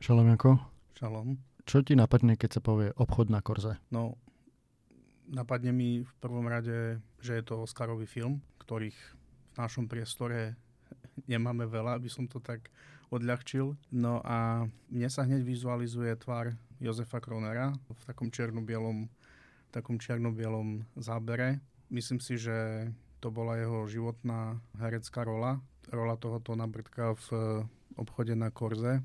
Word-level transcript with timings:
Šalom 0.00 0.32
Janko, 0.32 0.56
Šalom. 0.96 1.36
čo 1.68 1.84
ti 1.84 1.92
napadne, 1.92 2.32
keď 2.32 2.56
sa 2.56 2.60
povie 2.64 2.88
obchod 2.96 3.28
na 3.28 3.44
korze? 3.44 3.76
No, 3.92 4.16
napadne 5.28 5.76
mi 5.76 6.00
v 6.00 6.12
prvom 6.24 6.48
rade, 6.48 7.04
že 7.20 7.36
je 7.36 7.44
to 7.44 7.68
Oscarový 7.68 8.08
film, 8.08 8.40
ktorých 8.64 8.96
v 8.96 9.56
našom 9.60 9.92
priestore 9.92 10.56
nemáme 11.28 11.68
veľa, 11.68 12.00
aby 12.00 12.08
som 12.08 12.24
to 12.24 12.40
tak 12.40 12.72
odľahčil. 13.12 13.76
No 13.92 14.24
a 14.24 14.64
mne 14.88 15.08
sa 15.12 15.28
hneď 15.28 15.44
vizualizuje 15.44 16.16
tvár 16.16 16.56
Jozefa 16.80 17.20
Kronera 17.20 17.76
v 17.76 18.02
takom 18.08 18.32
černo-bielom, 18.32 19.04
takom 19.68 20.00
černo-bielom 20.00 20.88
zábere. 20.96 21.60
Myslím 21.92 22.24
si, 22.24 22.40
že 22.40 22.88
to 23.20 23.28
bola 23.28 23.60
jeho 23.60 23.84
životná 23.84 24.64
herecká 24.80 25.28
rola, 25.28 25.60
rola 25.92 26.16
tohoto 26.16 26.56
nabrdka 26.56 27.12
v 27.28 27.68
obchode 28.00 28.32
na 28.32 28.48
Korze. 28.48 29.04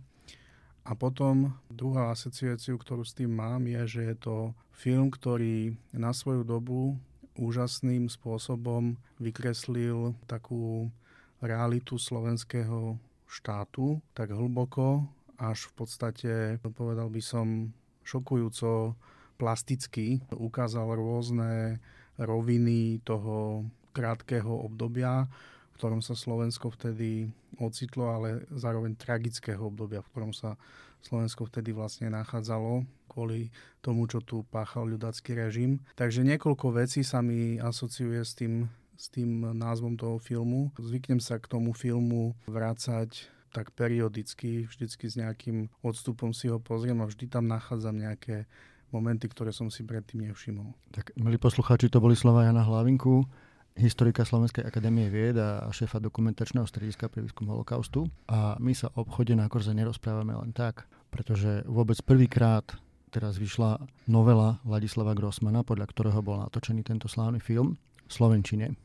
A 0.86 0.94
potom 0.94 1.50
druhá 1.74 2.14
asociáciu, 2.14 2.78
ktorú 2.78 3.02
s 3.02 3.18
tým 3.18 3.34
mám, 3.34 3.66
je, 3.66 3.98
že 3.98 4.02
je 4.14 4.16
to 4.22 4.36
film, 4.70 5.10
ktorý 5.10 5.74
na 5.90 6.14
svoju 6.14 6.46
dobu 6.46 6.94
úžasným 7.36 8.06
spôsobom 8.06 8.94
vykreslil 9.18 10.14
takú 10.30 10.94
realitu 11.42 11.98
slovenského 11.98 13.02
štátu 13.26 14.00
tak 14.14 14.32
hlboko, 14.32 15.10
až 15.36 15.68
v 15.68 15.74
podstate, 15.74 16.32
povedal 16.64 17.12
by 17.12 17.20
som, 17.20 17.74
šokujúco 18.06 18.96
plasticky 19.36 20.22
ukázal 20.32 20.96
rôzne 20.96 21.82
roviny 22.16 23.04
toho 23.04 23.68
krátkeho 23.92 24.70
obdobia, 24.70 25.28
v 25.76 25.78
ktorom 25.84 26.00
sa 26.00 26.16
Slovensko 26.16 26.72
vtedy 26.72 27.28
ocitlo, 27.60 28.08
ale 28.16 28.48
zároveň 28.56 28.96
tragického 28.96 29.60
obdobia, 29.60 30.00
v 30.00 30.12
ktorom 30.16 30.32
sa 30.32 30.56
Slovensko 31.04 31.52
vtedy 31.52 31.76
vlastne 31.76 32.08
nachádzalo 32.16 32.88
kvôli 33.12 33.52
tomu, 33.84 34.08
čo 34.08 34.24
tu 34.24 34.48
páchal 34.48 34.88
ľudácky 34.96 35.36
režim. 35.36 35.84
Takže 36.00 36.24
niekoľko 36.24 36.80
vecí 36.80 37.04
sa 37.04 37.20
mi 37.20 37.60
asociuje 37.60 38.24
s 38.24 38.32
tým, 38.40 38.72
s 38.96 39.12
tým 39.12 39.52
názvom 39.52 40.00
toho 40.00 40.16
filmu. 40.16 40.72
Zvyknem 40.80 41.20
sa 41.20 41.44
k 41.44 41.52
tomu 41.52 41.76
filmu 41.76 42.40
vrácať 42.48 43.28
tak 43.52 43.76
periodicky, 43.76 44.68
vždycky 44.68 45.12
s 45.12 45.20
nejakým 45.20 45.68
odstupom 45.84 46.32
si 46.32 46.48
ho 46.48 46.60
pozriem 46.60 47.04
a 47.04 47.08
vždy 47.08 47.28
tam 47.28 47.52
nachádzam 47.52 48.00
nejaké 48.00 48.48
momenty, 48.96 49.28
ktoré 49.28 49.52
som 49.52 49.68
si 49.68 49.84
predtým 49.84 50.28
nevšimol. 50.28 50.72
Tak, 50.96 51.16
milí 51.20 51.36
poslucháči, 51.36 51.92
to 51.92 52.00
boli 52.00 52.16
slova 52.16 52.48
Jana 52.48 52.64
Hlavinku, 52.64 53.28
historika 53.76 54.24
Slovenskej 54.24 54.64
akadémie 54.64 55.12
vied 55.12 55.36
a 55.36 55.68
šéfa 55.68 56.00
dokumentačného 56.00 56.64
strediska 56.64 57.12
pre 57.12 57.22
výskum 57.22 57.52
holokaustu. 57.52 58.08
A 58.32 58.56
my 58.58 58.72
sa 58.72 58.88
o 58.96 59.04
obchode 59.04 59.36
na 59.36 59.52
Korze 59.52 59.76
nerozprávame 59.76 60.32
len 60.32 60.56
tak, 60.56 60.88
pretože 61.12 61.62
vôbec 61.68 62.00
prvýkrát 62.02 62.64
teraz 63.12 63.36
vyšla 63.36 63.84
novela 64.08 64.60
Vladislava 64.64 65.16
Grossmana, 65.16 65.64
podľa 65.64 65.88
ktorého 65.92 66.20
bol 66.24 66.40
natočený 66.40 66.84
tento 66.84 67.08
slávny 67.12 67.40
film 67.44 67.76
v 68.08 68.12
Slovenčine 68.12 68.76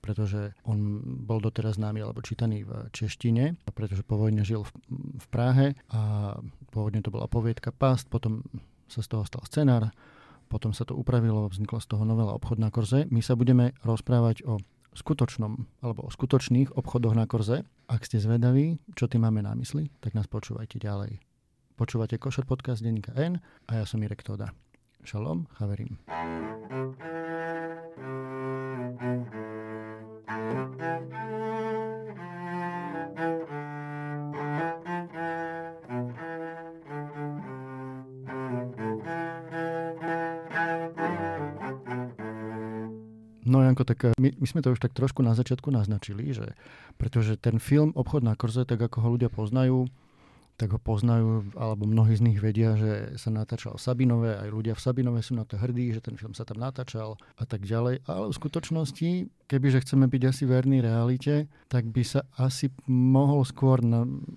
pretože 0.00 0.56
on 0.64 1.04
bol 1.28 1.44
doteraz 1.44 1.76
známy 1.76 2.00
alebo 2.00 2.24
čítaný 2.24 2.64
v 2.64 2.88
češtine, 2.88 3.60
pretože 3.76 4.00
pôvodne 4.00 4.40
žil 4.42 4.64
v, 4.64 4.72
v 5.20 5.26
Prahe 5.28 5.76
a 5.92 6.34
pôvodne 6.72 7.04
to 7.04 7.12
bola 7.12 7.28
poviedka 7.28 7.68
Past, 7.68 8.08
potom 8.08 8.40
sa 8.88 9.04
z 9.04 9.08
toho 9.12 9.28
stal 9.28 9.44
scenár, 9.44 9.92
potom 10.50 10.74
sa 10.74 10.82
to 10.82 10.98
upravilo, 10.98 11.46
vznikla 11.46 11.78
z 11.78 11.86
toho 11.94 12.02
novela 12.02 12.34
Obchod 12.34 12.58
na 12.58 12.74
Korze. 12.74 13.06
My 13.06 13.22
sa 13.22 13.38
budeme 13.38 13.70
rozprávať 13.86 14.42
o 14.42 14.58
skutočnom 14.90 15.70
alebo 15.78 16.02
o 16.02 16.10
skutočných 16.10 16.74
obchodoch 16.74 17.14
na 17.14 17.30
Korze. 17.30 17.62
Ak 17.86 18.02
ste 18.02 18.18
zvedaví, 18.18 18.82
čo 18.98 19.06
tým 19.06 19.22
máme 19.22 19.46
na 19.46 19.54
mysli, 19.54 19.94
tak 20.02 20.18
nás 20.18 20.26
počúvajte 20.26 20.82
ďalej. 20.82 21.22
Počúvate 21.78 22.18
Košer 22.18 22.44
podcast 22.44 22.82
denníka 22.82 23.14
N 23.14 23.38
a 23.70 23.78
ja 23.78 23.84
som 23.86 24.02
Irek 24.02 24.26
Toda. 24.26 24.50
Šalom, 25.06 25.46
chaverím. 25.54 25.96
No 31.30 31.49
Janko, 43.70 43.86
tak 43.86 44.10
eh, 44.10 44.18
my, 44.18 44.34
my 44.34 44.46
sme 44.50 44.60
to 44.66 44.74
už 44.74 44.82
tak 44.82 44.90
trošku 44.90 45.22
na 45.22 45.38
začiatku 45.38 45.70
naznačili, 45.70 46.34
že 46.34 46.58
pretože 46.98 47.38
ten 47.38 47.62
film 47.62 47.94
Obchod 47.94 48.26
na 48.26 48.34
Korze, 48.34 48.66
tak 48.66 48.82
ako 48.82 48.98
ho 49.06 49.08
ľudia 49.14 49.30
poznajú, 49.30 49.86
tak 50.60 50.76
ho 50.76 50.80
poznajú, 50.82 51.56
alebo 51.56 51.88
mnohí 51.88 52.12
z 52.12 52.20
nich 52.20 52.36
vedia, 52.36 52.76
že 52.76 53.16
sa 53.16 53.32
natáčal 53.32 53.80
v 53.80 53.80
Sabinove, 53.80 54.30
aj 54.36 54.48
ľudia 54.52 54.76
v 54.76 54.84
Sabinove 54.84 55.24
sú 55.24 55.32
na 55.32 55.48
to 55.48 55.56
hrdí, 55.56 55.88
že 55.96 56.04
ten 56.04 56.20
film 56.20 56.36
sa 56.36 56.44
tam 56.44 56.60
natáčal 56.60 57.16
a 57.40 57.48
tak 57.48 57.64
ďalej. 57.64 58.04
Ale 58.04 58.28
v 58.28 58.36
skutočnosti, 58.36 59.08
kebyže 59.48 59.80
chceme 59.88 60.04
byť 60.04 60.22
asi 60.28 60.44
verní 60.44 60.84
realite, 60.84 61.48
tak 61.72 61.88
by 61.88 62.04
sa 62.04 62.28
asi 62.36 62.68
mohol 62.92 63.40
skôr 63.48 63.80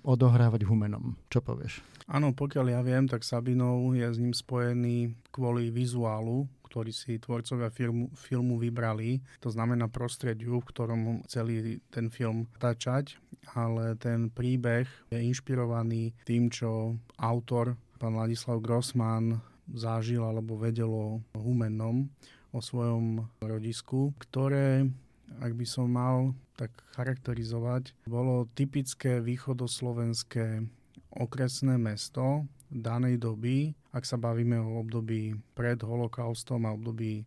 odohrávať 0.00 0.64
Humenom. 0.64 1.20
Čo 1.28 1.44
povieš? 1.44 1.84
Áno, 2.08 2.32
pokiaľ 2.32 2.66
ja 2.72 2.80
viem, 2.80 3.04
tak 3.04 3.20
Sabinov 3.20 3.92
je 3.92 4.08
s 4.08 4.16
ním 4.16 4.32
spojený 4.32 5.12
kvôli 5.28 5.68
vizuálu, 5.68 6.48
ktorý 6.74 6.90
si 6.90 7.22
tvorcovia 7.22 7.70
filmu, 7.70 8.10
filmu 8.18 8.58
vybrali. 8.58 9.22
To 9.38 9.46
znamená 9.46 9.86
prostrediu, 9.86 10.58
v 10.58 10.68
ktorom 10.74 11.22
chceli 11.30 11.78
ten 11.94 12.10
film 12.10 12.50
tačať, 12.58 13.14
ale 13.54 13.94
ten 13.94 14.26
príbeh 14.26 14.82
je 15.14 15.22
inšpirovaný 15.22 16.18
tým, 16.26 16.50
čo 16.50 16.98
autor, 17.14 17.78
pán 18.02 18.18
Ladislav 18.18 18.58
Grossman, 18.58 19.38
zažil 19.70 20.26
alebo 20.26 20.58
vedel 20.58 20.90
o 20.90 21.22
Humennom, 21.38 22.10
o 22.50 22.58
svojom 22.58 23.22
rodisku, 23.38 24.10
ktoré, 24.18 24.90
ak 25.38 25.54
by 25.54 25.66
som 25.70 25.94
mal 25.94 26.34
tak 26.58 26.74
charakterizovať, 26.98 27.94
bolo 28.10 28.50
typické 28.58 29.22
východoslovenské 29.22 30.66
okresné 31.14 31.78
mesto, 31.78 32.50
danej 32.74 33.22
doby, 33.22 33.70
ak 33.94 34.02
sa 34.02 34.18
bavíme 34.18 34.58
o 34.58 34.82
období 34.82 35.38
pred 35.54 35.78
holokaustom 35.78 36.66
a 36.66 36.74
období 36.74 37.22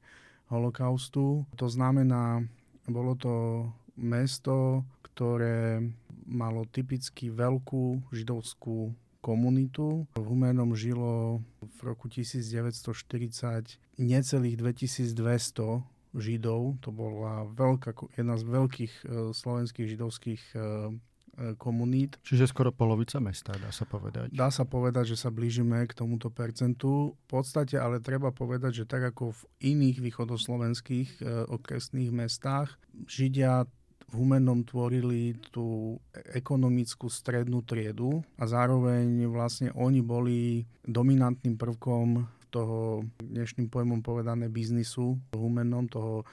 holokaustu. 0.52 1.48
To 1.56 1.68
znamená, 1.72 2.44
bolo 2.88 3.16
to 3.16 3.34
mesto, 3.96 4.84
ktoré 5.02 5.80
malo 6.28 6.68
typicky 6.68 7.32
veľkú 7.32 8.12
židovskú 8.12 8.92
komunitu. 9.24 10.04
V 10.16 10.24
Humenom 10.24 10.76
žilo 10.76 11.40
v 11.64 11.80
roku 11.84 12.12
1940 12.12 13.80
necelých 13.98 14.56
2200 14.60 15.84
Židov. 16.18 16.82
To 16.82 16.90
bola 16.90 17.46
veľká, 17.46 17.94
jedna 18.18 18.40
z 18.40 18.44
veľkých 18.48 18.94
e, 19.06 19.10
slovenských 19.38 19.88
židovských 19.92 20.44
e, 20.56 20.60
komunít. 21.62 22.18
Čiže 22.26 22.50
skoro 22.50 22.74
polovica 22.74 23.22
mesta, 23.22 23.54
dá 23.56 23.70
sa 23.70 23.86
povedať. 23.86 24.34
Dá 24.34 24.50
sa 24.50 24.66
povedať, 24.66 25.14
že 25.14 25.18
sa 25.22 25.30
blížime 25.30 25.86
k 25.86 25.94
tomuto 25.94 26.34
percentu. 26.34 27.14
V 27.14 27.26
podstate 27.30 27.78
ale 27.78 28.02
treba 28.02 28.34
povedať, 28.34 28.84
že 28.84 28.90
tak 28.90 29.06
ako 29.14 29.38
v 29.38 29.42
iných 29.74 30.02
východoslovenských 30.02 31.22
e, 31.22 31.46
okresných 31.46 32.10
mestách, 32.10 32.74
Židia 33.06 33.70
v 34.08 34.14
Humennom 34.16 34.64
tvorili 34.64 35.36
tú 35.52 36.00
ekonomickú 36.32 37.12
strednú 37.12 37.60
triedu 37.68 38.24
a 38.40 38.48
zároveň 38.48 39.28
vlastne 39.28 39.70
oni 39.76 40.00
boli 40.00 40.64
dominantným 40.88 41.60
prvkom 41.60 42.24
toho 42.48 43.04
dnešným 43.20 43.68
pojmom 43.68 44.00
povedané 44.00 44.48
biznisu 44.48 45.20
v 45.20 45.36
Humennom, 45.36 45.92
toho 45.92 46.24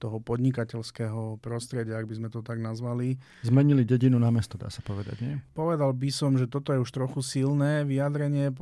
toho 0.00 0.16
podnikateľského 0.24 1.36
prostredia, 1.44 2.00
ak 2.00 2.08
by 2.08 2.14
sme 2.16 2.28
to 2.32 2.40
tak 2.40 2.56
nazvali. 2.56 3.20
Zmenili 3.44 3.84
dedinu 3.84 4.16
na 4.16 4.32
mesto, 4.32 4.56
dá 4.56 4.72
sa 4.72 4.80
povedať, 4.80 5.20
nie? 5.20 5.34
Povedal 5.52 5.92
by 5.92 6.08
som, 6.08 6.40
že 6.40 6.48
toto 6.48 6.72
je 6.72 6.80
už 6.80 6.88
trochu 6.88 7.20
silné 7.20 7.84
vyjadrenie. 7.84 8.56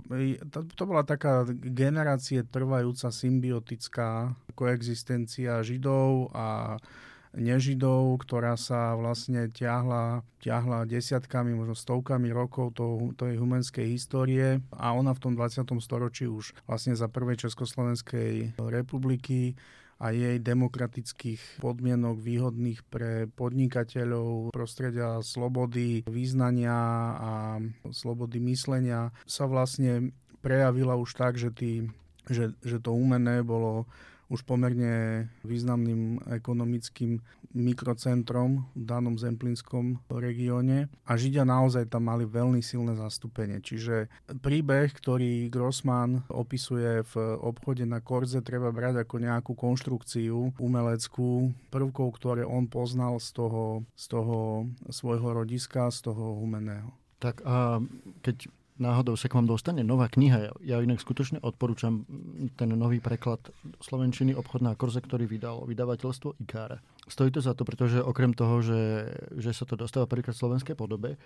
To, 0.51 0.67
to 0.67 0.83
bola 0.83 1.07
taká 1.07 1.47
generácie 1.49 2.43
trvajúca 2.43 3.15
symbiotická 3.15 4.35
koexistencia 4.59 5.63
Židov 5.63 6.35
a 6.35 6.77
nežidov, 7.37 8.19
ktorá 8.25 8.57
sa 8.57 8.97
vlastne 8.97 9.53
ťahla, 9.53 10.25
ťahla 10.41 10.89
desiatkami, 10.89 11.53
možno 11.53 11.77
stovkami 11.77 12.33
rokov 12.33 12.75
to, 12.77 13.13
tej 13.15 13.37
humenskej 13.37 13.87
histórie 13.93 14.65
a 14.73 14.97
ona 14.97 15.13
v 15.13 15.23
tom 15.23 15.33
20. 15.37 15.69
storočí 15.79 16.25
už 16.25 16.57
vlastne 16.65 16.97
za 16.97 17.07
prvej 17.07 17.49
Československej 17.49 18.57
republiky 18.57 19.55
a 19.99 20.15
jej 20.15 20.39
demokratických 20.39 21.59
podmienok 21.59 22.23
výhodných 22.23 22.87
pre 22.87 23.27
podnikateľov, 23.35 24.55
prostredia 24.55 25.19
slobody 25.27 26.07
význania 26.07 26.79
a 27.19 27.33
slobody 27.91 28.39
myslenia 28.47 29.11
sa 29.27 29.51
vlastne 29.51 30.15
prejavila 30.39 30.95
už 30.95 31.19
tak, 31.19 31.35
že, 31.35 31.51
tí, 31.51 31.91
že, 32.31 32.55
že 32.63 32.79
to 32.79 32.95
umené 32.95 33.43
bolo 33.43 33.91
už 34.29 34.45
pomerne 34.45 35.27
významným 35.43 36.21
ekonomickým 36.29 37.21
mikrocentrom 37.57 38.69
v 38.77 38.83
danom 38.85 39.17
zemplínskom 39.17 40.05
regióne 40.13 40.93
a 41.09 41.17
Židia 41.17 41.49
naozaj 41.49 41.89
tam 41.89 42.13
mali 42.13 42.29
veľmi 42.29 42.61
silné 42.61 42.93
zastúpenie. 42.93 43.65
Čiže 43.65 44.13
príbeh, 44.45 44.93
ktorý 44.93 45.49
Grossman 45.49 46.29
opisuje 46.29 47.01
v 47.09 47.15
obchode 47.41 47.89
na 47.89 48.05
Korze, 48.05 48.45
treba 48.45 48.69
brať 48.69 49.01
ako 49.01 49.17
nejakú 49.17 49.53
konštrukciu 49.57 50.53
umeleckú 50.61 51.57
prvkov, 51.73 52.21
ktoré 52.21 52.45
on 52.45 52.69
poznal 52.69 53.17
z 53.19 53.33
toho, 53.33 53.89
z 53.97 54.05
toho 54.13 54.69
svojho 54.93 55.33
rodiska, 55.33 55.89
z 55.89 56.13
toho 56.13 56.37
humeného. 56.37 56.93
Tak 57.19 57.43
a 57.43 57.83
keď 58.23 58.47
náhodou 58.79 59.19
sa 59.19 59.27
k 59.29 59.37
vám 59.37 59.51
dostane 59.51 59.83
nová 59.83 60.09
kniha. 60.09 60.55
Ja 60.63 60.81
inak 60.81 61.03
skutočne 61.03 61.43
odporúčam 61.43 62.07
ten 62.55 62.71
nový 62.73 63.03
preklad 63.03 63.43
Slovenčiny 63.83 64.33
Obchodná 64.33 64.79
korze, 64.79 65.03
ktorý 65.03 65.27
vydalo 65.27 65.67
vydavateľstvo 65.67 66.39
IKAR. 66.43 66.81
Stojí 67.11 67.35
to 67.35 67.43
za 67.43 67.53
to, 67.53 67.67
pretože 67.67 67.99
okrem 68.01 68.33
toho, 68.33 68.63
že, 68.63 69.11
že 69.37 69.51
sa 69.53 69.67
to 69.67 69.75
dostáva 69.75 70.09
prvýkrát 70.09 70.39
v 70.39 70.43
slovenskej 70.47 70.77
podobe 70.79 71.19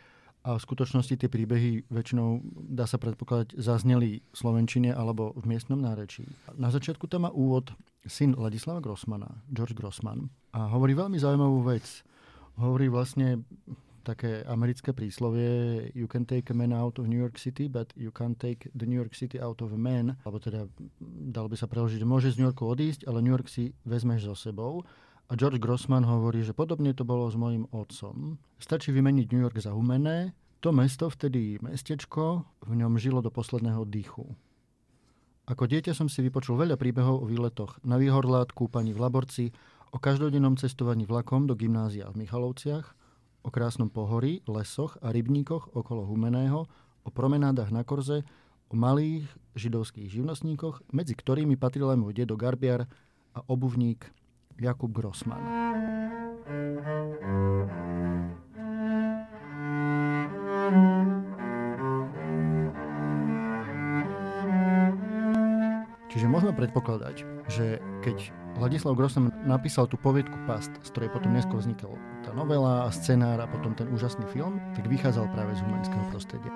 a 0.42 0.58
v 0.58 0.64
skutočnosti 0.64 1.14
tie 1.14 1.30
príbehy 1.30 1.86
väčšinou, 1.86 2.42
dá 2.74 2.82
sa 2.90 2.98
predpokladať, 2.98 3.54
zazneli 3.62 4.26
v 4.26 4.34
Slovenčine 4.34 4.90
alebo 4.90 5.30
v 5.38 5.54
miestnom 5.54 5.78
nárečí. 5.78 6.26
Na 6.58 6.74
začiatku 6.74 7.06
tam 7.06 7.26
má 7.26 7.30
úvod 7.30 7.70
syn 8.02 8.34
Ladislava 8.34 8.82
Grossmana, 8.82 9.30
George 9.54 9.78
Grossman, 9.78 10.26
a 10.50 10.66
hovorí 10.66 10.98
veľmi 10.98 11.14
zaujímavú 11.14 11.62
vec. 11.62 12.02
Hovorí 12.58 12.90
vlastne 12.90 13.46
také 14.02 14.42
americké 14.44 14.90
príslovie 14.90 15.88
You 15.94 16.10
can 16.10 16.26
take 16.26 16.50
a 16.50 16.56
man 16.56 16.74
out 16.74 16.98
of 16.98 17.06
New 17.06 17.18
York 17.18 17.38
City, 17.38 17.70
but 17.70 17.94
you 17.94 18.10
can't 18.10 18.36
take 18.36 18.68
the 18.74 18.84
New 18.84 18.98
York 18.98 19.14
City 19.14 19.38
out 19.38 19.62
of 19.62 19.70
a 19.70 19.80
man. 19.80 20.18
Alebo 20.26 20.42
teda, 20.42 20.66
dal 21.32 21.46
by 21.46 21.56
sa 21.56 21.70
preložiť, 21.70 22.02
že 22.02 22.06
môže 22.06 22.34
z 22.34 22.42
New 22.42 22.46
Yorku 22.50 22.66
odísť, 22.66 23.06
ale 23.06 23.22
New 23.22 23.32
York 23.32 23.46
si 23.46 23.72
vezmeš 23.86 24.28
so 24.28 24.36
sebou. 24.36 24.82
A 25.30 25.38
George 25.38 25.62
Grossman 25.62 26.04
hovorí, 26.04 26.44
že 26.44 26.52
podobne 26.52 26.92
to 26.92 27.08
bolo 27.08 27.30
s 27.30 27.38
mojim 27.38 27.64
otcom. 27.72 28.36
Stačí 28.60 28.92
vymeniť 28.92 29.32
New 29.32 29.40
York 29.40 29.56
za 29.62 29.72
humené, 29.72 30.36
to 30.62 30.70
mesto, 30.70 31.10
vtedy 31.10 31.58
mestečko, 31.58 32.46
v 32.62 32.72
ňom 32.78 32.94
žilo 32.94 33.18
do 33.18 33.34
posledného 33.34 33.82
dýchu. 33.82 34.30
Ako 35.50 35.66
dieťa 35.66 35.90
som 35.90 36.06
si 36.06 36.22
vypočul 36.22 36.54
veľa 36.54 36.78
príbehov 36.78 37.26
o 37.26 37.26
výletoch 37.26 37.82
na 37.82 37.98
Výhorlát, 37.98 38.54
kúpaní 38.54 38.94
v 38.94 39.02
Laborci, 39.02 39.50
o 39.90 39.98
každodennom 39.98 40.54
cestovaní 40.54 41.02
vlakom 41.02 41.50
do 41.50 41.58
gymnázia 41.58 42.06
v 42.14 42.22
Michalovciach, 42.22 42.94
o 43.42 43.50
krásnom 43.50 43.90
pohorí, 43.90 44.40
lesoch 44.46 44.98
a 45.02 45.10
rybníkoch 45.10 45.74
okolo 45.74 46.06
Humeného, 46.06 46.66
o 47.02 47.10
promenádach 47.10 47.74
na 47.74 47.82
Korze, 47.82 48.22
o 48.70 48.74
malých 48.78 49.26
židovských 49.58 50.08
živnostníkoch, 50.08 50.94
medzi 50.94 51.12
ktorými 51.18 51.58
patril 51.58 51.90
aj 51.92 51.98
môj 51.98 52.12
dedo 52.16 52.38
Garbiar 52.38 52.88
a 53.36 53.40
obuvník 53.50 54.08
Jakub 54.56 54.94
Grossman. 54.94 55.42
Čiže 66.12 66.28
môžeme 66.28 66.52
predpokladať, 66.52 67.24
že 67.48 67.80
keď 68.04 68.41
Ladislav 68.60 68.92
Grossman 68.94 69.32
napísal 69.48 69.88
tú 69.88 69.96
poviedku 69.96 70.36
Past, 70.44 70.70
z 70.84 70.88
ktorej 70.92 71.08
potom 71.08 71.32
neskôr 71.32 71.64
vznikla 71.64 71.96
tá 72.20 72.30
novela 72.36 72.86
scenár 72.92 73.40
a 73.40 73.48
potom 73.48 73.72
ten 73.72 73.88
úžasný 73.88 74.28
film, 74.28 74.60
tak 74.76 74.86
vychádzal 74.86 75.26
práve 75.32 75.56
z 75.56 75.64
humanského 75.64 76.04
prostredia. 76.12 76.52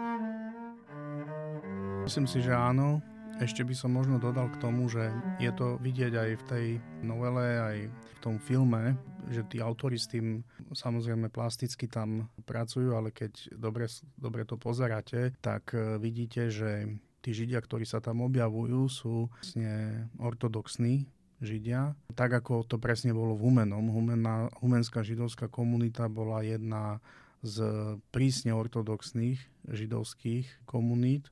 Myslím 2.05 2.29
si, 2.29 2.45
že 2.45 2.55
áno. 2.55 3.01
Ešte 3.37 3.61
by 3.69 3.75
som 3.77 3.93
možno 3.93 4.17
dodal 4.17 4.49
k 4.49 4.61
tomu, 4.65 4.89
že 4.89 5.13
je 5.37 5.53
to 5.53 5.77
vidieť 5.85 6.13
aj 6.17 6.31
v 6.41 6.45
tej 6.49 6.67
novele, 7.05 7.45
aj 7.61 7.77
v 7.93 8.19
tom 8.25 8.41
filme, 8.41 8.97
že 9.29 9.45
tí 9.45 9.61
autori 9.61 10.01
s 10.01 10.09
tým 10.09 10.41
samozrejme 10.73 11.29
plasticky 11.29 11.85
tam 11.85 12.33
pracujú, 12.49 12.97
ale 12.97 13.13
keď 13.13 13.53
dobre, 13.53 13.93
dobre 14.17 14.49
to 14.49 14.57
pozeráte, 14.57 15.37
tak 15.45 15.77
e, 15.77 16.01
vidíte, 16.01 16.49
že 16.49 16.89
tí 17.21 17.37
Židia, 17.37 17.61
ktorí 17.61 17.85
sa 17.85 18.01
tam 18.01 18.25
objavujú, 18.25 18.81
sú 18.89 19.29
vlastne 19.29 20.09
ortodoxní 20.17 21.05
Židia, 21.37 21.93
tak 22.17 22.33
ako 22.33 22.65
to 22.65 22.81
presne 22.81 23.13
bolo 23.13 23.37
v 23.37 23.45
Humenom. 23.53 23.93
Humená, 23.93 24.49
humenská 24.65 25.05
židovská 25.05 25.53
komunita 25.53 26.09
bola 26.09 26.41
jedna 26.41 27.05
z 27.45 27.61
prísne 28.09 28.57
ortodoxných 28.57 29.37
židovských 29.69 30.65
komunít, 30.65 31.29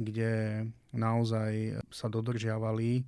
kde 0.00 0.64
naozaj 0.96 1.84
sa 1.92 2.08
dodržiavali 2.08 3.04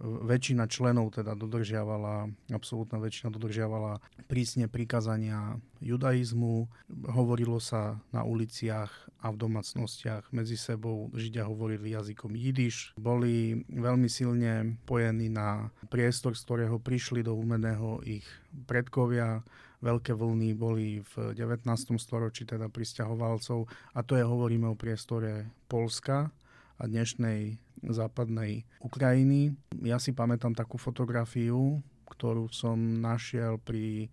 väčšina 0.00 0.64
členov 0.66 1.12
teda 1.12 1.36
dodržiavala, 1.36 2.32
absolútna 2.48 2.96
väčšina 2.96 3.28
dodržiavala 3.28 4.00
prísne 4.26 4.64
prikazania 4.66 5.60
judaizmu. 5.84 6.66
Hovorilo 7.12 7.60
sa 7.60 8.00
na 8.08 8.24
uliciach 8.24 8.90
a 9.20 9.28
v 9.28 9.36
domácnostiach 9.36 10.32
medzi 10.32 10.56
sebou. 10.56 11.12
Židia 11.12 11.44
hovorili 11.44 11.92
jazykom 11.92 12.32
jidiš. 12.32 12.96
Boli 12.96 13.60
veľmi 13.68 14.08
silne 14.08 14.80
pojení 14.88 15.28
na 15.28 15.68
priestor, 15.92 16.32
z 16.32 16.44
ktorého 16.48 16.80
prišli 16.80 17.20
do 17.20 17.36
umeného 17.36 18.00
ich 18.08 18.24
predkovia. 18.64 19.44
Veľké 19.80 20.12
vlny 20.12 20.52
boli 20.56 21.00
v 21.16 21.32
19. 21.32 21.64
storočí, 21.96 22.44
teda 22.44 22.68
pristahovalcov. 22.68 23.64
A 23.96 24.04
to 24.04 24.12
je, 24.16 24.24
hovoríme 24.24 24.68
o 24.68 24.76
priestore 24.76 25.48
Polska 25.72 26.28
a 26.76 26.82
dnešnej 26.84 27.60
západnej 27.86 28.68
Ukrajiny. 28.84 29.56
Ja 29.80 29.96
si 29.96 30.12
pamätám 30.12 30.52
takú 30.52 30.76
fotografiu, 30.76 31.80
ktorú 32.10 32.50
som 32.52 32.76
našiel 33.00 33.56
pri 33.62 34.10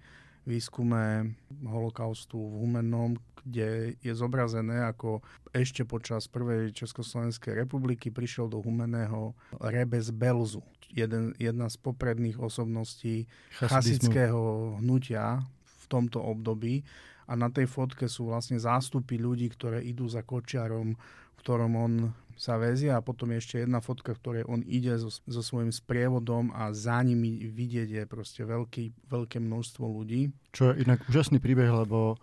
výskume 0.48 1.36
holokaustu 1.68 2.40
v 2.40 2.54
Humennom, 2.64 3.20
kde 3.44 4.00
je 4.00 4.14
zobrazené, 4.16 4.84
ako 4.88 5.20
ešte 5.52 5.84
počas 5.84 6.32
prvej 6.32 6.72
Československej 6.72 7.56
republiky 7.68 8.12
prišiel 8.12 8.48
do 8.48 8.64
Humeného 8.64 9.36
Rebes 9.60 10.12
Belzu, 10.16 10.64
jeden, 10.92 11.36
jedna 11.36 11.68
z 11.68 11.76
popredných 11.80 12.40
osobností 12.40 13.28
chasického 13.60 14.76
hnutia 14.80 15.44
v 15.64 15.86
tomto 15.92 16.24
období. 16.24 16.84
A 17.28 17.36
na 17.36 17.52
tej 17.52 17.68
fotke 17.68 18.08
sú 18.08 18.32
vlastne 18.32 18.56
zástupy 18.56 19.20
ľudí, 19.20 19.52
ktoré 19.52 19.84
idú 19.84 20.08
za 20.08 20.24
kočiarom, 20.24 20.96
v 20.96 21.36
ktorom 21.44 21.72
on 21.76 21.94
sa 22.38 22.62
vezia 22.62 22.96
a 22.96 23.04
potom 23.04 23.34
ešte 23.34 23.66
jedna 23.66 23.82
fotka, 23.82 24.14
v 24.14 24.22
ktorej 24.22 24.44
on 24.46 24.62
ide 24.70 24.94
so, 25.02 25.10
so 25.10 25.42
svojím 25.42 25.74
sprievodom 25.74 26.54
a 26.54 26.70
za 26.72 27.02
nimi 27.02 27.42
vidieť 27.50 27.90
je 27.90 28.04
proste 28.06 28.46
veľký, 28.46 29.10
veľké 29.10 29.42
množstvo 29.42 29.84
ľudí. 29.84 30.32
Čo 30.54 30.72
je 30.72 30.86
inak 30.86 31.02
úžasný 31.10 31.42
príbeh, 31.42 31.68
lebo 31.68 32.22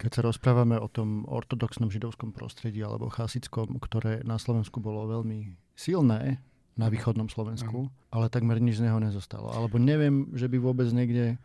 keď 0.00 0.10
sa 0.10 0.22
rozprávame 0.24 0.80
o 0.80 0.88
tom 0.88 1.28
ortodoxnom 1.28 1.92
židovskom 1.92 2.32
prostredí 2.32 2.80
alebo 2.80 3.12
chasickom, 3.12 3.76
ktoré 3.76 4.24
na 4.24 4.40
Slovensku 4.40 4.80
bolo 4.80 5.04
veľmi 5.08 5.56
silné, 5.76 6.40
na 6.76 6.92
východnom 6.92 7.32
Slovensku, 7.32 7.88
uh-huh. 7.88 8.12
ale 8.12 8.28
takmer 8.28 8.60
nič 8.60 8.78
z 8.78 8.84
neho 8.84 9.00
nezostalo. 9.00 9.48
Alebo 9.48 9.80
neviem, 9.80 10.28
že 10.36 10.44
by 10.44 10.60
vôbec 10.60 10.84
niekde, 10.92 11.40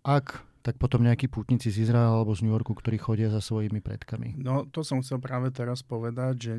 ak 0.00 0.40
tak 0.60 0.76
potom 0.76 1.00
nejakí 1.00 1.26
pútnici 1.32 1.72
z 1.72 1.88
Izraela 1.88 2.20
alebo 2.20 2.36
z 2.36 2.44
New 2.44 2.52
Yorku, 2.52 2.76
ktorí 2.76 3.00
chodia 3.00 3.32
za 3.32 3.40
svojimi 3.40 3.80
predkami. 3.80 4.36
No 4.36 4.68
to 4.68 4.84
som 4.84 5.00
chcel 5.00 5.16
práve 5.16 5.48
teraz 5.48 5.80
povedať, 5.80 6.34
že 6.36 6.52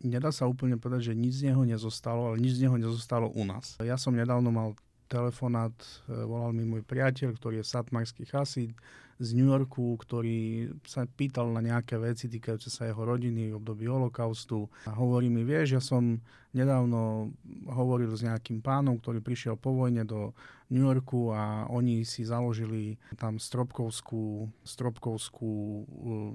nedá 0.00 0.32
sa 0.32 0.48
úplne 0.48 0.80
povedať, 0.80 1.12
že 1.12 1.14
nič 1.14 1.44
z 1.44 1.52
neho 1.52 1.62
nezostalo, 1.68 2.32
ale 2.32 2.40
nič 2.40 2.56
z 2.56 2.68
neho 2.68 2.76
nezostalo 2.80 3.28
u 3.28 3.44
nás. 3.44 3.76
Ja 3.84 4.00
som 4.00 4.16
nedávno 4.16 4.48
mal 4.48 4.72
telefonát, 5.08 5.72
e, 6.08 6.12
volal 6.24 6.52
mi 6.52 6.68
môj 6.68 6.84
priateľ, 6.84 7.36
ktorý 7.36 7.60
je 7.60 7.66
satmarský 7.68 8.28
chasid 8.28 8.76
z 9.18 9.28
New 9.34 9.50
Yorku, 9.50 9.98
ktorý 9.98 10.70
sa 10.86 11.02
pýtal 11.04 11.50
na 11.50 11.58
nejaké 11.58 11.98
veci 11.98 12.30
týkajúce 12.30 12.70
sa 12.70 12.86
jeho 12.86 13.02
rodiny 13.02 13.50
v 13.50 13.58
období 13.58 13.90
holokaustu. 13.90 14.70
A 14.86 14.94
hovorí 14.94 15.26
mi, 15.26 15.42
vieš, 15.42 15.74
ja 15.74 15.82
som 15.82 16.22
nedávno 16.56 17.34
hovoril 17.68 18.08
s 18.14 18.24
nejakým 18.24 18.64
pánom, 18.64 18.96
ktorý 18.96 19.20
prišiel 19.20 19.60
po 19.60 19.76
vojne 19.76 20.06
do 20.08 20.32
New 20.68 20.84
Yorku 20.84 21.32
a 21.32 21.64
oni 21.72 22.04
si 22.04 22.28
založili 22.28 23.00
tam 23.16 23.40
stropkovskú, 23.40 24.52
stropkovskú 24.64 25.52
uh, 25.80 26.32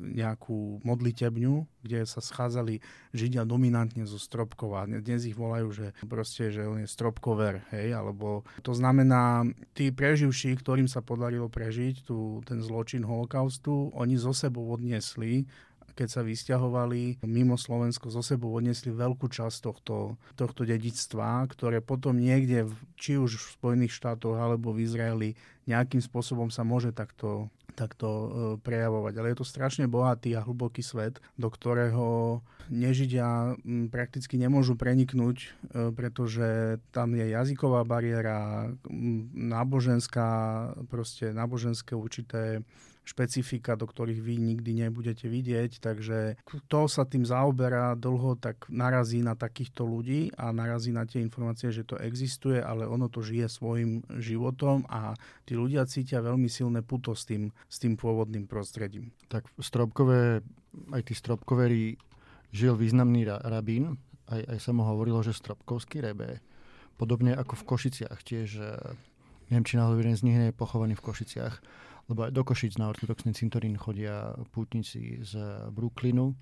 nejakú 0.00 0.80
modlitebňu, 0.80 1.68
kde 1.84 2.08
sa 2.08 2.24
schádzali 2.24 2.80
Židia 3.12 3.44
dominantne 3.44 4.08
zo 4.08 4.16
Stropkova. 4.16 4.88
Dnes 4.88 5.28
ich 5.28 5.36
volajú, 5.36 5.68
že 5.76 5.86
proste, 6.08 6.48
že 6.48 6.64
on 6.64 6.84
je 6.84 6.88
Stropkover, 6.88 7.68
hej, 7.76 7.92
alebo 7.92 8.48
to 8.64 8.72
znamená, 8.72 9.44
tí 9.76 9.92
preživší, 9.92 10.56
ktorým 10.56 10.88
sa 10.88 11.04
podarilo 11.04 11.52
prežiť 11.52 12.08
tu, 12.16 12.40
ten 12.48 12.64
zločin 12.64 13.04
holokaustu, 13.04 13.92
oni 13.92 14.16
zo 14.16 14.32
sebou 14.32 14.72
odniesli 14.72 15.44
keď 15.96 16.08
sa 16.12 16.20
vysťahovali 16.20 17.24
mimo 17.24 17.56
Slovensko, 17.56 18.12
zo 18.12 18.20
sebou 18.20 18.52
odnesli 18.52 18.92
veľkú 18.92 19.32
časť 19.32 19.56
tohto, 19.64 20.20
tohto 20.36 20.62
dedictva, 20.68 21.48
ktoré 21.48 21.80
potom 21.80 22.20
niekde, 22.20 22.68
či 23.00 23.16
už 23.16 23.40
v 23.40 23.52
Spojených 23.56 23.96
štátoch 23.96 24.36
alebo 24.36 24.76
v 24.76 24.84
Izraeli, 24.84 25.30
nejakým 25.64 26.04
spôsobom 26.04 26.52
sa 26.52 26.62
môže 26.62 26.92
takto 26.92 27.48
takto 27.76 28.08
e, 28.08 28.28
prejavovať. 28.64 29.14
Ale 29.20 29.30
je 29.36 29.38
to 29.44 29.46
strašne 29.46 29.84
bohatý 29.84 30.32
a 30.32 30.40
hlboký 30.40 30.80
svet, 30.80 31.20
do 31.36 31.52
ktorého 31.52 32.40
nežidia 32.72 33.54
prakticky 33.92 34.40
nemôžu 34.40 34.74
preniknúť, 34.80 35.36
e, 35.44 35.48
pretože 35.92 36.80
tam 36.90 37.12
je 37.12 37.28
jazyková 37.36 37.84
bariéra, 37.84 38.72
náboženská, 39.36 40.28
proste 40.88 41.36
náboženské 41.36 41.92
určité 41.92 42.64
špecifika, 43.06 43.78
do 43.78 43.86
ktorých 43.86 44.18
vy 44.18 44.34
nikdy 44.42 44.82
nebudete 44.82 45.30
vidieť, 45.30 45.78
takže 45.78 46.42
kto 46.42 46.90
sa 46.90 47.06
tým 47.06 47.22
zaoberá 47.22 47.94
dlho, 47.94 48.34
tak 48.34 48.66
narazí 48.66 49.22
na 49.22 49.38
takýchto 49.38 49.86
ľudí 49.86 50.34
a 50.34 50.50
narazí 50.50 50.90
na 50.90 51.06
tie 51.06 51.22
informácie, 51.22 51.70
že 51.70 51.86
to 51.86 51.94
existuje, 52.02 52.58
ale 52.58 52.82
ono 52.82 53.06
to 53.06 53.22
žije 53.22 53.46
svojim 53.46 54.02
životom 54.18 54.82
a 54.90 55.14
tí 55.46 55.54
ľudia 55.54 55.86
cítia 55.86 56.18
veľmi 56.18 56.50
silné 56.50 56.82
puto 56.82 57.14
s 57.14 57.22
tým, 57.30 57.54
s 57.70 57.78
tým 57.78 57.94
pôvodným 57.94 58.50
prostredím. 58.50 59.14
Tak 59.30 59.46
stropkové, 59.62 60.42
aj 60.90 61.02
tí 61.06 61.14
stropkoverí 61.14 61.94
žil 62.50 62.74
významný 62.74 63.22
ra, 63.22 63.38
rabín, 63.38 64.02
aj, 64.26 64.42
aj 64.50 64.58
sa 64.58 64.74
mu 64.74 64.82
hovorilo, 64.82 65.22
že 65.22 65.30
stropkovský 65.30 66.02
rebe, 66.02 66.42
podobne 66.98 67.38
ako 67.38 67.54
v 67.54 67.66
Košiciach 67.70 68.18
tiež, 68.26 68.58
neviem, 69.46 69.62
či 69.62 69.78
náhodou 69.78 70.02
jeden 70.02 70.18
z 70.18 70.24
nich 70.26 70.34
nie 70.34 70.50
je 70.50 70.58
pochovaný 70.58 70.98
v 70.98 71.06
Košiciach, 71.06 71.54
lebo 72.06 72.26
aj 72.26 72.32
do 72.32 72.42
Košic 72.46 72.78
na 72.78 72.90
ortodoxný 72.90 73.34
cintorín 73.34 73.74
chodia 73.74 74.34
pútnici 74.54 75.18
z 75.22 75.38
Brooklynu, 75.74 76.34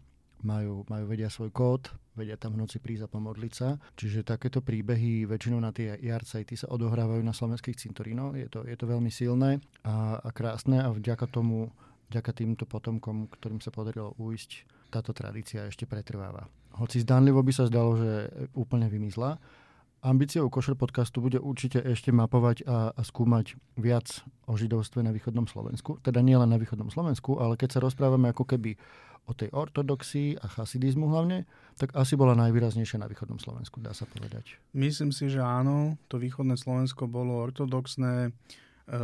majú, 0.44 0.84
majú 0.86 1.04
vedia 1.08 1.32
svoj 1.32 1.50
kód, 1.50 1.88
vedia 2.12 2.36
tam 2.36 2.54
v 2.54 2.62
noci 2.62 2.76
prísť 2.78 3.08
a 3.08 3.12
pomodliť 3.12 3.52
sa. 3.56 3.80
Čiže 3.96 4.28
takéto 4.28 4.60
príbehy 4.60 5.24
väčšinou 5.24 5.58
na 5.58 5.72
tie 5.72 5.96
jarcajty 5.96 6.54
sa 6.54 6.68
odohrávajú 6.68 7.24
na 7.24 7.32
slovenských 7.32 7.80
cintorínoch. 7.80 8.36
Je 8.36 8.48
to, 8.52 8.62
je 8.68 8.76
to 8.76 8.84
veľmi 8.84 9.08
silné 9.08 9.58
a, 9.82 10.20
a 10.20 10.28
krásne 10.30 10.84
a 10.84 10.92
vďaka 10.92 11.24
tomu, 11.32 11.72
vďaka 12.12 12.30
týmto 12.36 12.68
potomkom, 12.68 13.32
ktorým 13.32 13.64
sa 13.64 13.72
podarilo 13.72 14.12
uísť, 14.20 14.68
táto 14.92 15.10
tradícia 15.16 15.66
ešte 15.66 15.88
pretrváva. 15.88 16.46
Hoci 16.78 17.02
zdánlivo 17.02 17.42
by 17.42 17.52
sa 17.54 17.66
zdalo, 17.66 17.98
že 17.98 18.30
úplne 18.54 18.86
vymizla, 18.86 19.40
Ambíciou 20.04 20.52
Košer 20.52 20.76
podcastu 20.76 21.24
bude 21.24 21.40
určite 21.40 21.80
ešte 21.80 22.12
mapovať 22.12 22.68
a, 22.68 22.92
a 22.92 23.00
skúmať 23.00 23.56
viac 23.80 24.20
o 24.44 24.52
židovstve 24.52 25.00
na 25.00 25.08
východnom 25.16 25.48
Slovensku. 25.48 25.96
Teda 26.04 26.20
nie 26.20 26.36
len 26.36 26.52
na 26.52 26.60
východnom 26.60 26.92
Slovensku, 26.92 27.40
ale 27.40 27.56
keď 27.56 27.80
sa 27.80 27.80
rozprávame 27.80 28.28
ako 28.28 28.44
keby 28.44 28.76
o 29.24 29.32
tej 29.32 29.48
ortodoxii 29.56 30.36
a 30.36 30.44
chasidizmu 30.44 31.08
hlavne, 31.08 31.48
tak 31.80 31.96
asi 31.96 32.20
bola 32.20 32.36
najvýraznejšia 32.36 33.00
na 33.00 33.08
východnom 33.08 33.40
Slovensku, 33.40 33.80
dá 33.80 33.96
sa 33.96 34.04
povedať. 34.04 34.60
Myslím 34.76 35.08
si, 35.08 35.32
že 35.32 35.40
áno. 35.40 35.96
To 36.12 36.20
východné 36.20 36.60
Slovensko 36.60 37.08
bolo 37.08 37.40
ortodoxné. 37.40 38.28
E, 38.28 38.30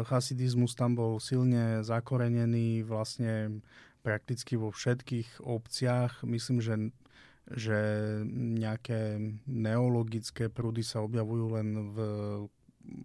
chasidizmus 0.04 0.76
tam 0.76 1.00
bol 1.00 1.16
silne 1.16 1.80
zakorenený 1.80 2.84
vlastne 2.84 3.64
prakticky 4.04 4.60
vo 4.60 4.68
všetkých 4.68 5.40
obciach. 5.40 6.28
Myslím, 6.28 6.60
že 6.60 6.92
že 7.50 7.78
nejaké 8.34 9.18
neologické 9.46 10.46
prúdy 10.46 10.86
sa 10.86 11.02
objavujú 11.02 11.46
len 11.58 11.68
v 11.90 11.98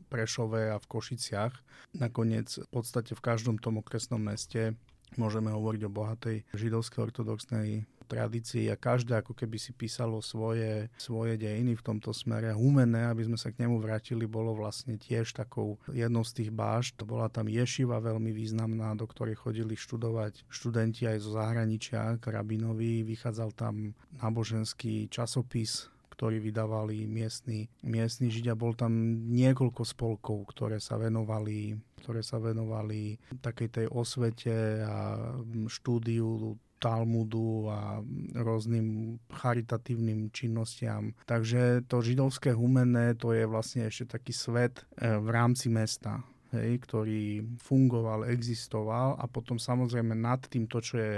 Prešove 0.10 0.72
a 0.72 0.78
v 0.82 0.90
Košiciach. 0.90 1.54
Nakoniec 1.98 2.48
v 2.58 2.70
podstate 2.72 3.14
v 3.14 3.22
každom 3.22 3.60
tom 3.62 3.82
okresnom 3.82 4.22
meste 4.22 4.74
môžeme 5.20 5.54
hovoriť 5.54 5.82
o 5.86 5.94
bohatej 5.94 6.38
židovskej 6.58 7.12
ortodoxnej 7.12 7.86
tradícii 8.06 8.70
a 8.70 8.80
každé 8.80 9.20
ako 9.20 9.34
keby 9.34 9.58
si 9.58 9.74
písalo 9.74 10.22
svoje, 10.22 10.88
svoje 10.96 11.36
dejiny 11.36 11.76
v 11.76 11.86
tomto 11.86 12.14
smere. 12.14 12.54
Humené, 12.54 13.10
aby 13.10 13.26
sme 13.26 13.36
sa 13.36 13.50
k 13.50 13.66
nemu 13.66 13.82
vrátili, 13.82 14.30
bolo 14.30 14.54
vlastne 14.54 14.96
tiež 14.96 15.34
takou 15.34 15.82
jednou 15.90 16.24
z 16.24 16.32
tých 16.42 16.52
bášt. 16.54 17.02
Bola 17.04 17.28
tam 17.28 17.50
ješiva 17.50 17.98
veľmi 18.00 18.32
významná, 18.32 18.94
do 18.94 19.10
ktorej 19.10 19.36
chodili 19.42 19.74
študovať 19.74 20.46
študenti 20.48 21.10
aj 21.10 21.18
zo 21.26 21.36
zahraničia 21.36 22.22
k 22.22 22.26
rabinovi. 22.30 23.04
Vychádzal 23.04 23.50
tam 23.58 23.98
náboženský 24.22 25.10
časopis, 25.10 25.90
ktorý 26.16 26.40
vydávali 26.40 27.04
miestni, 27.10 27.68
miestni 27.84 28.32
Židia. 28.32 28.56
Bol 28.56 28.72
tam 28.80 28.94
niekoľko 29.36 29.84
spolkov, 29.84 30.56
ktoré 30.56 30.80
sa 30.80 30.96
venovali 30.96 31.76
ktoré 32.06 32.22
sa 32.22 32.38
venovali 32.38 33.18
takej 33.42 33.70
tej 33.74 33.88
osvete 33.90 34.86
a 34.86 35.18
štúdiu 35.66 36.54
Talmudu 36.78 37.72
a 37.72 38.04
rôznym 38.36 39.18
charitatívnym 39.32 40.30
činnostiam. 40.30 41.16
Takže 41.26 41.88
to 41.88 42.04
židovské 42.04 42.52
humenné 42.52 43.16
to 43.16 43.32
je 43.32 43.48
vlastne 43.48 43.88
ešte 43.88 44.20
taký 44.20 44.34
svet 44.36 44.84
e, 45.00 45.16
v 45.18 45.28
rámci 45.32 45.72
mesta. 45.72 46.22
Hej, 46.56 46.88
ktorý 46.88 47.44
fungoval, 47.60 48.32
existoval 48.32 49.20
a 49.20 49.28
potom 49.28 49.60
samozrejme 49.60 50.16
nad 50.16 50.40
tým 50.48 50.72
to, 50.72 50.80
čo 50.80 50.96
je 50.96 51.16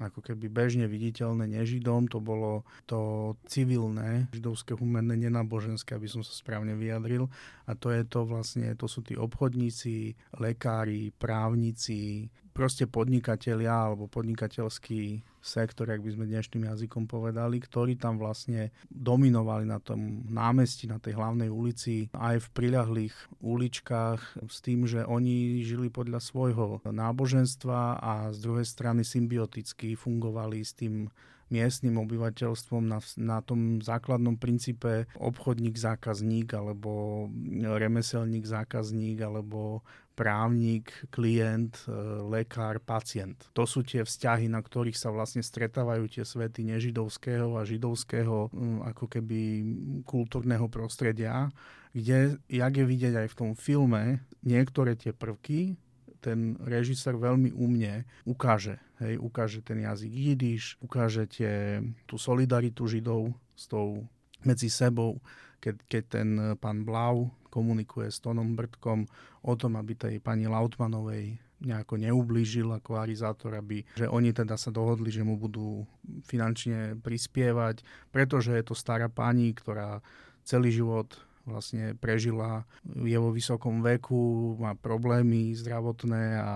ako 0.00 0.24
keby 0.24 0.48
bežne 0.48 0.88
viditeľné 0.88 1.44
nežidom, 1.44 2.08
to 2.08 2.24
bolo 2.24 2.64
to 2.88 3.32
civilné, 3.44 4.32
židovské, 4.32 4.72
humenné, 4.72 5.12
nenáboženské, 5.28 5.92
aby 5.92 6.08
som 6.08 6.24
sa 6.24 6.32
správne 6.32 6.72
vyjadril. 6.72 7.28
A 7.68 7.76
to 7.76 7.92
je 7.92 8.02
to 8.08 8.24
vlastne, 8.24 8.72
to 8.80 8.88
sú 8.88 9.04
tí 9.04 9.14
obchodníci, 9.14 10.16
lekári, 10.40 11.12
právnici, 11.12 12.32
proste 12.60 12.84
podnikatelia 12.84 13.72
alebo 13.72 14.04
podnikateľský 14.04 15.24
sektor, 15.40 15.88
ak 15.88 16.04
by 16.04 16.12
sme 16.12 16.28
dnešným 16.28 16.68
jazykom 16.68 17.08
povedali, 17.08 17.56
ktorí 17.56 17.96
tam 17.96 18.20
vlastne 18.20 18.68
dominovali 18.92 19.64
na 19.64 19.80
tom 19.80 20.28
námestí, 20.28 20.84
na 20.84 21.00
tej 21.00 21.16
hlavnej 21.16 21.48
ulici, 21.48 22.12
aj 22.12 22.44
v 22.44 22.48
priľahlých 22.52 23.16
uličkách 23.40 24.44
s 24.44 24.58
tým, 24.60 24.84
že 24.84 25.08
oni 25.08 25.64
žili 25.64 25.88
podľa 25.88 26.20
svojho 26.20 26.84
náboženstva 26.84 27.96
a 27.96 28.12
z 28.36 28.44
druhej 28.44 28.68
strany 28.68 29.08
symbioticky 29.08 29.96
fungovali 29.96 30.60
s 30.60 30.76
tým 30.76 31.08
miestnym 31.50 31.98
obyvateľstvom 31.98 32.84
na, 32.86 33.00
na 33.18 33.42
tom 33.42 33.82
základnom 33.82 34.38
princípe 34.38 35.10
obchodník-zákazník 35.18 36.54
alebo 36.54 37.26
remeselník-zákazník 37.58 39.18
alebo 39.24 39.82
právnik, 40.20 40.92
klient, 41.08 41.88
e, 41.88 41.96
lekár, 42.28 42.76
pacient. 42.84 43.48
To 43.56 43.64
sú 43.64 43.80
tie 43.80 44.04
vzťahy, 44.04 44.52
na 44.52 44.60
ktorých 44.60 45.00
sa 45.00 45.08
vlastne 45.08 45.40
stretávajú 45.40 46.12
tie 46.12 46.28
svety 46.28 46.68
nežidovského 46.68 47.56
a 47.56 47.64
židovského 47.64 48.52
ako 48.84 49.04
keby 49.08 49.64
kultúrneho 50.04 50.68
prostredia, 50.68 51.48
kde, 51.96 52.36
jak 52.52 52.72
je 52.76 52.84
vidieť 52.84 53.14
aj 53.24 53.28
v 53.32 53.38
tom 53.40 53.50
filme, 53.56 54.20
niektoré 54.44 54.92
tie 54.92 55.16
prvky 55.16 55.80
ten 56.20 56.60
režisér 56.60 57.16
veľmi 57.16 57.56
umne 57.56 58.04
ukáže. 58.28 58.76
Hej, 59.00 59.16
ukáže 59.16 59.64
ten 59.64 59.80
jazyk 59.80 60.12
jidiš, 60.12 60.76
ukáže 60.84 61.24
tie, 61.24 61.80
tú 62.04 62.20
solidaritu 62.20 62.84
Židov 62.84 63.32
s 63.56 63.64
tou 63.64 64.04
medzi 64.44 64.68
sebou, 64.68 65.24
keď, 65.64 65.74
keď 65.88 66.02
ten 66.04 66.28
pán 66.60 66.84
Blau 66.84 67.32
komunikuje 67.50 68.08
s 68.08 68.22
Tonom 68.22 68.54
Brdkom 68.54 69.04
o 69.44 69.52
tom, 69.58 69.76
aby 69.76 69.98
tej 69.98 70.22
pani 70.22 70.46
Lautmanovej 70.46 71.36
nejako 71.60 72.00
neublížil 72.00 72.72
ako 72.72 72.96
arizátor, 72.96 73.52
aby, 73.60 73.84
že 73.92 74.08
oni 74.08 74.32
teda 74.32 74.56
sa 74.56 74.72
dohodli, 74.72 75.12
že 75.12 75.20
mu 75.20 75.36
budú 75.36 75.84
finančne 76.24 76.96
prispievať, 77.04 77.84
pretože 78.08 78.56
je 78.56 78.64
to 78.64 78.72
stará 78.72 79.12
pani, 79.12 79.52
ktorá 79.52 80.00
celý 80.40 80.72
život 80.72 81.12
vlastne 81.44 81.96
prežila, 81.96 82.64
je 82.84 83.16
vo 83.16 83.32
vysokom 83.32 83.84
veku, 83.84 84.56
má 84.60 84.76
problémy 84.76 85.52
zdravotné 85.56 86.24
a 86.40 86.52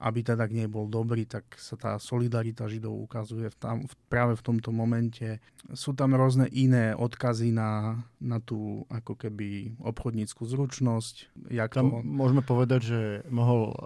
aby 0.00 0.24
teda 0.24 0.48
k 0.48 0.64
nej 0.64 0.68
bol 0.68 0.88
dobrý, 0.88 1.28
tak 1.28 1.44
sa 1.60 1.76
tá 1.76 1.92
solidarita 2.00 2.64
Židov 2.64 3.04
ukazuje 3.04 3.52
v 3.52 3.56
tam, 3.60 3.76
v, 3.84 3.94
práve 4.08 4.32
v 4.32 4.42
tomto 4.42 4.72
momente. 4.72 5.44
Sú 5.76 5.92
tam 5.92 6.16
rôzne 6.16 6.48
iné 6.48 6.96
odkazy 6.96 7.52
na, 7.52 8.00
na 8.16 8.40
tú 8.40 8.88
ako 8.88 9.20
keby 9.20 9.76
obchodníckú 9.76 10.48
zručnosť. 10.48 11.28
Jak 11.52 11.76
tam 11.76 11.92
to... 11.92 11.96
môžeme 12.00 12.40
povedať, 12.40 12.80
že 12.80 13.00
mohol 13.28 13.76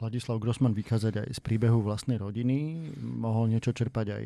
Ladislav 0.00 0.40
Grossman 0.40 0.72
vykázať 0.72 1.20
aj 1.20 1.28
z 1.36 1.40
príbehu 1.44 1.84
vlastnej 1.84 2.16
rodiny, 2.16 2.90
mohol 2.98 3.52
niečo 3.52 3.76
čerpať 3.76 4.06
aj 4.08 4.24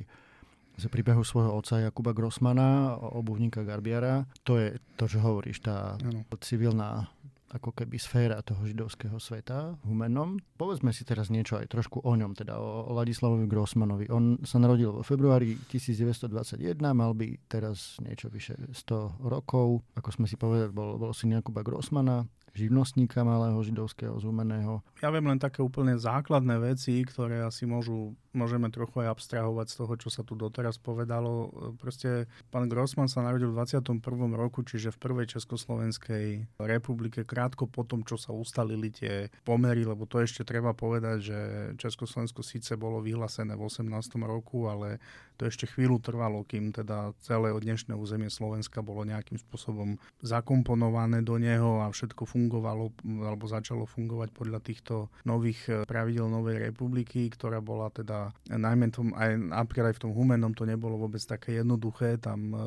z 0.76 0.85
príbehu 0.92 1.25
svojho 1.25 1.56
otca 1.56 1.80
Jakuba 1.80 2.12
Grossmana, 2.12 3.00
obuvníka 3.00 3.64
Garbiara. 3.64 4.28
To 4.45 4.61
je 4.61 4.76
to, 5.00 5.09
čo 5.09 5.25
hovoríš, 5.25 5.64
tá 5.64 5.97
ano. 5.97 6.23
civilná 6.45 7.09
ako 7.56 7.72
keby 7.72 7.96
sféra 7.96 8.44
toho 8.44 8.62
židovského 8.68 9.16
sveta 9.16 9.80
humenom. 9.82 10.36
Povedzme 10.60 10.92
si 10.92 11.02
teraz 11.08 11.32
niečo 11.32 11.56
aj 11.56 11.72
trošku 11.72 12.04
o 12.04 12.12
ňom, 12.12 12.36
teda 12.36 12.60
o, 12.60 12.92
Ladislavovi 12.92 13.48
Grossmanovi. 13.48 14.06
On 14.12 14.36
sa 14.44 14.60
narodil 14.60 14.92
vo 14.92 15.00
februári 15.00 15.56
1921, 15.72 16.76
mal 16.92 17.16
by 17.16 17.36
teraz 17.48 17.96
niečo 18.04 18.28
vyše 18.28 18.54
100 18.70 19.25
rokov. 19.25 19.82
Ako 19.96 20.12
sme 20.12 20.28
si 20.28 20.36
povedali, 20.36 20.70
bol, 20.70 21.00
bol 21.00 21.16
syn 21.16 21.40
Jakuba 21.40 21.64
Grossmana, 21.64 22.28
živnostníka 22.56 23.20
malého 23.22 23.60
židovského 23.60 24.16
zúmeného. 24.16 24.80
Ja 25.04 25.12
viem 25.12 25.28
len 25.28 25.36
také 25.36 25.60
úplne 25.60 26.00
základné 26.00 26.56
veci, 26.58 27.04
ktoré 27.04 27.44
asi 27.44 27.68
môžu, 27.68 28.16
môžeme 28.32 28.72
trochu 28.72 29.04
aj 29.04 29.12
abstrahovať 29.12 29.66
z 29.68 29.75
toho, 29.76 29.92
čo 30.00 30.08
sa 30.08 30.25
tu 30.25 30.32
doteraz 30.32 30.80
povedalo. 30.80 31.52
Proste 31.76 32.26
pán 32.48 32.66
Grossman 32.72 33.12
sa 33.12 33.20
narodil 33.20 33.52
v 33.52 33.60
21. 33.60 34.00
roku, 34.32 34.64
čiže 34.64 34.96
v 34.96 35.00
prvej 35.04 35.36
Československej 35.36 36.56
republike, 36.64 37.28
krátko 37.28 37.68
po 37.68 37.84
tom, 37.84 38.02
čo 38.08 38.16
sa 38.16 38.32
ustalili 38.32 38.88
tie 38.88 39.28
pomery, 39.44 39.84
lebo 39.84 40.08
to 40.08 40.25
ešte 40.25 40.42
treba 40.48 40.72
povedať, 40.72 41.18
že 41.20 41.38
Československo 41.76 42.40
síce 42.40 42.75
bolo 42.80 43.04
vyhlásené 43.04 43.52
v 43.52 43.68
18. 43.68 43.84
roku, 44.25 44.72
ale 44.72 44.96
to 45.36 45.44
ešte 45.44 45.68
chvíľu 45.68 46.00
trvalo, 46.00 46.40
kým 46.48 46.72
teda 46.72 47.12
celé 47.20 47.52
dnešné 47.52 47.92
územie 47.92 48.32
Slovenska 48.32 48.80
bolo 48.80 49.04
nejakým 49.04 49.36
spôsobom 49.36 50.00
zakomponované 50.25 51.20
do 51.20 51.36
neho 51.36 51.84
a 51.84 51.92
všetko 51.92 52.25
fungovalo 52.25 52.45
alebo 52.48 53.44
začalo 53.44 53.84
fungovať 53.84 54.28
podľa 54.32 54.60
týchto 54.62 54.94
nových 55.26 55.60
eh, 55.68 55.74
pravidel 55.84 56.30
Novej 56.30 56.70
republiky, 56.70 57.28
ktorá 57.30 57.58
bola 57.62 57.90
teda 57.90 58.34
najmä 58.50 58.90
tom, 58.90 59.14
aj 59.14 59.36
napríklad 59.36 59.92
aj 59.92 59.96
v 59.98 60.02
tom 60.08 60.12
Humenom 60.12 60.52
to 60.54 60.66
nebolo 60.66 60.96
vôbec 61.00 61.22
také 61.22 61.58
jednoduché. 61.60 62.18
Tam 62.18 62.40
um, 62.50 62.60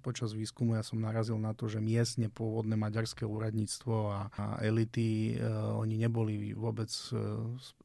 počas 0.00 0.32
výskumu 0.32 0.76
ja 0.76 0.84
som 0.84 1.00
narazil 1.00 1.36
na 1.36 1.52
to, 1.52 1.68
že 1.68 1.82
miestne 1.82 2.28
pôvodné 2.32 2.76
maďarské 2.76 3.24
úradníctvo 3.24 3.94
a, 4.10 4.20
a 4.34 4.44
elity, 4.64 5.36
oni 5.76 5.96
neboli 6.00 6.52
vôbec 6.56 6.88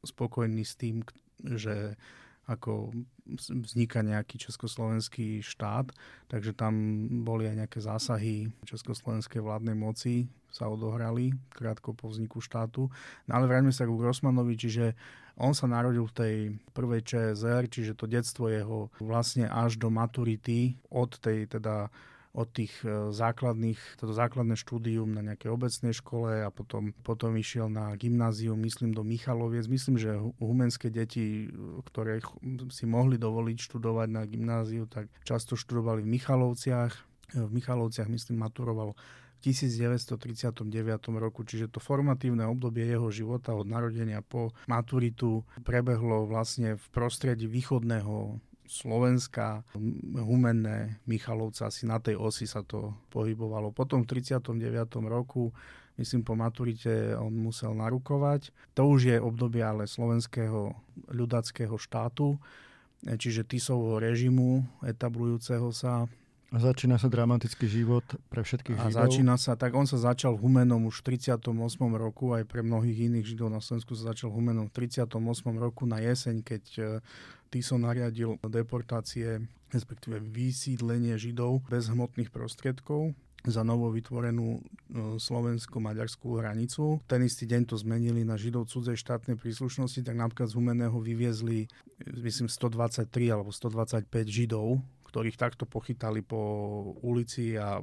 spokojní 0.04 0.64
s 0.64 0.74
tým, 0.78 1.04
že 1.42 1.96
ako 2.46 2.94
vzniká 3.50 4.06
nejaký 4.06 4.38
československý 4.38 5.42
štát, 5.42 5.90
takže 6.30 6.54
tam 6.54 7.06
boli 7.26 7.50
aj 7.50 7.66
nejaké 7.66 7.78
zásahy 7.82 8.54
československej 8.62 9.42
vládnej 9.42 9.74
moci 9.74 10.30
sa 10.56 10.72
odohrali 10.72 11.36
krátko 11.52 11.92
po 11.92 12.08
vzniku 12.08 12.40
štátu. 12.40 12.88
No 13.28 13.32
ale 13.36 13.44
vráťme 13.44 13.76
sa 13.76 13.84
ku 13.84 14.00
Grossmanovi, 14.00 14.56
čiže 14.56 14.96
on 15.36 15.52
sa 15.52 15.68
narodil 15.68 16.08
v 16.08 16.16
tej 16.16 16.34
prvej 16.72 17.04
ČSR, 17.04 17.68
čiže 17.68 17.92
to 17.92 18.08
detstvo 18.08 18.48
jeho 18.48 18.88
vlastne 19.04 19.44
až 19.44 19.76
do 19.76 19.92
maturity 19.92 20.80
od 20.88 21.12
tej 21.20 21.44
teda 21.52 21.92
od 22.36 22.52
tých 22.52 22.84
e, 22.84 23.16
základných, 23.16 23.80
toto 23.96 24.12
základné 24.12 24.60
štúdium 24.60 25.08
na 25.08 25.24
nejakej 25.24 25.48
obecnej 25.48 25.96
škole 25.96 26.44
a 26.44 26.52
potom, 26.52 26.92
potom 27.00 27.32
išiel 27.32 27.72
na 27.72 27.96
gymnázium, 27.96 28.60
myslím, 28.60 28.92
do 28.92 29.00
Michaloviec. 29.00 29.64
Myslím, 29.64 29.96
že 29.96 30.20
humenské 30.36 30.92
deti, 30.92 31.48
ktoré 31.88 32.20
si 32.68 32.84
mohli 32.84 33.16
dovoliť 33.16 33.56
študovať 33.56 34.08
na 34.12 34.28
gymnáziu, 34.28 34.84
tak 34.84 35.08
často 35.24 35.56
študovali 35.56 36.04
v 36.04 36.12
Michalovciach. 36.12 36.92
E, 36.92 37.40
v 37.40 37.50
Michalovciach, 37.56 38.12
myslím, 38.12 38.44
maturoval 38.44 38.92
1939 39.46 40.66
roku, 41.22 41.46
čiže 41.46 41.70
to 41.70 41.78
formatívne 41.78 42.42
obdobie 42.50 42.82
jeho 42.82 43.06
života 43.14 43.54
od 43.54 43.70
narodenia 43.70 44.18
po 44.26 44.50
maturitu 44.66 45.46
prebehlo 45.62 46.26
vlastne 46.26 46.74
v 46.74 46.84
prostredí 46.90 47.46
východného 47.46 48.42
Slovenska, 48.66 49.62
Humenné, 50.18 50.98
Michalovca, 51.06 51.70
asi 51.70 51.86
na 51.86 52.02
tej 52.02 52.18
osi 52.18 52.50
sa 52.50 52.66
to 52.66 52.98
pohybovalo. 53.14 53.70
Potom 53.70 54.02
v 54.02 54.18
39. 54.18 55.06
roku 55.06 55.54
myslím 55.94 56.26
po 56.26 56.34
maturite 56.34 57.14
on 57.14 57.30
musel 57.30 57.78
narukovať. 57.78 58.50
To 58.74 58.90
už 58.90 59.14
je 59.14 59.16
obdobie 59.22 59.62
ale 59.62 59.86
slovenského 59.86 60.74
ľudackého 61.14 61.78
štátu, 61.78 62.42
čiže 63.06 63.46
Tisovho 63.46 64.02
režimu 64.02 64.66
etablujúceho 64.82 65.70
sa 65.70 66.10
a 66.54 66.56
začína 66.62 66.94
sa 66.96 67.10
dramatický 67.10 67.66
život 67.66 68.06
pre 68.30 68.46
všetkých 68.46 68.78
a 68.78 68.86
Židov. 68.86 69.02
začína 69.02 69.34
sa, 69.34 69.58
tak 69.58 69.74
on 69.74 69.84
sa 69.84 69.98
začal 69.98 70.38
Humenom 70.38 70.86
už 70.86 71.02
v 71.02 71.18
38. 71.18 71.42
roku, 71.98 72.38
aj 72.38 72.46
pre 72.46 72.62
mnohých 72.62 73.10
iných 73.10 73.34
Židov 73.34 73.50
na 73.50 73.58
Slovensku 73.58 73.98
sa 73.98 74.14
začal 74.14 74.30
Humenom 74.30 74.70
v 74.70 74.86
38. 74.86 75.10
roku 75.58 75.90
na 75.90 75.98
jeseň, 75.98 76.46
keď 76.46 76.62
Tiso 77.50 77.78
nariadil 77.78 78.38
deportácie, 78.46 79.42
respektíve 79.70 80.22
vysídlenie 80.22 81.14
Židov 81.18 81.66
bez 81.66 81.90
hmotných 81.90 82.30
prostriedkov 82.30 83.14
za 83.46 83.62
novo 83.62 83.94
vytvorenú 83.94 84.58
e, 84.58 84.60
slovensko-maďarskú 85.22 86.34
hranicu. 86.42 86.98
Ten 87.06 87.22
istý 87.22 87.46
deň 87.46 87.70
to 87.70 87.78
zmenili 87.78 88.26
na 88.26 88.34
Židov 88.34 88.66
cudzej 88.66 88.98
štátnej 88.98 89.38
príslušnosti, 89.38 90.02
tak 90.02 90.18
napríklad 90.18 90.50
z 90.50 90.58
Humeného 90.58 90.98
vyviezli, 90.98 91.70
myslím, 92.10 92.50
123 92.50 93.06
alebo 93.30 93.54
125 93.54 94.10
Židov, 94.26 94.82
ktorých 95.16 95.40
takto 95.40 95.64
pochytali 95.64 96.20
po 96.20 96.36
ulici 97.00 97.56
a 97.56 97.80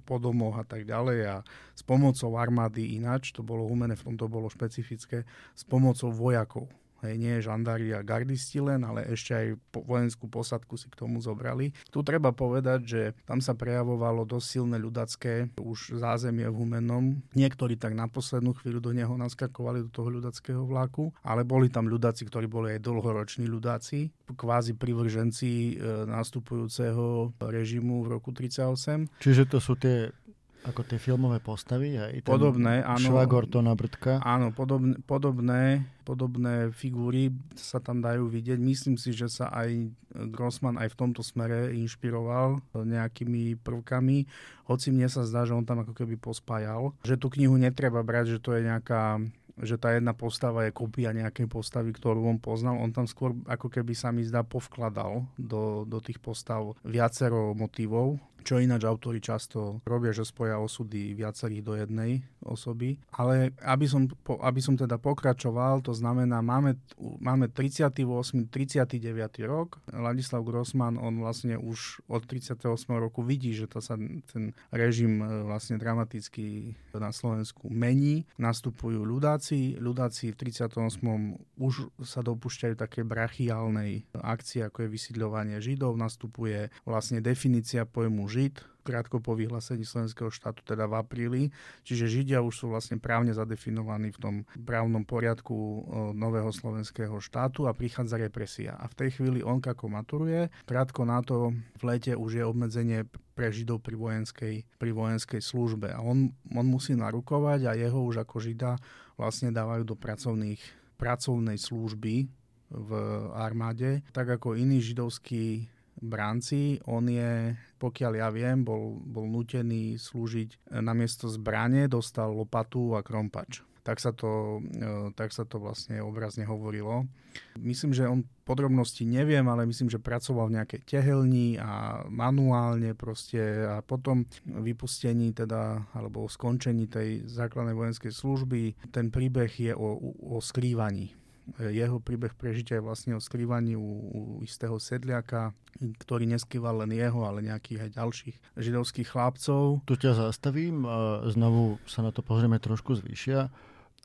po 0.00 0.16
domoch 0.16 0.56
a 0.56 0.64
tak 0.64 0.88
ďalej. 0.88 1.18
A 1.28 1.36
s 1.76 1.84
pomocou 1.84 2.40
armády 2.40 2.96
ináč, 2.96 3.36
to 3.36 3.44
bolo 3.44 3.68
Humene, 3.68 4.00
v 4.00 4.08
tomto 4.08 4.32
bolo 4.32 4.48
špecifické, 4.48 5.28
s 5.52 5.62
pomocou 5.68 6.08
vojakov 6.08 6.72
Hej, 7.00 7.14
nie 7.16 7.40
žandári 7.40 7.96
a 7.96 8.04
gardisti 8.04 8.60
len, 8.60 8.84
ale 8.84 9.08
ešte 9.08 9.32
aj 9.32 9.46
po, 9.72 9.80
vojenskú 9.80 10.28
posadku 10.28 10.76
si 10.76 10.92
k 10.92 11.00
tomu 11.00 11.16
zobrali. 11.24 11.72
Tu 11.88 11.98
treba 12.04 12.28
povedať, 12.28 12.80
že 12.84 13.02
tam 13.24 13.40
sa 13.40 13.56
prejavovalo 13.56 14.28
dosť 14.28 14.46
silné 14.46 14.76
ľudacké 14.76 15.56
už 15.56 15.96
zázemie 15.96 16.44
v 16.44 16.56
Humennom. 16.60 17.24
Niektorí 17.32 17.80
tak 17.80 17.96
na 17.96 18.04
poslednú 18.04 18.52
chvíľu 18.52 18.84
do 18.84 18.92
neho 18.92 19.16
naskakovali 19.16 19.88
do 19.88 19.90
toho 19.90 20.12
ľudackého 20.12 20.60
vlaku, 20.68 21.08
ale 21.24 21.40
boli 21.40 21.72
tam 21.72 21.88
ľudáci, 21.88 22.28
ktorí 22.28 22.44
boli 22.44 22.76
aj 22.76 22.84
dlhoroční 22.84 23.48
ľudáci, 23.48 24.12
kvázi 24.36 24.76
privrženci 24.76 25.50
e, 25.50 25.72
nastupujúceho 26.04 27.32
režimu 27.40 28.04
v 28.04 28.20
roku 28.20 28.30
38. 28.36 29.08
Čiže 29.24 29.48
to 29.48 29.58
sú 29.58 29.74
tie 29.80 30.12
ako 30.60 30.84
tie 30.84 31.00
filmové 31.00 31.40
postavy? 31.40 31.96
Aj 31.96 32.12
ten 32.12 32.20
podobné, 32.20 32.84
áno. 32.84 33.00
Švagor 33.00 33.48
na 33.64 33.72
Brdka? 33.72 34.20
Áno, 34.20 34.52
podobné, 34.52 35.00
podobné, 35.08 35.88
podobné 36.10 36.74
figúry 36.74 37.30
sa 37.54 37.78
tam 37.78 38.02
dajú 38.02 38.26
vidieť. 38.26 38.58
Myslím 38.58 38.98
si, 38.98 39.14
že 39.14 39.30
sa 39.30 39.46
aj 39.54 39.94
Grossman 40.34 40.74
aj 40.74 40.90
v 40.90 40.98
tomto 40.98 41.22
smere 41.22 41.70
inšpiroval 41.70 42.58
nejakými 42.74 43.54
prvkami, 43.62 44.26
hoci 44.66 44.90
mne 44.90 45.06
sa 45.06 45.22
zdá, 45.22 45.46
že 45.46 45.54
on 45.54 45.62
tam 45.62 45.86
ako 45.86 45.94
keby 45.94 46.18
pospájal. 46.18 46.98
Že 47.06 47.14
tú 47.22 47.30
knihu 47.38 47.54
netreba 47.54 48.02
brať, 48.02 48.38
že 48.38 48.42
to 48.42 48.58
je 48.58 48.66
nejaká 48.66 49.22
že 49.60 49.76
tá 49.76 49.92
jedna 49.92 50.16
postava 50.16 50.64
je 50.64 50.72
kopia 50.72 51.12
nejakej 51.12 51.44
postavy, 51.44 51.92
ktorú 51.92 52.24
on 52.24 52.40
poznal. 52.40 52.80
On 52.80 52.88
tam 52.88 53.04
skôr 53.04 53.36
ako 53.44 53.68
keby 53.68 53.92
sa 53.92 54.08
mi 54.08 54.24
zdá 54.24 54.40
povkladal 54.40 55.28
do, 55.36 55.84
do 55.84 56.00
tých 56.00 56.16
postav 56.16 56.72
viacero 56.80 57.52
motivov, 57.52 58.16
čo 58.40 58.56
ináč 58.56 58.88
autori 58.88 59.20
často 59.20 59.84
robia, 59.84 60.16
že 60.16 60.24
spoja 60.24 60.56
osudy 60.56 61.12
viacerých 61.12 61.62
do 61.62 61.72
jednej 61.76 62.24
osoby. 62.40 62.96
Ale 63.12 63.52
aby 63.60 63.86
som, 63.86 64.08
aby 64.40 64.60
som 64.64 64.74
teda 64.80 64.96
pokračoval, 64.96 65.84
to 65.84 65.92
znamená, 66.00 66.40
máme, 66.40 66.80
máme 67.20 67.52
38. 67.52 68.48
39. 68.48 68.96
rok. 69.44 69.78
Ladislav 69.92 70.40
Grossman, 70.42 70.96
on 70.96 71.20
vlastne 71.20 71.60
už 71.60 72.00
od 72.08 72.24
38. 72.24 72.64
roku 72.96 73.20
vidí, 73.20 73.52
že 73.52 73.68
to 73.68 73.84
sa 73.84 74.00
ten 74.32 74.56
režim 74.72 75.20
e, 75.20 75.44
vlastne 75.44 75.76
dramaticky 75.76 76.74
na 76.96 77.12
Slovensku 77.12 77.68
mení. 77.68 78.24
Nastupujú 78.40 79.04
ľudáci. 79.04 79.76
Ľudáci 79.76 80.32
v 80.32 80.36
38. 80.36 81.60
už 81.60 81.74
sa 82.02 82.24
dopúšťajú 82.24 82.74
také 82.74 83.04
brachiálnej 83.04 84.08
akcie, 84.16 84.64
ako 84.64 84.88
je 84.88 84.88
vysídľovanie 84.88 85.60
Židov. 85.60 86.00
Nastupuje 86.00 86.72
vlastne 86.88 87.20
definícia 87.20 87.84
pojmu 87.84 88.24
Žid, 88.26 88.79
krátko 88.82 89.20
po 89.20 89.36
vyhlásení 89.36 89.84
slovenského 89.84 90.32
štátu, 90.32 90.64
teda 90.64 90.88
v 90.88 90.94
apríli. 90.98 91.42
Čiže 91.84 92.10
Židia 92.10 92.38
už 92.40 92.54
sú 92.54 92.66
vlastne 92.72 92.96
právne 92.98 93.32
zadefinovaní 93.32 94.12
v 94.14 94.18
tom 94.18 94.34
právnom 94.64 95.04
poriadku 95.04 95.86
nového 96.16 96.50
slovenského 96.50 97.16
štátu 97.20 97.68
a 97.68 97.76
prichádza 97.76 98.18
represia. 98.18 98.76
A 98.80 98.88
v 98.88 98.96
tej 99.06 99.10
chvíli 99.20 99.40
on 99.44 99.60
ako 99.60 99.86
maturuje, 99.92 100.48
krátko 100.64 101.04
na 101.04 101.20
to 101.20 101.52
v 101.78 101.82
lete 101.84 102.16
už 102.16 102.40
je 102.40 102.44
obmedzenie 102.44 103.04
pre 103.36 103.52
Židov 103.52 103.80
pri 103.80 103.96
vojenskej, 103.96 104.54
pri 104.76 104.90
vojenskej 104.92 105.40
službe. 105.40 105.92
A 105.92 106.00
on, 106.00 106.32
on 106.52 106.66
musí 106.66 106.92
narukovať 106.96 107.68
a 107.68 107.76
jeho 107.76 108.00
už 108.04 108.24
ako 108.24 108.36
Žida 108.40 108.76
vlastne 109.20 109.52
dávajú 109.52 109.84
do 109.84 109.96
pracovných, 109.96 110.60
pracovnej 110.96 111.60
služby 111.60 112.28
v 112.70 112.90
armáde, 113.34 114.06
tak 114.14 114.30
ako 114.30 114.54
iní 114.54 114.78
židovskí 114.78 115.66
Branci, 116.00 116.80
on 116.88 117.06
je, 117.06 117.54
pokiaľ 117.76 118.12
ja 118.16 118.28
viem, 118.32 118.64
bol, 118.64 118.96
bol 119.04 119.28
nutený 119.28 120.00
slúžiť 120.00 120.72
na 120.80 120.96
miesto 120.96 121.28
zbrane, 121.28 121.86
dostal 121.86 122.32
lopatu 122.32 122.96
a 122.96 123.04
krompač. 123.04 123.60
Tak 123.80 123.96
sa, 123.96 124.12
to, 124.12 124.60
e, 124.76 125.08
tak 125.16 125.32
sa 125.32 125.48
to 125.48 125.56
vlastne 125.56 126.04
obrazne 126.04 126.44
hovorilo. 126.44 127.08
Myslím, 127.56 127.96
že 127.96 128.04
on 128.04 128.28
podrobnosti 128.44 129.08
neviem, 129.08 129.46
ale 129.48 129.64
myslím, 129.64 129.88
že 129.88 130.02
pracoval 130.02 130.52
v 130.52 130.56
nejakej 130.60 130.80
tehelni 130.84 131.56
a 131.56 132.04
manuálne 132.12 132.92
proste 132.92 133.40
a 133.64 133.80
potom 133.80 134.28
vypustení 134.44 135.32
teda, 135.32 135.88
alebo 135.96 136.28
skončení 136.28 136.92
tej 136.92 137.24
základnej 137.24 137.72
vojenskej 137.72 138.12
služby, 138.12 138.92
ten 138.92 139.08
príbeh 139.08 139.48
je 139.48 139.72
o, 139.72 139.96
o 140.36 140.36
skrývaní 140.44 141.19
Jeho 141.58 141.98
príbeh 141.98 142.36
prežitia 142.38 142.78
je 142.78 142.86
vlastne 142.86 143.12
o 143.16 143.20
skrývaní 143.20 143.74
u, 143.74 143.88
u 144.10 144.20
istého 144.46 144.78
sedliaka, 144.78 145.50
ktorý 145.80 146.28
neskrýval 146.30 146.86
len 146.86 146.94
jeho, 146.94 147.26
ale 147.26 147.42
nejakých 147.46 147.88
aj 147.88 147.90
ďalších 147.96 148.36
židovských 148.60 149.08
chlapcov. 149.10 149.82
Tu 149.88 149.94
ťa 149.98 150.30
zastavím 150.30 150.86
a 150.86 151.26
znovu 151.26 151.82
sa 151.90 152.06
na 152.06 152.14
to 152.14 152.22
pozrieme 152.22 152.60
trošku 152.62 152.94
zvýšia. 152.94 153.50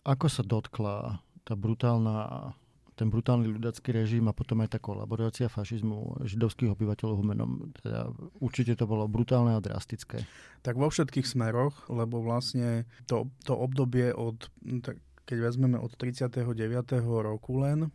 Ako 0.06 0.30
sa 0.30 0.42
dotkla 0.42 1.22
tá 1.46 1.54
brutálna 1.54 2.54
ten 2.96 3.12
brutálny 3.12 3.52
ľudacký 3.52 3.92
režim 3.92 4.24
a 4.32 4.34
potom 4.34 4.64
aj 4.64 4.72
tá 4.72 4.80
kolaborácia 4.80 5.52
fašizmu 5.52 6.24
židovských 6.24 6.72
obyvateľov 6.72 7.20
humenom. 7.20 7.76
Teda 7.84 8.08
určite 8.40 8.80
to 8.80 8.88
bolo 8.88 9.04
brutálne 9.12 9.52
a 9.52 9.60
drastické. 9.60 10.24
Tak 10.64 10.80
vo 10.80 10.88
všetkých 10.88 11.28
smeroch, 11.28 11.92
lebo 11.92 12.24
vlastne 12.24 12.88
to, 13.06 13.28
to 13.44 13.52
obdobie 13.52 14.16
od, 14.16 14.48
tak 14.80 14.96
keď 15.26 15.38
vezmeme 15.42 15.78
od 15.82 15.92
39. 15.98 16.46
roku 17.02 17.60
len, 17.62 17.90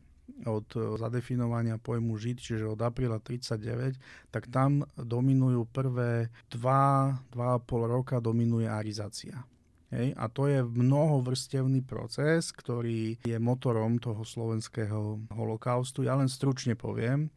od 0.47 0.67
zadefinovania 0.99 1.77
pojmu 1.77 2.15
Žid, 2.15 2.39
čiže 2.39 2.65
od 2.71 2.81
apríla 2.81 3.19
39, 3.19 3.99
tak 4.31 4.47
tam 4.47 4.87
dominujú 4.95 5.67
prvé 5.71 6.31
2-2,5 6.55 7.35
roka 7.91 8.23
dominuje 8.23 8.71
arizácia. 8.71 9.43
Hej? 9.91 10.15
A 10.15 10.31
to 10.31 10.47
je 10.47 10.63
mnohovrstevný 10.63 11.83
proces, 11.83 12.55
ktorý 12.55 13.19
je 13.27 13.37
motorom 13.43 13.99
toho 13.99 14.23
slovenského 14.23 15.19
holokaustu. 15.35 16.07
Ja 16.07 16.15
len 16.15 16.31
stručne 16.31 16.79
poviem. 16.79 17.29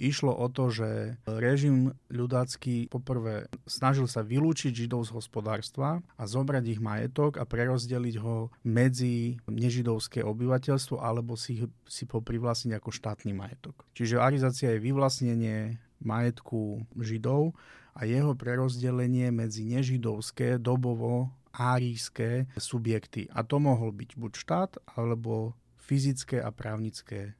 Išlo 0.00 0.32
o 0.32 0.48
to, 0.48 0.72
že 0.72 1.20
režim 1.28 1.92
ľudácky 2.08 2.88
poprvé 2.88 3.52
snažil 3.68 4.08
sa 4.08 4.24
vylúčiť 4.24 4.72
židov 4.72 5.04
z 5.04 5.12
hospodárstva 5.12 6.00
a 6.16 6.24
zobrať 6.24 6.64
ich 6.72 6.80
majetok 6.80 7.36
a 7.36 7.44
prerozdeliť 7.44 8.16
ho 8.24 8.48
medzi 8.64 9.36
nežidovské 9.44 10.24
obyvateľstvo 10.24 10.96
alebo 10.96 11.36
si, 11.36 11.68
si 11.84 12.08
poprivlastniť 12.08 12.72
ako 12.80 12.88
štátny 12.88 13.36
majetok. 13.36 13.84
Čiže 13.92 14.24
arizácia 14.24 14.72
je 14.72 14.80
vyvlastnenie 14.80 15.76
majetku 16.00 16.88
židov 16.96 17.52
a 17.92 18.08
jeho 18.08 18.32
prerozdelenie 18.32 19.28
medzi 19.28 19.68
nežidovské 19.68 20.56
dobovo 20.56 21.28
árijské 21.52 22.48
subjekty. 22.56 23.28
A 23.36 23.44
to 23.44 23.60
mohol 23.60 23.92
byť 23.92 24.10
buď 24.16 24.32
štát, 24.32 24.72
alebo 24.96 25.52
fyzické 25.76 26.38
a 26.40 26.54
právnické 26.54 27.34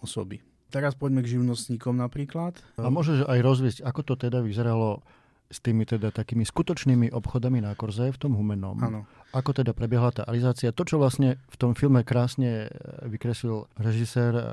osoby. 0.00 0.40
Teraz 0.70 0.98
poďme 0.98 1.22
k 1.22 1.38
živnostníkom 1.38 1.94
napríklad. 1.94 2.58
A 2.76 2.90
môžeš 2.90 3.24
aj 3.26 3.38
rozviesť, 3.38 3.78
ako 3.86 4.00
to 4.02 4.14
teda 4.28 4.42
vyzeralo 4.42 5.02
s 5.46 5.62
tými 5.62 5.86
teda 5.86 6.10
takými 6.10 6.42
skutočnými 6.42 7.14
obchodami 7.14 7.62
na 7.62 7.70
Korze 7.78 8.10
v 8.10 8.18
tom 8.18 8.34
Humenom. 8.34 8.76
Áno. 8.82 9.06
Ako 9.34 9.50
teda 9.50 9.74
prebiehala 9.74 10.14
tá 10.14 10.22
alizácia? 10.22 10.70
To, 10.70 10.82
čo 10.86 11.02
vlastne 11.02 11.42
v 11.50 11.56
tom 11.58 11.72
filme 11.74 12.06
krásne 12.06 12.66
e, 12.66 13.08
vykreslil 13.10 13.66
režisér 13.76 14.32
e, 14.32 14.44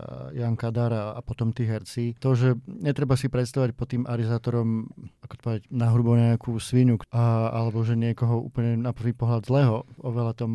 Jan 0.41 0.57
Kadar 0.57 0.91
a, 0.91 1.21
potom 1.21 1.53
tí 1.53 1.69
herci, 1.69 2.17
to, 2.17 2.33
že 2.33 2.57
netreba 2.67 3.13
si 3.13 3.29
predstavať 3.29 3.77
pod 3.77 3.93
tým 3.93 4.03
arizátorom, 4.09 4.89
ako 5.21 5.33
to 5.37 5.41
povedať, 5.41 5.63
na 5.69 5.87
hrubo 5.93 6.17
nejakú 6.17 6.57
svinu, 6.57 6.97
a, 7.13 7.53
alebo 7.53 7.85
že 7.85 7.93
niekoho 7.93 8.41
úplne 8.41 8.81
na 8.81 8.91
prvý 8.91 9.13
pohľad 9.13 9.45
zlého. 9.45 9.85
Oveľa 10.01 10.33
to 10.41 10.45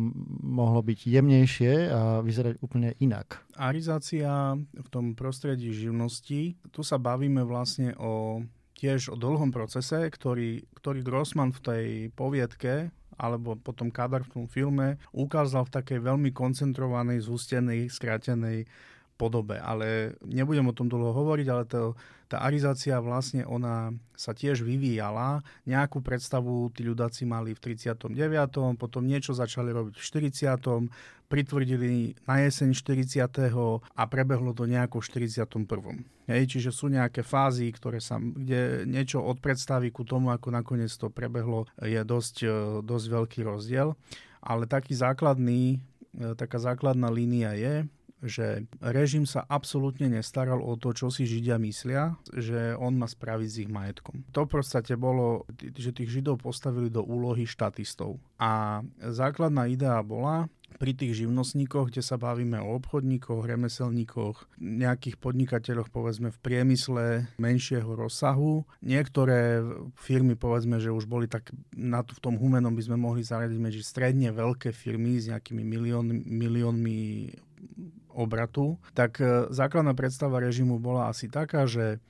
mohlo 0.43 0.83
byť 0.83 0.99
jemnejšie 1.07 1.71
a 1.89 2.01
vyzerať 2.19 2.59
úplne 2.59 2.93
inak. 2.99 3.41
Arizácia 3.55 4.55
v 4.55 4.87
tom 4.91 5.15
prostredí 5.15 5.71
živnosti, 5.71 6.59
tu 6.69 6.81
sa 6.83 6.99
bavíme 6.99 7.43
vlastne 7.43 7.95
o 7.99 8.43
tiež 8.79 9.11
o 9.11 9.15
dlhom 9.19 9.51
procese, 9.51 10.07
ktorý, 10.07 10.63
ktorý 10.79 11.03
Grossman 11.03 11.51
v 11.51 11.59
tej 11.59 11.85
poviedke 12.15 12.95
alebo 13.19 13.59
potom 13.59 13.91
Kadar 13.91 14.23
v 14.23 14.31
tom 14.31 14.45
filme 14.47 14.95
ukázal 15.11 15.67
v 15.67 15.75
takej 15.75 15.99
veľmi 15.99 16.31
koncentrovanej, 16.31 17.27
zústenej, 17.27 17.91
skrátenej 17.91 18.63
podobe. 19.19 19.59
Ale 19.59 20.15
nebudem 20.23 20.71
o 20.71 20.73
tom 20.73 20.87
dlho 20.87 21.11
hovoriť, 21.11 21.47
ale 21.51 21.67
to, 21.67 21.99
tá 22.31 22.39
arizácia 22.45 22.95
vlastne 23.03 23.43
ona 23.43 23.91
sa 24.15 24.31
tiež 24.31 24.63
vyvíjala. 24.63 25.43
Nejakú 25.67 25.99
predstavu 25.99 26.71
tí 26.71 26.87
ľudáci 26.87 27.27
mali 27.27 27.51
v 27.51 27.59
39., 27.59 28.15
potom 28.79 29.03
niečo 29.03 29.35
začali 29.35 29.75
robiť 29.75 29.99
v 29.99 30.03
40., 30.07 30.87
pritvrdili 31.29 32.17
na 32.25 32.41
jeseň 32.41 32.73
40. 32.73 33.21
a 33.85 34.03
prebehlo 34.09 34.53
to 34.57 34.65
nejako 34.65 35.01
v 35.01 35.29
41. 35.29 36.05
Hej, 36.25 36.43
čiže 36.57 36.69
sú 36.73 36.89
nejaké 36.89 37.21
fázy, 37.21 37.69
ktoré 37.69 38.01
sa, 38.01 38.17
kde 38.17 38.85
niečo 38.89 39.21
od 39.21 39.37
predstavy 39.37 39.93
ku 39.93 40.01
tomu, 40.05 40.33
ako 40.33 40.49
nakoniec 40.49 40.89
to 40.89 41.13
prebehlo, 41.13 41.69
je 41.81 42.01
dosť, 42.01 42.35
e, 42.45 42.49
dosť 42.81 43.05
veľký 43.13 43.39
rozdiel. 43.45 43.93
Ale 44.41 44.65
taký 44.65 44.97
základný, 44.97 45.77
e, 46.17 46.33
taká 46.33 46.57
základná 46.57 47.13
línia 47.13 47.53
je, 47.53 47.85
že 48.23 48.67
režim 48.83 49.23
sa 49.23 49.47
absolútne 49.47 50.11
nestaral 50.11 50.59
o 50.59 50.75
to, 50.75 50.91
čo 50.91 51.07
si 51.07 51.23
Židia 51.23 51.55
myslia, 51.61 52.19
že 52.35 52.75
on 52.75 52.99
má 52.99 53.07
spraviť 53.07 53.49
s 53.49 53.59
ich 53.63 53.71
majetkom. 53.71 54.27
To 54.35 54.43
v 54.43 54.59
podstate 54.59 54.99
bolo, 54.99 55.47
že 55.57 55.95
tých 55.95 56.11
Židov 56.19 56.43
postavili 56.43 56.91
do 56.91 57.03
úlohy 57.03 57.47
štatistov. 57.47 58.19
A 58.39 58.83
základná 58.99 59.67
idea 59.71 59.99
bola, 60.03 60.51
pri 60.79 60.95
tých 60.95 61.25
živnostníkoch, 61.25 61.89
kde 61.89 61.99
sa 62.05 62.15
bavíme 62.15 62.61
o 62.61 62.77
obchodníkoch, 62.79 63.43
remeselníkoch, 63.43 64.61
nejakých 64.61 65.17
podnikateľoch 65.17 65.89
povedzme 65.89 66.29
v 66.29 66.39
priemysle 66.39 67.27
menšieho 67.41 67.89
rozsahu. 67.89 68.63
Niektoré 68.85 69.65
firmy 69.97 70.37
povedzme, 70.37 70.77
že 70.77 70.93
už 70.93 71.09
boli 71.09 71.25
tak 71.25 71.49
na 71.75 72.05
v 72.05 72.19
tom 72.23 72.39
humenom 72.39 72.71
by 72.77 72.83
sme 72.85 72.97
mohli 73.01 73.25
zaradiť 73.25 73.59
medzi 73.59 73.81
stredne 73.83 74.31
veľké 74.31 74.71
firmy 74.71 75.19
s 75.19 75.27
nejakými 75.27 75.63
milión, 75.67 76.05
miliónmi 76.23 77.33
obratu, 78.19 78.75
tak 78.91 79.23
e, 79.23 79.47
základná 79.47 79.95
predstava 79.95 80.43
režimu 80.43 80.75
bola 80.75 81.07
asi 81.07 81.31
taká, 81.31 81.63
že 81.63 82.03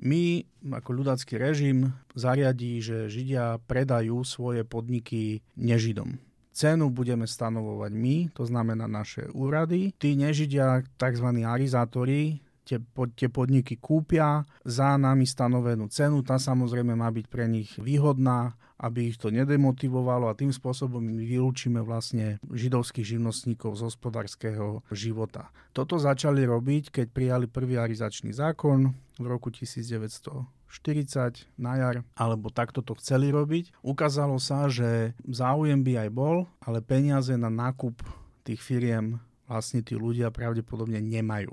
my 0.00 0.42
ako 0.82 0.90
ľudácky 1.04 1.36
režim 1.38 1.92
zariadí, 2.16 2.80
že 2.82 3.12
Židia 3.12 3.60
predajú 3.68 4.24
svoje 4.24 4.64
podniky 4.64 5.44
nežidom. 5.54 6.18
Cenu 6.52 6.92
budeme 6.92 7.24
stanovovať 7.24 7.92
my, 7.96 8.16
to 8.36 8.44
znamená 8.44 8.84
naše 8.84 9.24
úrady. 9.32 9.96
Tí 9.96 10.18
nežidia, 10.18 10.84
tzv. 11.00 11.28
arizátori, 11.40 12.44
tie, 12.64 12.78
tie 13.18 13.28
podniky 13.28 13.78
kúpia 13.78 14.46
za 14.62 14.94
nami 14.98 15.26
stanovenú 15.26 15.90
cenu. 15.90 16.22
Tá 16.22 16.38
samozrejme 16.38 16.94
má 16.94 17.10
byť 17.10 17.26
pre 17.26 17.46
nich 17.50 17.74
výhodná, 17.78 18.54
aby 18.82 19.14
ich 19.14 19.18
to 19.18 19.30
nedemotivovalo 19.30 20.26
a 20.26 20.34
tým 20.34 20.50
spôsobom 20.50 20.98
my 20.98 21.22
vylúčime 21.22 21.78
vlastne 21.86 22.42
židovských 22.50 23.14
živnostníkov 23.16 23.78
z 23.78 23.86
hospodárskeho 23.86 24.82
života. 24.90 25.54
Toto 25.70 26.02
začali 26.02 26.42
robiť, 26.42 26.90
keď 26.90 27.06
prijali 27.14 27.46
prvý 27.46 27.78
arizačný 27.78 28.34
zákon 28.34 28.90
v 29.22 29.26
roku 29.26 29.54
1900 29.54 30.62
40 30.72 31.52
na 31.60 31.76
jar, 31.76 32.00
alebo 32.16 32.48
takto 32.48 32.80
to 32.80 32.96
chceli 32.96 33.28
robiť. 33.28 33.76
Ukázalo 33.84 34.40
sa, 34.40 34.72
že 34.72 35.12
záujem 35.20 35.84
by 35.84 36.08
aj 36.08 36.10
bol, 36.16 36.48
ale 36.64 36.80
peniaze 36.80 37.36
na 37.36 37.52
nákup 37.52 38.00
tých 38.40 38.64
firiem 38.64 39.20
vlastne 39.44 39.84
tí 39.84 39.92
ľudia 39.92 40.32
pravdepodobne 40.32 40.96
nemajú. 41.04 41.52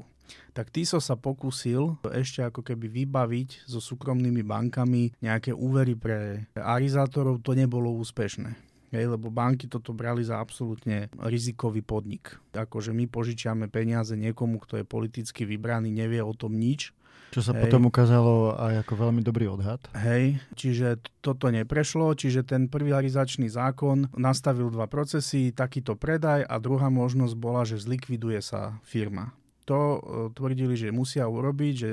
Tak 0.54 0.70
Tiso 0.74 1.00
sa 1.00 1.16
pokúsil 1.16 1.98
ešte 2.12 2.44
ako 2.46 2.62
keby 2.62 2.90
vybaviť 3.04 3.70
so 3.70 3.80
súkromnými 3.82 4.44
bankami 4.46 5.16
nejaké 5.24 5.56
úvery 5.56 5.96
pre 5.96 6.50
arizátorov, 6.56 7.42
to 7.42 7.56
nebolo 7.56 7.90
úspešné. 8.00 8.70
Hej, 8.90 9.06
lebo 9.06 9.30
banky 9.30 9.70
toto 9.70 9.94
brali 9.94 10.26
za 10.26 10.42
absolútne 10.42 11.14
rizikový 11.22 11.86
podnik. 11.86 12.34
Akože 12.58 12.90
my 12.90 13.06
požičiame 13.06 13.70
peniaze 13.70 14.18
niekomu, 14.18 14.58
kto 14.58 14.82
je 14.82 14.86
politicky 14.86 15.46
vybraný, 15.46 15.94
nevie 15.94 16.26
o 16.26 16.34
tom 16.34 16.58
nič 16.58 16.90
čo 17.30 17.46
sa 17.46 17.54
Hej. 17.54 17.70
potom 17.70 17.94
ukázalo 17.94 18.58
aj 18.58 18.82
ako 18.86 18.94
veľmi 19.06 19.22
dobrý 19.22 19.46
odhad. 19.54 19.78
Hej, 19.94 20.42
čiže 20.58 20.98
toto 21.22 21.54
neprešlo, 21.54 22.18
čiže 22.18 22.42
ten 22.42 22.66
prvý 22.66 22.98
arizačný 22.98 23.46
zákon 23.54 24.10
nastavil 24.18 24.74
dva 24.74 24.90
procesy, 24.90 25.54
takýto 25.54 25.94
predaj 25.94 26.42
a 26.42 26.56
druhá 26.58 26.90
možnosť 26.90 27.36
bola, 27.38 27.70
že 27.70 27.78
zlikviduje 27.78 28.42
sa 28.42 28.82
firma 28.82 29.39
to 29.70 29.80
e, 29.80 30.00
tvrdili, 30.34 30.74
že 30.74 30.90
musia 30.90 31.30
urobiť, 31.30 31.74
že, 31.78 31.92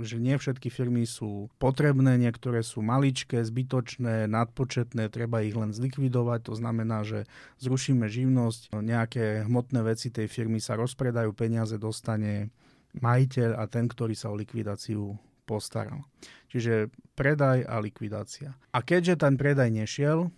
že 0.00 0.16
nie 0.16 0.40
všetky 0.40 0.72
firmy 0.72 1.04
sú 1.04 1.52
potrebné, 1.60 2.16
niektoré 2.16 2.64
sú 2.64 2.80
maličké, 2.80 3.44
zbytočné, 3.44 4.24
nadpočetné, 4.24 5.12
treba 5.12 5.44
ich 5.44 5.52
len 5.52 5.76
zlikvidovať, 5.76 6.48
to 6.48 6.54
znamená, 6.56 7.04
že 7.04 7.28
zrušíme 7.60 8.08
živnosť, 8.08 8.80
nejaké 8.80 9.44
hmotné 9.44 9.84
veci 9.84 10.08
tej 10.08 10.32
firmy 10.32 10.56
sa 10.56 10.80
rozpredajú, 10.80 11.36
peniaze 11.36 11.76
dostane 11.76 12.48
majiteľ 12.96 13.60
a 13.60 13.68
ten, 13.68 13.84
ktorý 13.84 14.16
sa 14.16 14.32
o 14.32 14.40
likvidáciu 14.40 15.12
postaral. 15.44 16.08
Čiže 16.48 16.88
predaj 17.12 17.68
a 17.68 17.76
likvidácia. 17.80 18.56
A 18.72 18.80
keďže 18.80 19.20
ten 19.20 19.36
predaj 19.36 19.68
nešiel 19.68 20.32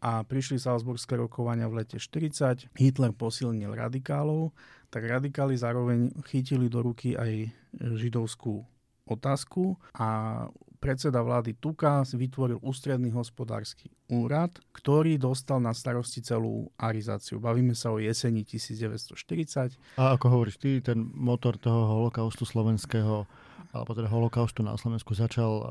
a 0.00 0.24
prišli 0.24 0.56
Salzburgské 0.56 1.16
rokovania 1.20 1.68
v 1.68 1.84
lete 1.84 2.00
40, 2.00 2.72
Hitler 2.76 3.12
posilnil 3.12 3.76
radikálov, 3.76 4.56
tak 4.88 5.04
radikáli 5.04 5.54
zároveň 5.54 6.10
chytili 6.26 6.72
do 6.72 6.80
ruky 6.80 7.14
aj 7.14 7.52
židovskú 7.76 8.64
otázku 9.06 9.76
a 9.94 10.08
predseda 10.80 11.20
vlády 11.20 11.60
Tuka 11.60 12.02
vytvoril 12.08 12.56
ústredný 12.64 13.12
hospodársky 13.12 13.92
úrad, 14.08 14.50
ktorý 14.72 15.20
dostal 15.20 15.60
na 15.60 15.76
starosti 15.76 16.24
celú 16.24 16.72
arizáciu. 16.80 17.36
Bavíme 17.36 17.76
sa 17.76 17.92
o 17.92 18.00
jeseni 18.00 18.42
1940. 18.48 20.00
A 20.00 20.16
ako 20.16 20.26
hovoríš 20.32 20.56
ty, 20.56 20.80
ten 20.80 21.12
motor 21.12 21.60
toho 21.60 21.84
holokaustu 21.84 22.48
slovenského 22.48 23.28
alebo 23.70 23.94
teda 23.94 24.10
holokaustu 24.10 24.66
na 24.66 24.74
Slovensku 24.74 25.14
začal 25.14 25.62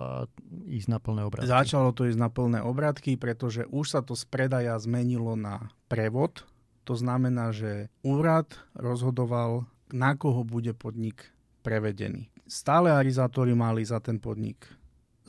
ísť 0.67 0.88
na 0.88 0.99
plné 1.03 1.27
obrátky. 1.27 1.51
Začalo 1.51 1.91
to 1.91 2.07
ísť 2.07 2.19
na 2.19 2.31
plné 2.31 2.59
obrátky, 2.63 3.19
pretože 3.19 3.67
už 3.67 3.85
sa 3.91 3.99
to 3.99 4.15
z 4.15 4.23
predaja 4.27 4.79
zmenilo 4.79 5.35
na 5.35 5.67
prevod. 5.91 6.47
To 6.88 6.95
znamená, 6.95 7.51
že 7.51 7.91
úrad 8.01 8.55
rozhodoval, 8.73 9.67
na 9.91 10.15
koho 10.15 10.47
bude 10.47 10.71
podnik 10.73 11.27
prevedený. 11.62 12.31
Stále 12.49 12.89
arizátori 12.89 13.53
mali 13.53 13.85
za 13.85 14.01
ten 14.01 14.17
podnik 14.17 14.65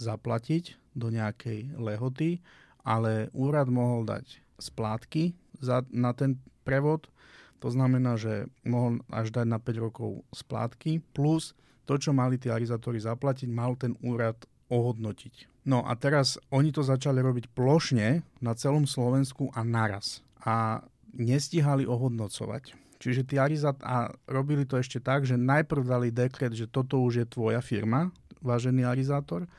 zaplatiť 0.01 0.97
do 0.97 1.13
nejakej 1.13 1.77
lehoty, 1.77 2.41
ale 2.81 3.29
úrad 3.37 3.69
mohol 3.69 4.09
dať 4.09 4.41
splátky 4.57 5.37
za, 5.61 5.85
na 5.93 6.17
ten 6.17 6.41
prevod. 6.65 7.13
To 7.61 7.69
znamená, 7.69 8.17
že 8.17 8.49
mohol 8.65 9.05
až 9.13 9.29
dať 9.29 9.47
na 9.49 9.61
5 9.61 9.85
rokov 9.85 10.25
splátky, 10.33 11.05
plus 11.13 11.53
to, 11.91 11.99
čo 11.99 12.15
mali 12.15 12.39
tí 12.39 12.47
arizátori 12.47 13.03
zaplatiť, 13.03 13.51
mal 13.51 13.75
ten 13.75 13.99
úrad 14.07 14.39
ohodnotiť. 14.71 15.67
No 15.67 15.83
a 15.83 15.99
teraz 15.99 16.39
oni 16.55 16.71
to 16.71 16.87
začali 16.87 17.19
robiť 17.19 17.51
plošne 17.51 18.23
na 18.39 18.53
celom 18.55 18.87
Slovensku 18.87 19.51
a 19.51 19.67
naraz. 19.67 20.23
A 20.47 20.87
nestihali 21.11 21.91
ohodnocovať. 21.91 22.79
Čiže 23.03 23.27
tí 23.27 23.35
arizat 23.43 23.75
a 23.83 24.15
robili 24.31 24.63
to 24.63 24.79
ešte 24.79 25.03
tak, 25.03 25.27
že 25.27 25.35
najprv 25.35 25.83
dali 25.83 26.15
dekret, 26.15 26.55
že 26.55 26.71
toto 26.71 27.03
už 27.03 27.25
je 27.25 27.27
tvoja 27.27 27.59
firma, 27.59 28.15
vážený 28.39 28.87
arizátor, 28.87 29.51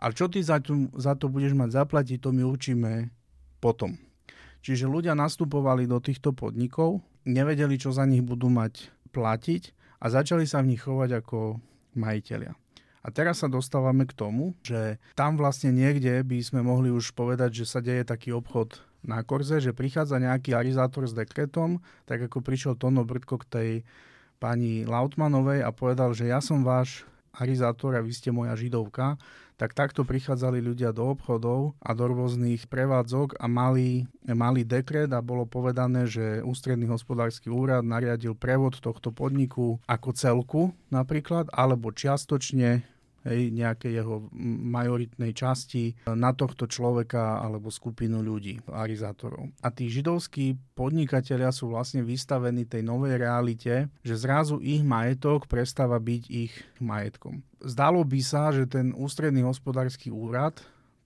a 0.00 0.12
čo 0.12 0.28
ty 0.28 0.44
za 0.44 0.60
to, 0.60 0.88
za 0.96 1.16
to 1.16 1.32
budeš 1.32 1.56
mať 1.56 1.80
zaplatiť, 1.80 2.18
to 2.20 2.32
my 2.32 2.44
určíme 2.44 3.08
potom. 3.60 3.96
Čiže 4.60 4.88
ľudia 4.88 5.16
nastupovali 5.16 5.88
do 5.88 5.96
týchto 6.00 6.36
podnikov, 6.36 7.00
nevedeli, 7.24 7.80
čo 7.80 7.92
za 7.92 8.04
nich 8.04 8.24
budú 8.24 8.52
mať 8.52 8.92
platiť 9.12 9.62
a 10.00 10.08
začali 10.08 10.48
sa 10.48 10.64
v 10.64 10.74
nich 10.74 10.82
chovať 10.82 11.20
ako 11.20 11.60
majiteľia. 11.94 12.54
A 13.00 13.08
teraz 13.08 13.40
sa 13.40 13.48
dostávame 13.48 14.04
k 14.04 14.12
tomu, 14.12 14.52
že 14.60 15.00
tam 15.16 15.40
vlastne 15.40 15.72
niekde 15.72 16.20
by 16.20 16.38
sme 16.44 16.60
mohli 16.60 16.92
už 16.92 17.16
povedať, 17.16 17.64
že 17.64 17.70
sa 17.70 17.80
deje 17.80 18.04
taký 18.04 18.36
obchod 18.36 18.76
na 19.00 19.24
korze, 19.24 19.64
že 19.64 19.72
prichádza 19.72 20.20
nejaký 20.20 20.52
arizátor 20.52 21.08
s 21.08 21.16
dekretom, 21.16 21.80
tak 22.04 22.28
ako 22.28 22.44
prišiel 22.44 22.76
Tono 22.76 23.00
Brdko 23.08 23.40
k 23.40 23.48
tej 23.48 23.70
pani 24.36 24.84
Lautmanovej 24.84 25.64
a 25.64 25.72
povedal, 25.72 26.12
že 26.12 26.28
ja 26.28 26.44
som 26.44 26.60
váš 26.60 27.08
arizátor 27.32 27.96
a 27.96 28.04
vy 28.04 28.12
ste 28.12 28.28
moja 28.28 28.52
židovka, 28.52 29.16
tak 29.60 29.76
takto 29.76 30.08
prichádzali 30.08 30.64
ľudia 30.64 30.88
do 30.96 31.12
obchodov 31.12 31.76
a 31.84 31.92
do 31.92 32.08
rôznych 32.08 32.64
prevádzok 32.64 33.36
a 33.36 33.44
mali, 33.44 34.08
mali 34.24 34.64
dekret 34.64 35.12
a 35.12 35.20
bolo 35.20 35.44
povedané, 35.44 36.08
že 36.08 36.40
ústredný 36.40 36.88
hospodársky 36.88 37.52
úrad 37.52 37.84
nariadil 37.84 38.32
prevod 38.32 38.80
tohto 38.80 39.12
podniku 39.12 39.76
ako 39.84 40.16
celku 40.16 40.62
napríklad, 40.88 41.52
alebo 41.52 41.92
čiastočne 41.92 42.88
hej, 43.26 43.52
nejakej 43.52 44.00
jeho 44.00 44.28
majoritnej 44.70 45.32
časti 45.36 45.96
na 46.08 46.32
tohto 46.32 46.64
človeka 46.64 47.40
alebo 47.40 47.68
skupinu 47.68 48.24
ľudí, 48.24 48.60
arizátorov. 48.68 49.52
A 49.60 49.68
tí 49.68 49.92
židovskí 49.92 50.56
podnikatelia 50.76 51.52
sú 51.52 51.72
vlastne 51.72 52.00
vystavení 52.00 52.64
tej 52.64 52.84
novej 52.86 53.20
realite, 53.20 53.92
že 54.00 54.14
zrazu 54.16 54.60
ich 54.60 54.80
majetok 54.80 55.46
prestáva 55.50 56.00
byť 56.00 56.22
ich 56.30 56.52
majetkom. 56.80 57.44
Zdalo 57.60 58.00
by 58.06 58.20
sa, 58.24 58.52
že 58.52 58.64
ten 58.64 58.96
ústredný 58.96 59.44
hospodársky 59.44 60.08
úrad 60.08 60.56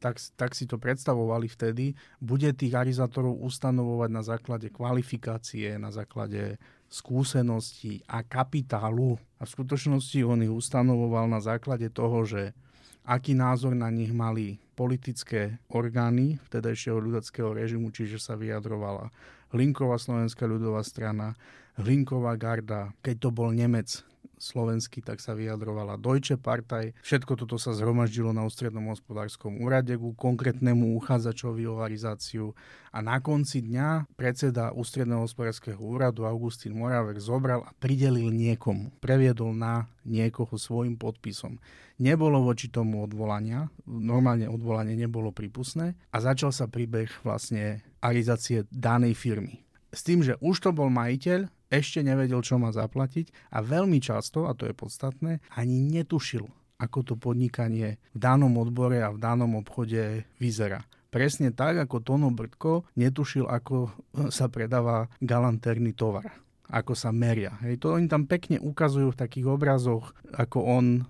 tak, 0.05 0.21
tak 0.37 0.53
si 0.53 0.69
to 0.69 0.77
predstavovali 0.77 1.49
vtedy, 1.49 1.97
bude 2.21 2.53
tých 2.53 2.77
arizátorov 2.77 3.41
ustanovovať 3.41 4.11
na 4.13 4.21
základe 4.21 4.69
kvalifikácie, 4.69 5.81
na 5.81 5.89
základe 5.89 6.61
skúseností 6.95 8.07
a 8.07 8.23
kapitálu. 8.23 9.19
A 9.43 9.43
v 9.43 9.51
skutočnosti 9.51 10.23
on 10.23 10.47
ich 10.47 10.55
ustanovoval 10.55 11.27
na 11.27 11.43
základe 11.43 11.91
toho, 11.91 12.23
že 12.23 12.55
aký 13.03 13.35
názor 13.35 13.75
na 13.75 13.91
nich 13.91 14.15
mali 14.15 14.63
politické 14.79 15.59
orgány 15.67 16.39
vtedajšieho 16.47 17.03
ľudackého 17.03 17.51
režimu, 17.51 17.91
čiže 17.91 18.23
sa 18.23 18.39
vyjadrovala 18.39 19.11
Hlinková 19.51 19.99
slovenská 19.99 20.47
ľudová 20.47 20.83
strana, 20.87 21.35
Hlinková 21.75 22.39
garda, 22.39 22.95
keď 23.03 23.15
to 23.19 23.29
bol 23.35 23.51
Nemec, 23.51 24.07
slovensky, 24.39 25.01
tak 25.01 25.19
sa 25.23 25.33
vyjadrovala 25.33 25.99
Deutsche 26.01 26.39
Partei. 26.39 26.95
Všetko 27.03 27.39
toto 27.39 27.57
sa 27.59 27.73
zhromaždilo 27.73 28.35
na 28.35 28.47
ústrednom 28.47 28.91
hospodárskom 28.93 29.63
úrade 29.63 29.95
ku 29.99 30.15
konkrétnemu 30.17 30.95
uchádzačovi 30.99 31.65
o 31.69 31.79
varizáciu 31.81 32.53
a 32.95 33.03
na 33.03 33.19
konci 33.19 33.65
dňa 33.67 34.15
predseda 34.15 34.71
ústredného 34.71 35.27
hospodárskeho 35.27 35.79
úradu 35.79 36.29
Augustín 36.29 36.79
Moravek 36.79 37.19
zobral 37.19 37.67
a 37.67 37.75
pridelil 37.83 38.31
niekomu. 38.31 38.95
Previedol 39.03 39.51
na 39.51 39.91
niekoho 40.07 40.55
svojim 40.55 40.95
podpisom. 40.95 41.59
Nebolo 41.99 42.43
voči 42.43 42.71
tomu 42.71 43.07
odvolania, 43.07 43.71
normálne 43.87 44.51
odvolanie 44.51 44.99
nebolo 44.99 45.31
prípustné 45.31 45.95
a 46.11 46.17
začal 46.19 46.51
sa 46.51 46.67
príbeh 46.67 47.11
vlastne 47.23 47.87
arizácie 48.03 48.67
danej 48.71 49.15
firmy. 49.15 49.63
S 49.95 50.03
tým, 50.03 50.27
že 50.27 50.35
už 50.43 50.59
to 50.59 50.71
bol 50.75 50.91
majiteľ, 50.91 51.47
ešte 51.79 52.01
nevedel, 52.01 52.41
čo 52.41 52.57
má 52.57 52.71
zaplatiť 52.71 53.53
a 53.53 53.61
veľmi 53.61 53.99
často, 53.99 54.47
a 54.47 54.55
to 54.55 54.71
je 54.71 54.75
podstatné, 54.75 55.43
ani 55.59 55.83
netušil, 55.83 56.47
ako 56.79 56.99
to 57.03 57.15
podnikanie 57.19 57.99
v 58.15 58.19
danom 58.19 58.55
odbore 58.59 59.03
a 59.03 59.11
v 59.11 59.19
danom 59.19 59.59
obchode 59.59 60.27
vyzerá. 60.39 60.83
Presne 61.11 61.55
tak, 61.55 61.79
ako 61.79 62.03
Tono 62.03 62.35
Brdko 62.35 62.91
netušil, 62.99 63.47
ako 63.47 63.95
sa 64.35 64.51
predáva 64.51 65.07
galanterný 65.23 65.95
tovar 65.95 66.45
ako 66.65 66.97
sa 66.97 67.13
meria. 67.13 67.61
Hej, 67.61 67.85
to 67.85 67.93
oni 67.93 68.09
tam 68.09 68.25
pekne 68.25 68.57
ukazujú 68.57 69.13
v 69.13 69.21
takých 69.21 69.47
obrazoch, 69.53 70.17
ako 70.33 70.59
on 70.65 70.87
e, 70.97 71.03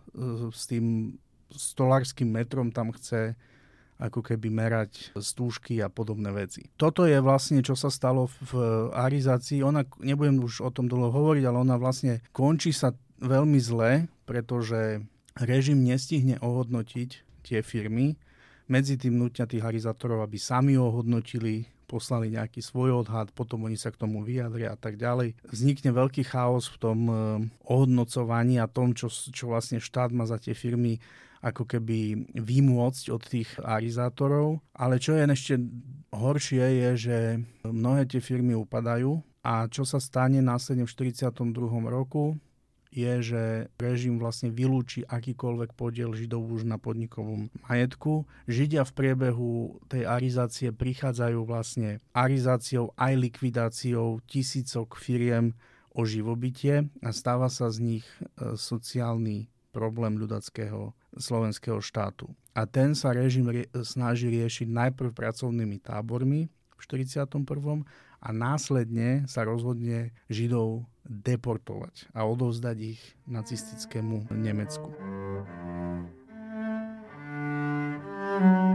s 0.50 0.66
tým 0.66 1.14
stolárským 1.54 2.26
metrom 2.26 2.74
tam 2.74 2.90
chce 2.90 3.38
ako 4.04 4.20
keby 4.20 4.52
merať 4.52 5.16
stúžky 5.16 5.80
a 5.80 5.88
podobné 5.88 6.28
veci. 6.28 6.68
Toto 6.76 7.08
je 7.08 7.16
vlastne, 7.24 7.64
čo 7.64 7.72
sa 7.72 7.88
stalo 7.88 8.28
v 8.52 8.52
arizácii. 8.92 9.64
Ona, 9.64 9.88
nebudem 10.04 10.44
už 10.44 10.60
o 10.60 10.68
tom 10.68 10.92
dlho 10.92 11.08
hovoriť, 11.08 11.44
ale 11.48 11.64
ona 11.64 11.80
vlastne 11.80 12.20
končí 12.36 12.76
sa 12.76 12.92
veľmi 13.24 13.56
zle, 13.56 14.12
pretože 14.28 15.00
režim 15.40 15.80
nestihne 15.80 16.36
ohodnotiť 16.44 17.10
tie 17.48 17.64
firmy. 17.64 18.20
Medzi 18.68 18.96
tým 18.96 19.16
nutia 19.20 19.44
tých 19.44 19.64
arizátorov, 19.64 20.24
aby 20.24 20.40
sami 20.40 20.76
ohodnotili 20.76 21.68
poslali 21.84 22.32
nejaký 22.32 22.64
svoj 22.64 23.04
odhad, 23.04 23.28
potom 23.36 23.68
oni 23.68 23.76
sa 23.76 23.92
k 23.92 24.00
tomu 24.00 24.24
vyjadria 24.24 24.72
a 24.72 24.78
tak 24.80 24.96
ďalej. 24.96 25.36
Vznikne 25.44 25.92
veľký 25.92 26.24
chaos 26.24 26.66
v 26.72 26.76
tom 26.80 26.98
eh, 27.06 27.16
ohodnocovaní 27.68 28.56
a 28.58 28.66
tom, 28.66 28.96
čo, 28.96 29.12
čo 29.12 29.52
vlastne 29.52 29.78
štát 29.78 30.10
má 30.10 30.24
za 30.24 30.40
tie 30.40 30.56
firmy 30.56 30.98
ako 31.44 31.68
keby 31.68 32.32
vymôcť 32.32 33.04
od 33.12 33.22
tých 33.28 33.52
arizátorov. 33.60 34.64
Ale 34.72 34.96
čo 34.96 35.12
je 35.12 35.28
ešte 35.28 35.60
horšie 36.08 36.64
je, 36.64 36.90
že 36.96 37.16
mnohé 37.68 38.08
tie 38.08 38.24
firmy 38.24 38.56
upadajú 38.56 39.20
a 39.44 39.68
čo 39.68 39.84
sa 39.84 40.00
stane 40.00 40.40
následne 40.40 40.88
v 40.88 40.92
42. 41.12 41.52
roku, 41.92 42.40
je, 42.94 43.12
že 43.20 43.42
režim 43.74 44.22
vlastne 44.22 44.54
vylúči 44.54 45.02
akýkoľvek 45.02 45.74
podiel 45.74 46.14
Židov 46.14 46.46
už 46.46 46.62
na 46.62 46.78
podnikovom 46.78 47.50
majetku. 47.66 48.22
Židia 48.46 48.86
v 48.86 48.94
priebehu 48.94 49.82
tej 49.90 50.06
arizácie 50.06 50.70
prichádzajú 50.70 51.42
vlastne 51.42 51.98
arizáciou 52.14 52.94
aj 52.94 53.12
likvidáciou 53.18 54.22
tisícok 54.30 54.94
firiem 54.94 55.58
o 55.90 56.06
živobytie 56.06 56.86
a 57.02 57.10
stáva 57.10 57.50
sa 57.50 57.66
z 57.70 57.98
nich 57.98 58.06
e, 58.06 58.54
sociálny 58.54 59.50
problém 59.74 60.14
ľudackého 60.14 60.94
slovenského 61.16 61.78
štátu. 61.80 62.30
A 62.54 62.66
ten 62.66 62.94
sa 62.94 63.10
režim 63.10 63.46
rie- 63.50 63.70
snaží 63.82 64.30
riešiť 64.30 64.68
najprv 64.70 65.10
pracovnými 65.14 65.82
tábormi 65.82 66.46
v 66.48 66.80
41. 66.82 67.42
a 68.24 68.28
následne 68.32 69.26
sa 69.28 69.44
rozhodne 69.44 70.14
Židov 70.30 70.86
deportovať 71.04 72.08
a 72.16 72.24
odovzdať 72.24 72.76
ich 72.96 73.02
nacistickému 73.28 74.32
Nemecku. 74.32 74.88
thank 78.34 78.70
you 78.70 78.73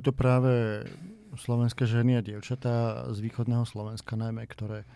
boli 0.00 0.08
to 0.08 0.16
práve 0.16 0.80
slovenské 1.36 1.84
ženy 1.84 2.16
a 2.16 2.24
dievčatá 2.24 3.04
z 3.12 3.20
východného 3.20 3.68
Slovenska 3.68 4.16
najmä, 4.16 4.48
ktoré 4.48 4.88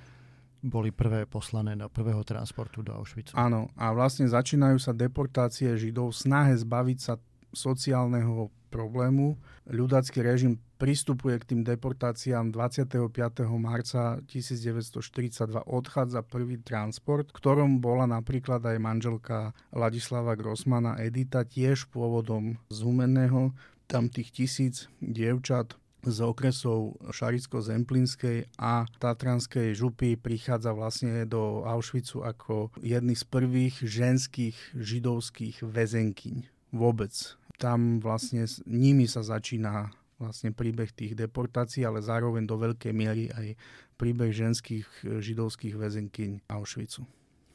boli 0.65 0.97
prvé 0.97 1.29
poslané 1.29 1.77
na 1.77 1.93
prvého 1.93 2.25
transportu 2.25 2.81
do 2.81 2.97
Auschwitzu. 2.97 3.37
Áno, 3.37 3.69
a 3.77 3.93
vlastne 3.93 4.25
začínajú 4.25 4.81
sa 4.81 4.97
deportácie 4.97 5.77
Židov 5.77 6.17
v 6.17 6.21
snahe 6.25 6.57
zbaviť 6.57 6.99
sa 7.05 7.21
sociálneho 7.53 8.49
problému. 8.73 9.37
Ľudácky 9.69 10.25
režim 10.25 10.57
pristupuje 10.81 11.37
k 11.37 11.53
tým 11.53 11.61
deportáciám 11.69 12.49
25. 12.49 13.13
marca 13.61 14.25
1942. 14.25 15.69
Odchádza 15.69 16.25
prvý 16.25 16.65
transport, 16.65 17.29
ktorom 17.29 17.85
bola 17.85 18.09
napríklad 18.09 18.65
aj 18.65 18.77
manželka 18.81 19.53
Ladislava 19.69 20.33
Grossmana 20.33 20.97
Edita, 20.97 21.45
tiež 21.45 21.93
pôvodom 21.93 22.57
z 22.73 22.79
Humenného. 22.81 23.53
Tam 23.85 24.09
tých 24.09 24.33
tisíc 24.33 24.89
dievčat 24.99 25.77
z 26.05 26.19
okresov 26.21 27.01
Šaricko-Zemplínskej 27.09 28.61
a 28.61 28.85
Tatranskej 29.01 29.73
župy 29.73 30.21
prichádza 30.21 30.77
vlastne 30.77 31.25
do 31.25 31.65
Auschwitzu 31.65 32.21
ako 32.21 32.69
jedný 32.85 33.17
z 33.17 33.25
prvých 33.25 33.81
ženských 33.81 34.57
židovských 34.77 35.65
väzenkyň 35.65 36.37
vôbec. 36.77 37.13
Tam 37.57 38.03
vlastne 38.05 38.45
s 38.45 38.61
nimi 38.69 39.09
sa 39.09 39.25
začína 39.25 39.95
vlastne 40.21 40.53
príbeh 40.53 40.93
tých 40.93 41.17
deportácií, 41.17 41.83
ale 41.83 42.05
zároveň 42.05 42.45
do 42.45 42.61
veľkej 42.61 42.93
miery 42.93 43.33
aj 43.33 43.57
príbeh 43.97 44.31
ženských 44.31 44.85
židovských 45.07 45.75
väzenkyň 45.75 46.51
Auschwitzu. 46.53 47.07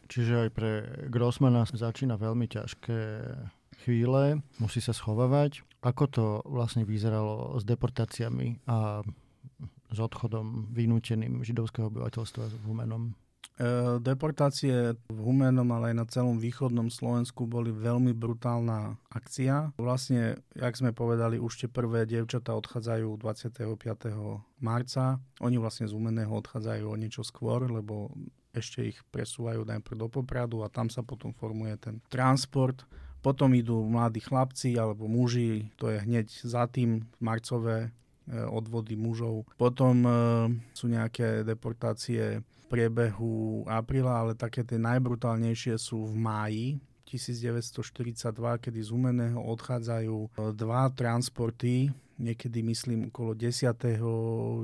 Čiže 0.10 0.34
aj 0.48 0.50
pre 0.50 0.72
Grossmana 1.14 1.70
začína 1.70 2.18
veľmi 2.18 2.50
ťažké 2.50 3.00
chvíle, 3.86 4.42
musí 4.58 4.82
sa 4.82 4.90
schovávať. 4.90 5.62
Ako 5.80 6.04
to 6.12 6.26
vlastne 6.44 6.84
vyzeralo 6.84 7.56
s 7.56 7.64
deportáciami 7.64 8.68
a 8.68 9.00
s 9.90 9.98
odchodom 9.98 10.70
vynúteným 10.76 11.42
židovského 11.42 11.88
obyvateľstva 11.88 12.44
v 12.52 12.64
Humenom? 12.68 13.04
E, 13.60 14.00
deportácie 14.00 14.96
v 15.12 15.20
Humenom, 15.20 15.68
ale 15.76 15.92
aj 15.92 15.96
na 15.96 16.06
celom 16.08 16.40
východnom 16.40 16.88
Slovensku 16.88 17.44
boli 17.44 17.76
veľmi 17.76 18.16
brutálna 18.16 18.96
akcia. 19.12 19.76
Vlastne, 19.76 20.40
jak 20.56 20.80
sme 20.80 20.96
povedali, 20.96 21.40
už 21.40 21.66
tie 21.66 21.70
prvé 21.72 22.08
dievčatá 22.08 22.56
odchádzajú 22.56 23.20
25. 23.20 23.68
marca. 24.64 25.20
Oni 25.44 25.60
vlastne 25.60 25.92
z 25.92 25.96
Humeného 25.96 26.32
odchádzajú 26.32 26.86
o 26.88 26.96
niečo 26.96 27.24
skôr, 27.28 27.68
lebo 27.68 28.16
ešte 28.56 28.96
ich 28.96 28.98
presúvajú 29.12 29.68
najprv 29.68 29.96
do 29.96 30.08
Popradu 30.08 30.64
a 30.64 30.72
tam 30.72 30.88
sa 30.88 31.04
potom 31.04 31.36
formuje 31.36 31.76
ten 31.78 32.00
transport. 32.08 32.88
Potom 33.20 33.52
idú 33.52 33.84
mladí 33.84 34.24
chlapci 34.24 34.80
alebo 34.80 35.12
muži, 35.12 35.68
to 35.76 35.92
je 35.92 36.00
hneď 36.00 36.28
za 36.32 36.68
tým 36.72 37.04
marcové 37.20 37.88
e, 37.88 37.90
odvody 38.48 38.96
mužov. 38.96 39.44
Potom 39.60 40.08
e, 40.08 40.12
sú 40.72 40.88
nejaké 40.88 41.44
deportácie 41.44 42.40
v 42.40 42.60
priebehu 42.72 43.68
apríla, 43.68 44.24
ale 44.24 44.40
také 44.40 44.64
tie 44.64 44.80
najbrutálnejšie 44.80 45.76
sú 45.76 46.08
v 46.08 46.16
máji 46.16 46.68
1942, 47.10 48.64
kedy 48.64 48.80
z 48.80 48.90
Umeného 48.94 49.42
odchádzajú 49.42 50.18
e, 50.24 50.30
dva 50.56 50.88
transporty, 50.94 51.92
niekedy 52.22 52.64
myslím 52.64 53.10
okolo 53.10 53.36
10. 53.36 53.76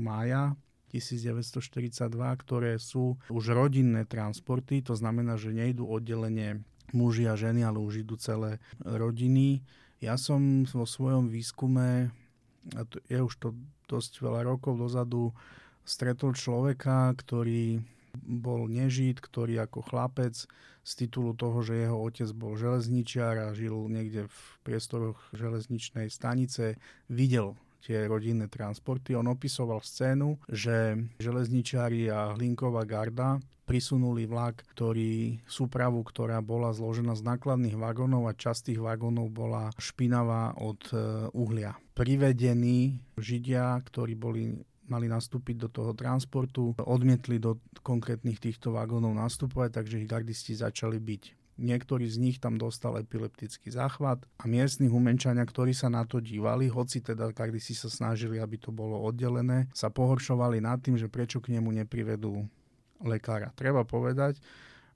mája 0.00 0.56
1942, 0.88 2.16
ktoré 2.48 2.80
sú 2.80 3.20
už 3.28 3.52
rodinné 3.52 4.08
transporty, 4.08 4.80
to 4.80 4.96
znamená, 4.96 5.36
že 5.36 5.52
nejdú 5.52 5.84
oddelenie 5.84 6.64
muži 6.92 7.28
a 7.28 7.34
ženy, 7.34 7.64
ale 7.64 7.78
už 7.80 8.06
idú 8.06 8.16
celé 8.20 8.62
rodiny. 8.82 9.60
Ja 9.98 10.14
som 10.14 10.62
vo 10.68 10.86
svojom 10.86 11.26
výskume, 11.26 12.14
a 12.76 12.80
to 12.86 13.02
je 13.08 13.18
už 13.18 13.34
to 13.40 13.48
dosť 13.88 14.22
veľa 14.22 14.46
rokov 14.46 14.78
dozadu, 14.78 15.34
stretol 15.88 16.36
človeka, 16.36 17.16
ktorý 17.16 17.80
bol 18.18 18.68
nežid, 18.68 19.20
ktorý 19.24 19.64
ako 19.64 19.84
chlapec 19.84 20.34
z 20.84 20.92
titulu 20.96 21.36
toho, 21.36 21.60
že 21.60 21.84
jeho 21.84 21.96
otec 21.96 22.28
bol 22.32 22.56
železničiar 22.56 23.48
a 23.48 23.56
žil 23.56 23.76
niekde 23.88 24.28
v 24.28 24.38
priestoroch 24.64 25.20
železničnej 25.36 26.08
stanice, 26.08 26.80
videl 27.12 27.56
tie 27.84 28.08
rodinné 28.08 28.48
transporty. 28.50 29.14
On 29.14 29.28
opisoval 29.28 29.84
scénu, 29.84 30.40
že 30.50 30.98
železničiari 31.20 32.10
a 32.10 32.34
hlinková 32.34 32.82
garda 32.88 33.38
prisunuli 33.68 34.24
vlak, 34.24 34.64
ktorý, 34.72 35.44
súpravu, 35.44 36.00
ktorá 36.00 36.40
bola 36.40 36.72
zložená 36.72 37.12
z 37.12 37.22
nákladných 37.28 37.76
vagónov 37.76 38.24
a 38.24 38.32
časť 38.32 38.72
tých 38.72 38.80
vagónov 38.80 39.28
bola 39.28 39.68
špinavá 39.76 40.56
od 40.56 40.80
e, 40.88 40.96
uhlia. 41.36 41.76
Privedení 41.92 43.04
Židia, 43.20 43.76
ktorí 43.84 44.16
boli 44.16 44.56
mali 44.88 45.04
nastúpiť 45.04 45.56
do 45.60 45.68
toho 45.68 45.92
transportu, 45.92 46.72
odmietli 46.80 47.36
do 47.36 47.60
konkrétnych 47.84 48.40
týchto 48.40 48.72
vagónov 48.72 49.12
nastupovať, 49.12 49.84
takže 49.84 50.00
ich 50.00 50.08
gardisti 50.08 50.56
začali 50.56 50.96
byť. 50.96 51.22
Niektorý 51.58 52.06
z 52.06 52.16
nich 52.22 52.36
tam 52.38 52.54
dostal 52.54 53.02
epileptický 53.02 53.74
záchvat 53.74 54.22
a 54.38 54.44
miestni 54.46 54.86
humenčania, 54.86 55.42
ktorí 55.42 55.74
sa 55.74 55.90
na 55.90 56.06
to 56.06 56.22
dívali, 56.22 56.70
hoci 56.70 57.02
teda 57.02 57.34
gardisti 57.34 57.74
sa 57.74 57.90
snažili, 57.90 58.38
aby 58.38 58.62
to 58.62 58.70
bolo 58.70 59.02
oddelené, 59.02 59.66
sa 59.74 59.90
pohoršovali 59.90 60.62
nad 60.62 60.78
tým, 60.78 60.94
že 60.94 61.10
prečo 61.10 61.42
k 61.42 61.58
nemu 61.58 61.82
neprivedú 61.82 62.46
lekára. 63.02 63.54
Treba 63.54 63.86
povedať, 63.86 64.40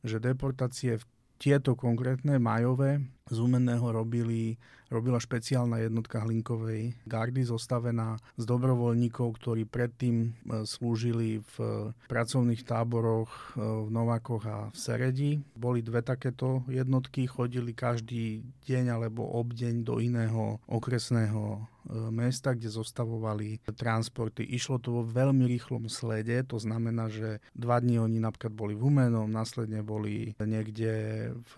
že 0.02 0.18
deportácie 0.18 0.98
v 0.98 1.04
tieto 1.38 1.74
konkrétne 1.74 2.38
majové 2.38 3.02
z 3.32 3.38
Umenného 3.40 3.88
robili, 3.88 4.60
robila 4.92 5.16
špeciálna 5.16 5.80
jednotka 5.80 6.20
hlinkovej 6.20 6.92
gardy 7.08 7.48
zostavená 7.48 8.20
z 8.36 8.44
dobrovoľníkov, 8.44 9.40
ktorí 9.40 9.64
predtým 9.64 10.16
e, 10.28 10.68
slúžili 10.68 11.40
v 11.56 11.90
pracovných 12.12 12.62
táboroch 12.68 13.32
e, 13.32 13.64
v 13.64 13.88
Novákoch 13.88 14.42
a 14.44 14.58
v 14.68 14.76
Seredi. 14.76 15.32
Boli 15.56 15.80
dve 15.80 16.04
takéto 16.04 16.62
jednotky, 16.68 17.24
chodili 17.24 17.72
každý 17.72 18.44
deň 18.68 18.92
alebo 18.92 19.24
obdeň 19.24 19.80
do 19.80 19.96
iného 19.96 20.60
okresného 20.68 21.72
E, 21.82 21.98
mesta, 22.14 22.54
kde 22.54 22.70
zostavovali 22.70 23.58
transporty. 23.74 24.46
Išlo 24.46 24.78
to 24.78 24.88
vo 24.94 25.02
veľmi 25.02 25.50
rýchlom 25.50 25.90
slede, 25.90 26.46
to 26.46 26.62
znamená, 26.62 27.10
že 27.10 27.42
dva 27.58 27.82
dní 27.82 27.98
oni 27.98 28.22
napríklad 28.22 28.54
boli 28.54 28.78
v 28.78 28.86
Humenom, 28.86 29.26
následne 29.26 29.82
boli 29.82 30.38
niekde 30.38 30.92
v 31.34 31.52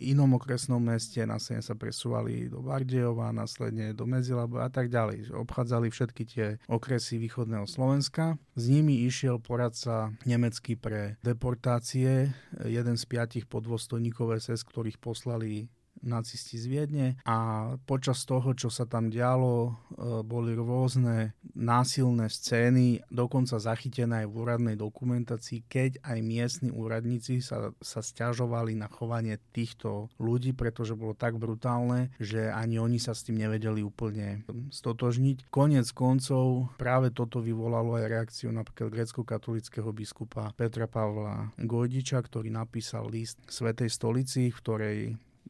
inom 0.00 0.40
okresnom 0.40 0.80
meste, 0.80 1.20
následne 1.28 1.60
sa 1.60 1.76
presúvali 1.76 2.48
do 2.48 2.64
Bardejova, 2.64 3.36
následne 3.36 3.92
do 3.92 4.08
Mezilabu 4.08 4.64
a 4.64 4.72
tak 4.72 4.88
ďalej. 4.88 5.36
Obchádzali 5.36 5.92
všetky 5.92 6.22
tie 6.24 6.46
okresy 6.66 7.20
východného 7.20 7.68
Slovenska. 7.68 8.40
S 8.56 8.64
nimi 8.72 9.04
išiel 9.04 9.36
poradca 9.36 10.16
nemecký 10.24 10.80
pre 10.80 11.20
deportácie, 11.20 12.32
jeden 12.64 12.96
z 12.96 13.04
piatich 13.04 13.44
podvostojníkov 13.44 14.40
SS, 14.40 14.64
ktorých 14.64 14.96
poslali 14.96 15.68
nacisti 16.02 16.56
z 16.56 16.66
Viedne 16.66 17.06
a 17.24 17.70
počas 17.84 18.24
toho, 18.24 18.52
čo 18.56 18.72
sa 18.72 18.88
tam 18.88 19.12
dialo, 19.12 19.54
e, 19.66 19.72
boli 20.24 20.56
rôzne 20.56 21.36
násilné 21.54 22.28
scény, 22.32 23.04
dokonca 23.12 23.60
zachytené 23.60 24.24
aj 24.24 24.28
v 24.28 24.34
úradnej 24.34 24.76
dokumentácii, 24.76 25.66
keď 25.68 26.00
aj 26.04 26.18
miestni 26.24 26.70
úradníci 26.72 27.44
sa, 27.44 27.72
sa 27.80 28.00
stiažovali 28.00 28.76
na 28.76 28.88
chovanie 28.88 29.36
týchto 29.52 30.08
ľudí, 30.16 30.56
pretože 30.56 30.96
bolo 30.96 31.12
tak 31.12 31.36
brutálne, 31.36 32.12
že 32.16 32.48
ani 32.48 32.80
oni 32.80 32.96
sa 32.96 33.12
s 33.12 33.24
tým 33.26 33.40
nevedeli 33.40 33.84
úplne 33.84 34.44
stotožniť. 34.72 35.52
Konec 35.52 35.86
koncov 35.92 36.72
práve 36.80 37.12
toto 37.12 37.44
vyvolalo 37.44 38.00
aj 38.00 38.06
reakciu 38.08 38.48
napríklad 38.50 38.92
grecko-katolického 38.92 39.90
biskupa 39.92 40.52
Petra 40.56 40.88
Pavla 40.88 41.52
Gojdiča, 41.60 42.20
ktorý 42.24 42.48
napísal 42.52 43.08
list 43.08 43.40
Svetej 43.48 43.90
stolici, 43.92 44.48
v 44.50 44.58
ktorej 44.58 44.98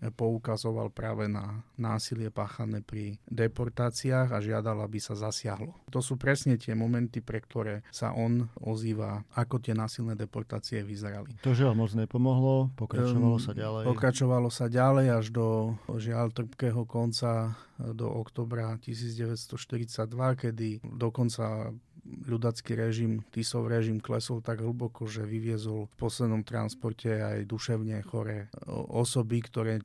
poukazoval 0.08 0.88
práve 0.88 1.28
na 1.28 1.60
násilie 1.76 2.32
páchané 2.32 2.80
pri 2.80 3.20
deportáciách 3.28 4.32
a 4.32 4.40
žiadal, 4.40 4.80
aby 4.80 4.96
sa 4.96 5.12
zasiahlo. 5.12 5.76
To 5.92 6.00
sú 6.00 6.16
presne 6.16 6.56
tie 6.56 6.72
momenty, 6.72 7.20
pre 7.20 7.44
ktoré 7.44 7.84
sa 7.92 8.16
on 8.16 8.48
ozýva, 8.56 9.28
ako 9.36 9.60
tie 9.60 9.76
násilné 9.76 10.16
deportácie 10.16 10.80
vyzerali. 10.80 11.36
To 11.44 11.52
žiaľ 11.52 11.76
moc 11.76 11.92
nepomohlo, 11.92 12.72
pokračovalo 12.80 13.36
sa 13.36 13.52
ďalej. 13.52 13.84
Pokračovalo 13.84 14.48
sa 14.48 14.66
ďalej 14.72 15.06
až 15.20 15.26
do 15.28 15.76
žiaľ 16.00 16.32
trpkého 16.32 16.88
konca 16.88 17.52
do 17.80 18.08
oktobra 18.08 18.76
1942, 18.80 20.08
kedy 20.36 20.84
dokonca 20.84 21.72
ľudacký 22.04 22.76
režim, 22.76 23.24
Tisov 23.30 23.68
režim 23.70 24.00
klesol 24.00 24.40
tak 24.40 24.60
hlboko, 24.64 25.06
že 25.06 25.26
vyviezol 25.26 25.88
v 25.90 25.94
poslednom 25.98 26.42
transporte 26.42 27.10
aj 27.10 27.48
duševne 27.48 28.00
choré 28.06 28.48
osoby, 28.70 29.40
ktoré 29.44 29.84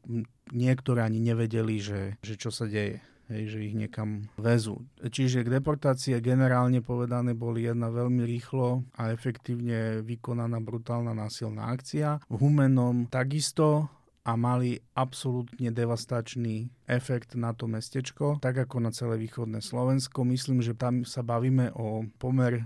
niektoré 0.52 1.06
ani 1.06 1.20
nevedeli, 1.22 1.82
že, 1.82 2.02
že 2.22 2.36
čo 2.36 2.54
sa 2.54 2.66
deje. 2.70 3.02
Hej, 3.26 3.58
že 3.58 3.60
ich 3.66 3.74
niekam 3.74 4.30
vezú. 4.38 4.86
Čiže 5.02 5.42
k 5.42 5.58
deportácie 5.58 6.14
generálne 6.22 6.86
povedané 6.86 7.34
boli 7.34 7.66
jedna 7.66 7.90
veľmi 7.90 8.22
rýchlo 8.22 8.86
a 9.02 9.10
efektívne 9.10 10.06
vykonaná 10.06 10.62
brutálna 10.62 11.18
násilná 11.18 11.74
akcia. 11.74 12.22
V 12.30 12.36
Humenom 12.38 13.10
takisto 13.10 13.90
a 14.26 14.34
mali 14.34 14.82
absolútne 14.98 15.70
devastačný 15.70 16.74
efekt 16.90 17.38
na 17.38 17.54
to 17.54 17.70
mestečko, 17.70 18.42
tak 18.42 18.58
ako 18.58 18.82
na 18.82 18.90
celé 18.90 19.22
východné 19.22 19.62
Slovensko. 19.62 20.26
Myslím, 20.26 20.66
že 20.66 20.74
tam 20.74 21.06
sa 21.06 21.22
bavíme 21.22 21.70
o 21.78 22.10
pomer 22.18 22.66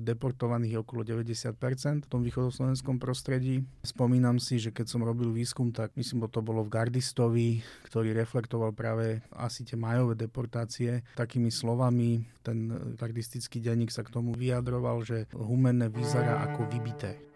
deportovaných 0.00 0.80
okolo 0.80 1.04
90% 1.04 2.04
v 2.04 2.08
tom 2.08 2.24
východoslovenskom 2.24 2.96
prostredí. 2.96 3.60
Spomínam 3.84 4.40
si, 4.40 4.56
že 4.56 4.72
keď 4.72 4.86
som 4.88 5.04
robil 5.04 5.28
výskum, 5.36 5.68
tak 5.68 5.92
myslím, 6.00 6.24
že 6.24 6.32
to 6.32 6.40
bolo 6.40 6.64
v 6.64 6.72
Gardistovi, 6.72 7.60
ktorý 7.84 8.16
reflektoval 8.16 8.72
práve 8.72 9.20
asi 9.36 9.68
tie 9.68 9.76
majové 9.76 10.16
deportácie 10.16 11.04
takými 11.12 11.52
slovami. 11.52 12.24
Ten 12.40 12.72
gardistický 12.96 13.60
denník 13.60 13.92
sa 13.92 14.00
k 14.00 14.12
tomu 14.16 14.32
vyjadroval, 14.32 15.04
že 15.04 15.28
humenné 15.36 15.92
vyzerá 15.92 16.40
ako 16.48 16.72
vybité. 16.72 17.35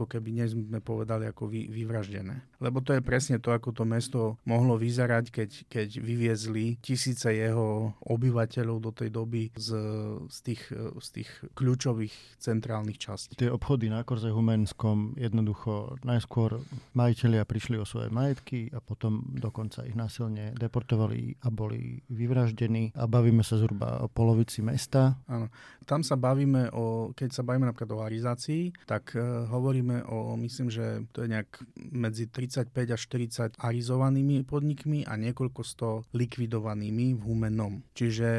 Ako 0.00 0.16
keby 0.16 0.32
dnes 0.32 0.56
sme 0.56 0.80
povedali 0.80 1.28
ako 1.28 1.52
vy, 1.52 1.68
vyvraždené. 1.68 2.40
Lebo 2.56 2.80
to 2.80 2.96
je 2.96 3.04
presne 3.04 3.36
to, 3.36 3.52
ako 3.52 3.76
to 3.76 3.84
mesto 3.84 4.40
mohlo 4.48 4.80
vyzerať, 4.80 5.28
keď, 5.28 5.50
keď 5.68 5.88
vyviezli 6.00 6.80
tisíce 6.80 7.28
jeho 7.28 7.92
obyvateľov 8.00 8.80
do 8.80 8.96
tej 8.96 9.12
doby 9.12 9.52
z, 9.52 9.76
z, 10.32 10.38
tých, 10.40 10.62
z 10.72 11.08
tých 11.20 11.30
kľúčových 11.52 12.16
centrálnych 12.40 12.96
častí. 12.96 13.36
Tie 13.36 13.52
obchody 13.52 13.92
na 13.92 14.00
Korze 14.08 14.32
Humenskom 14.32 15.20
jednoducho 15.20 16.00
najskôr 16.00 16.64
majiteľia 16.96 17.44
prišli 17.44 17.76
o 17.76 17.84
svoje 17.84 18.08
majetky 18.08 18.72
a 18.72 18.80
potom 18.80 19.20
dokonca 19.36 19.84
ich 19.84 19.92
násilne 19.92 20.56
deportovali 20.56 21.36
a 21.44 21.52
boli 21.52 22.00
vyvraždení 22.08 22.96
a 22.96 23.04
bavíme 23.04 23.44
sa 23.44 23.60
zhruba 23.60 24.00
o 24.00 24.08
polovici 24.08 24.64
mesta. 24.64 25.20
Áno. 25.28 25.52
Tam 25.84 26.00
sa 26.06 26.14
bavíme 26.14 26.70
o, 26.72 27.10
keď 27.12 27.28
sa 27.34 27.42
bavíme 27.42 27.66
napríklad 27.66 27.92
o 27.98 28.04
arizácii, 28.06 28.86
tak 28.86 29.12
uh, 29.18 29.50
hovoríme 29.50 29.89
hovoríme 29.90 30.06
o, 30.06 30.36
myslím, 30.38 30.68
že 30.70 31.02
to 31.10 31.26
je 31.26 31.28
nejak 31.34 31.50
medzi 31.90 32.30
35 32.30 32.94
až 32.94 33.00
40 33.10 33.58
arizovanými 33.58 34.46
podnikmi 34.46 35.04
a 35.06 35.18
niekoľko 35.18 35.60
sto 35.66 35.90
likvidovanými 36.14 37.18
v 37.18 37.20
Humennom. 37.20 37.82
Čiže 37.94 38.30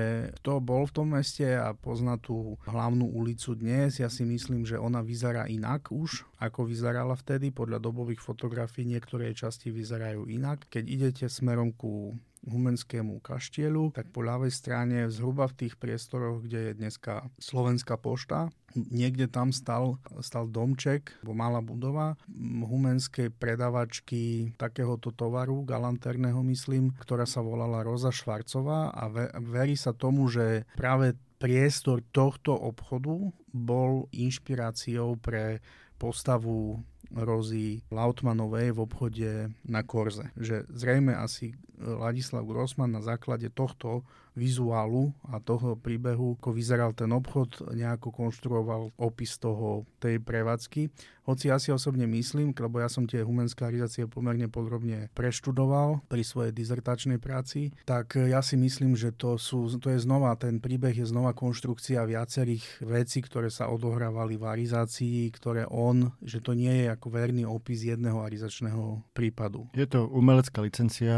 kto 0.41 0.63
bol 0.63 0.87
v 0.87 0.95
tom 0.95 1.07
meste 1.13 1.45
a 1.59 1.75
pozná 1.75 2.15
tú 2.17 2.55
hlavnú 2.65 3.11
ulicu 3.11 3.53
dnes, 3.57 3.99
ja 3.99 4.07
si 4.07 4.23
myslím, 4.23 4.63
že 4.63 4.79
ona 4.79 5.03
vyzerá 5.03 5.47
inak 5.51 5.91
už, 5.91 6.23
ako 6.39 6.65
vyzerala 6.65 7.13
vtedy. 7.19 7.51
Podľa 7.51 7.83
dobových 7.83 8.23
fotografií 8.23 8.87
niektoré 8.87 9.35
časti 9.35 9.69
vyzerajú 9.69 10.25
inak. 10.31 10.71
Keď 10.71 10.83
idete 10.87 11.25
smerom 11.27 11.75
ku 11.75 12.15
Humenskému 12.41 13.21
kaštielu, 13.21 13.93
tak 13.93 14.09
po 14.09 14.25
ľavej 14.25 14.49
strane, 14.49 15.05
zhruba 15.13 15.45
v 15.45 15.65
tých 15.65 15.77
priestoroch, 15.77 16.41
kde 16.41 16.71
je 16.71 16.77
dneska 16.77 17.29
Slovenská 17.37 18.01
pošta, 18.01 18.49
niekde 18.73 19.29
tam 19.29 19.53
stal, 19.53 20.01
stal 20.25 20.49
domček, 20.49 21.21
bo 21.21 21.37
malá 21.37 21.61
budova 21.61 22.17
humenskej 22.65 23.29
predavačky 23.35 24.53
takéhoto 24.57 25.13
tovaru, 25.13 25.61
galanterného 25.67 26.41
myslím, 26.49 26.97
ktorá 26.97 27.29
sa 27.29 27.45
volala 27.45 27.85
Roza 27.85 28.09
Švarcová 28.09 28.89
a 28.89 29.03
verí 29.37 29.77
sa 29.77 29.93
tomu, 29.93 30.25
že 30.31 30.65
práve 30.73 31.13
priestor 31.41 32.05
tohto 32.13 32.53
obchodu 32.53 33.33
bol 33.49 34.05
inšpiráciou 34.13 35.17
pre 35.17 35.57
postavu 35.97 36.81
Rozy 37.15 37.83
Lautmanovej 37.91 38.71
v 38.71 38.79
obchode 38.79 39.31
na 39.67 39.81
Korze. 39.83 40.31
Že 40.39 40.69
zrejme 40.71 41.15
asi 41.15 41.53
Ladislav 41.81 42.45
Grossman 42.45 42.91
na 42.91 43.01
základe 43.01 43.49
tohto 43.49 44.05
vizuálu 44.33 45.11
a 45.27 45.43
toho 45.43 45.75
príbehu, 45.75 46.39
ako 46.39 46.49
vyzeral 46.55 46.91
ten 46.95 47.11
obchod, 47.11 47.75
nejako 47.75 48.15
konštruoval 48.15 48.95
opis 48.95 49.35
toho, 49.35 49.83
tej 49.99 50.23
prevádzky. 50.23 50.89
Hoci 51.21 51.53
ja 51.53 51.61
si 51.61 51.69
osobne 51.69 52.09
myslím, 52.09 52.49
lebo 52.57 52.81
ja 52.81 52.89
som 52.89 53.05
tie 53.05 53.21
humenské 53.21 53.61
arizácie 53.61 54.09
pomerne 54.09 54.49
podrobne 54.49 55.13
preštudoval 55.13 56.01
pri 56.09 56.23
svojej 56.25 56.49
dizertačnej 56.49 57.21
práci, 57.21 57.69
tak 57.85 58.17
ja 58.17 58.41
si 58.41 58.57
myslím, 58.57 58.97
že 58.97 59.13
to, 59.13 59.37
sú, 59.37 59.69
to 59.77 59.93
je 59.93 60.01
znova, 60.01 60.33
ten 60.33 60.57
príbeh 60.57 60.97
je 60.97 61.05
znova 61.05 61.37
konštrukcia 61.37 62.09
viacerých 62.09 62.81
vecí, 62.81 63.21
ktoré 63.21 63.53
sa 63.53 63.69
odohrávali 63.69 64.41
v 64.41 64.49
arizácii, 64.49 65.29
ktoré 65.37 65.69
on, 65.69 66.09
že 66.25 66.41
to 66.41 66.57
nie 66.57 66.85
je 66.85 66.85
ako 66.89 67.07
verný 67.13 67.45
opis 67.45 67.85
jedného 67.85 68.17
arizačného 68.25 69.05
prípadu. 69.13 69.69
Je 69.77 69.85
to 69.85 70.09
umelecká 70.09 70.65
licencia, 70.65 71.13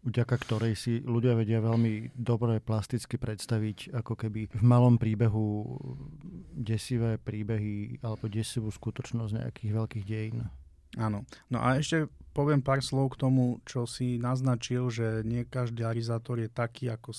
vďaka 0.00 0.36
ktorej 0.48 0.74
si 0.80 1.04
ľudia 1.04 1.36
vedia 1.36 1.60
veľmi 1.60 2.16
dobre 2.16 2.35
plasticky 2.62 3.16
predstaviť 3.16 3.96
ako 3.96 4.14
keby 4.14 4.52
v 4.52 4.62
malom 4.64 4.96
príbehu 4.96 5.76
desivé 6.52 7.16
príbehy 7.20 8.00
alebo 8.00 8.30
desivú 8.30 8.70
skutočnosť 8.72 9.32
nejakých 9.36 9.72
veľkých 9.72 10.04
dejín. 10.06 10.46
Áno. 10.96 11.28
No 11.52 11.60
a 11.60 11.76
ešte 11.76 12.08
poviem 12.32 12.64
pár 12.64 12.80
slov 12.80 13.12
k 13.16 13.20
tomu, 13.20 13.60
čo 13.68 13.84
si 13.84 14.16
naznačil, 14.16 14.88
že 14.88 15.20
nie 15.24 15.44
každý 15.44 15.84
arizátor 15.84 16.40
je 16.40 16.48
taký 16.48 16.88
ako 16.88 17.12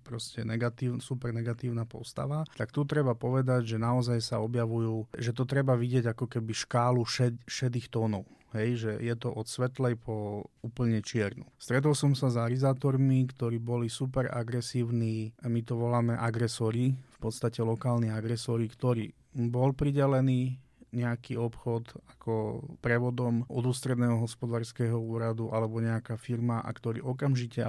proste 0.00 0.40
negatív, 0.44 1.00
super 1.04 1.32
negatívna 1.32 1.84
postava. 1.84 2.48
Tak 2.56 2.72
tu 2.72 2.84
treba 2.88 3.12
povedať, 3.12 3.76
že 3.76 3.76
naozaj 3.76 4.20
sa 4.24 4.40
objavujú, 4.40 5.12
že 5.16 5.36
to 5.36 5.44
treba 5.44 5.76
vidieť 5.76 6.16
ako 6.16 6.28
keby 6.28 6.52
škálu 6.56 7.04
šed, 7.04 7.36
šedých 7.44 7.92
tónov. 7.92 8.24
Hej, 8.54 8.86
že 8.86 8.92
je 9.02 9.14
to 9.18 9.34
od 9.34 9.50
svetlej 9.50 9.98
po 9.98 10.46
úplne 10.62 11.02
čiernu. 11.02 11.42
Stretol 11.58 11.98
som 11.98 12.14
sa 12.14 12.30
s 12.30 12.38
arizátormi, 12.38 13.26
ktorí 13.26 13.58
boli 13.58 13.90
super 13.90 14.30
agresívni, 14.30 15.34
my 15.42 15.60
to 15.66 15.74
voláme 15.74 16.14
agresori, 16.14 16.94
v 16.94 17.18
podstate 17.18 17.66
lokálni 17.66 18.14
agresori, 18.14 18.70
ktorí 18.70 19.10
bol 19.50 19.74
pridelený 19.74 20.63
nejaký 20.94 21.34
obchod 21.36 21.90
ako 22.16 22.62
prevodom 22.78 23.42
od 23.50 23.64
ústredného 23.66 24.22
hospodárskeho 24.22 24.94
úradu 24.94 25.50
alebo 25.50 25.82
nejaká 25.82 26.14
firma 26.14 26.62
a 26.62 26.70
ktorí 26.70 27.02
okamžite 27.02 27.60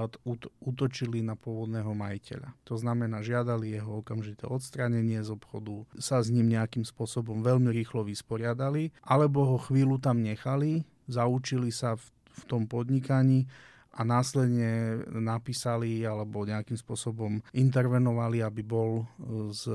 útočili 0.61 1.25
na 1.25 1.33
pôvodného 1.33 1.91
majiteľa. 1.91 2.53
To 2.69 2.77
znamená, 2.77 3.25
žiadali 3.25 3.75
jeho 3.75 4.05
okamžité 4.05 4.45
odstranenie 4.45 5.25
z 5.25 5.33
obchodu, 5.33 5.83
sa 5.97 6.21
s 6.21 6.29
ním 6.29 6.53
nejakým 6.53 6.85
spôsobom 6.85 7.41
veľmi 7.41 7.73
rýchlo 7.73 8.05
vysporiadali, 8.05 8.93
alebo 9.01 9.43
ho 9.43 9.57
chvíľu 9.57 9.97
tam 9.97 10.21
nechali, 10.21 10.85
zaučili 11.09 11.73
sa 11.73 11.97
v, 11.97 12.05
v 12.37 12.41
tom 12.45 12.69
podnikaní 12.69 13.49
a 13.95 14.03
následne 14.03 15.01
napísali 15.07 16.03
alebo 16.03 16.43
nejakým 16.43 16.75
spôsobom 16.75 17.39
intervenovali, 17.55 18.43
aby 18.43 18.59
bol 18.59 19.07
z 19.55 19.71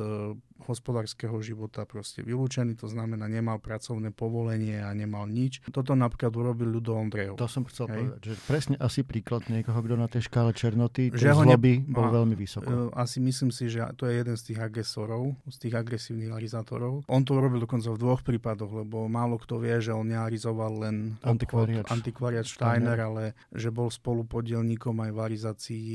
hospodárskeho 0.64 1.36
života 1.40 1.88
proste 1.88 2.20
vylúčený, 2.24 2.76
to 2.76 2.86
znamená 2.86 3.26
nemal 3.26 3.58
pracovné 3.58 4.12
povolenie 4.12 4.80
a 4.80 4.92
nemal 4.92 5.24
nič. 5.26 5.64
Toto 5.70 5.96
napríklad 5.96 6.32
urobil 6.34 6.68
Ľudo 6.70 6.92
Ondrejov. 6.96 7.36
To 7.40 7.48
som 7.48 7.64
chcel 7.66 7.88
Hej. 7.88 7.94
povedať, 7.96 8.20
že 8.22 8.34
presne 8.44 8.76
asi 8.78 9.00
príklad 9.02 9.46
niekoho, 9.48 9.80
kto 9.80 9.94
na 9.96 10.08
tej 10.08 10.28
škále 10.28 10.52
černoty, 10.54 11.10
tej 11.10 11.32
zloby 11.32 11.82
ne... 11.82 11.92
bol 11.92 12.06
a, 12.06 12.12
veľmi 12.12 12.34
vysoko. 12.36 12.70
E, 12.70 12.76
asi 12.94 13.18
myslím 13.18 13.50
si, 13.50 13.72
že 13.72 13.82
to 13.96 14.06
je 14.06 14.20
jeden 14.20 14.36
z 14.36 14.42
tých 14.52 14.60
agresorov, 14.60 15.34
z 15.48 15.56
tých 15.68 15.74
agresívnych 15.74 16.30
arizátorov. 16.30 17.04
On 17.08 17.22
to 17.24 17.36
urobil 17.36 17.64
dokonca 17.64 17.90
v 17.90 17.98
dvoch 17.98 18.22
prípadoch, 18.22 18.84
lebo 18.84 19.10
málo 19.10 19.40
kto 19.40 19.58
vie, 19.58 19.80
že 19.80 19.92
on 19.94 20.08
nearizoval 20.08 20.72
len 20.88 20.96
antikvariat 21.24 22.46
Steiner, 22.46 22.46
Steiner, 22.46 22.98
ale 23.00 23.24
že 23.54 23.72
bol 23.72 23.88
spolupodielníkom 23.90 24.94
aj 25.00 25.10
v 25.10 25.18
arizácii 25.18 25.94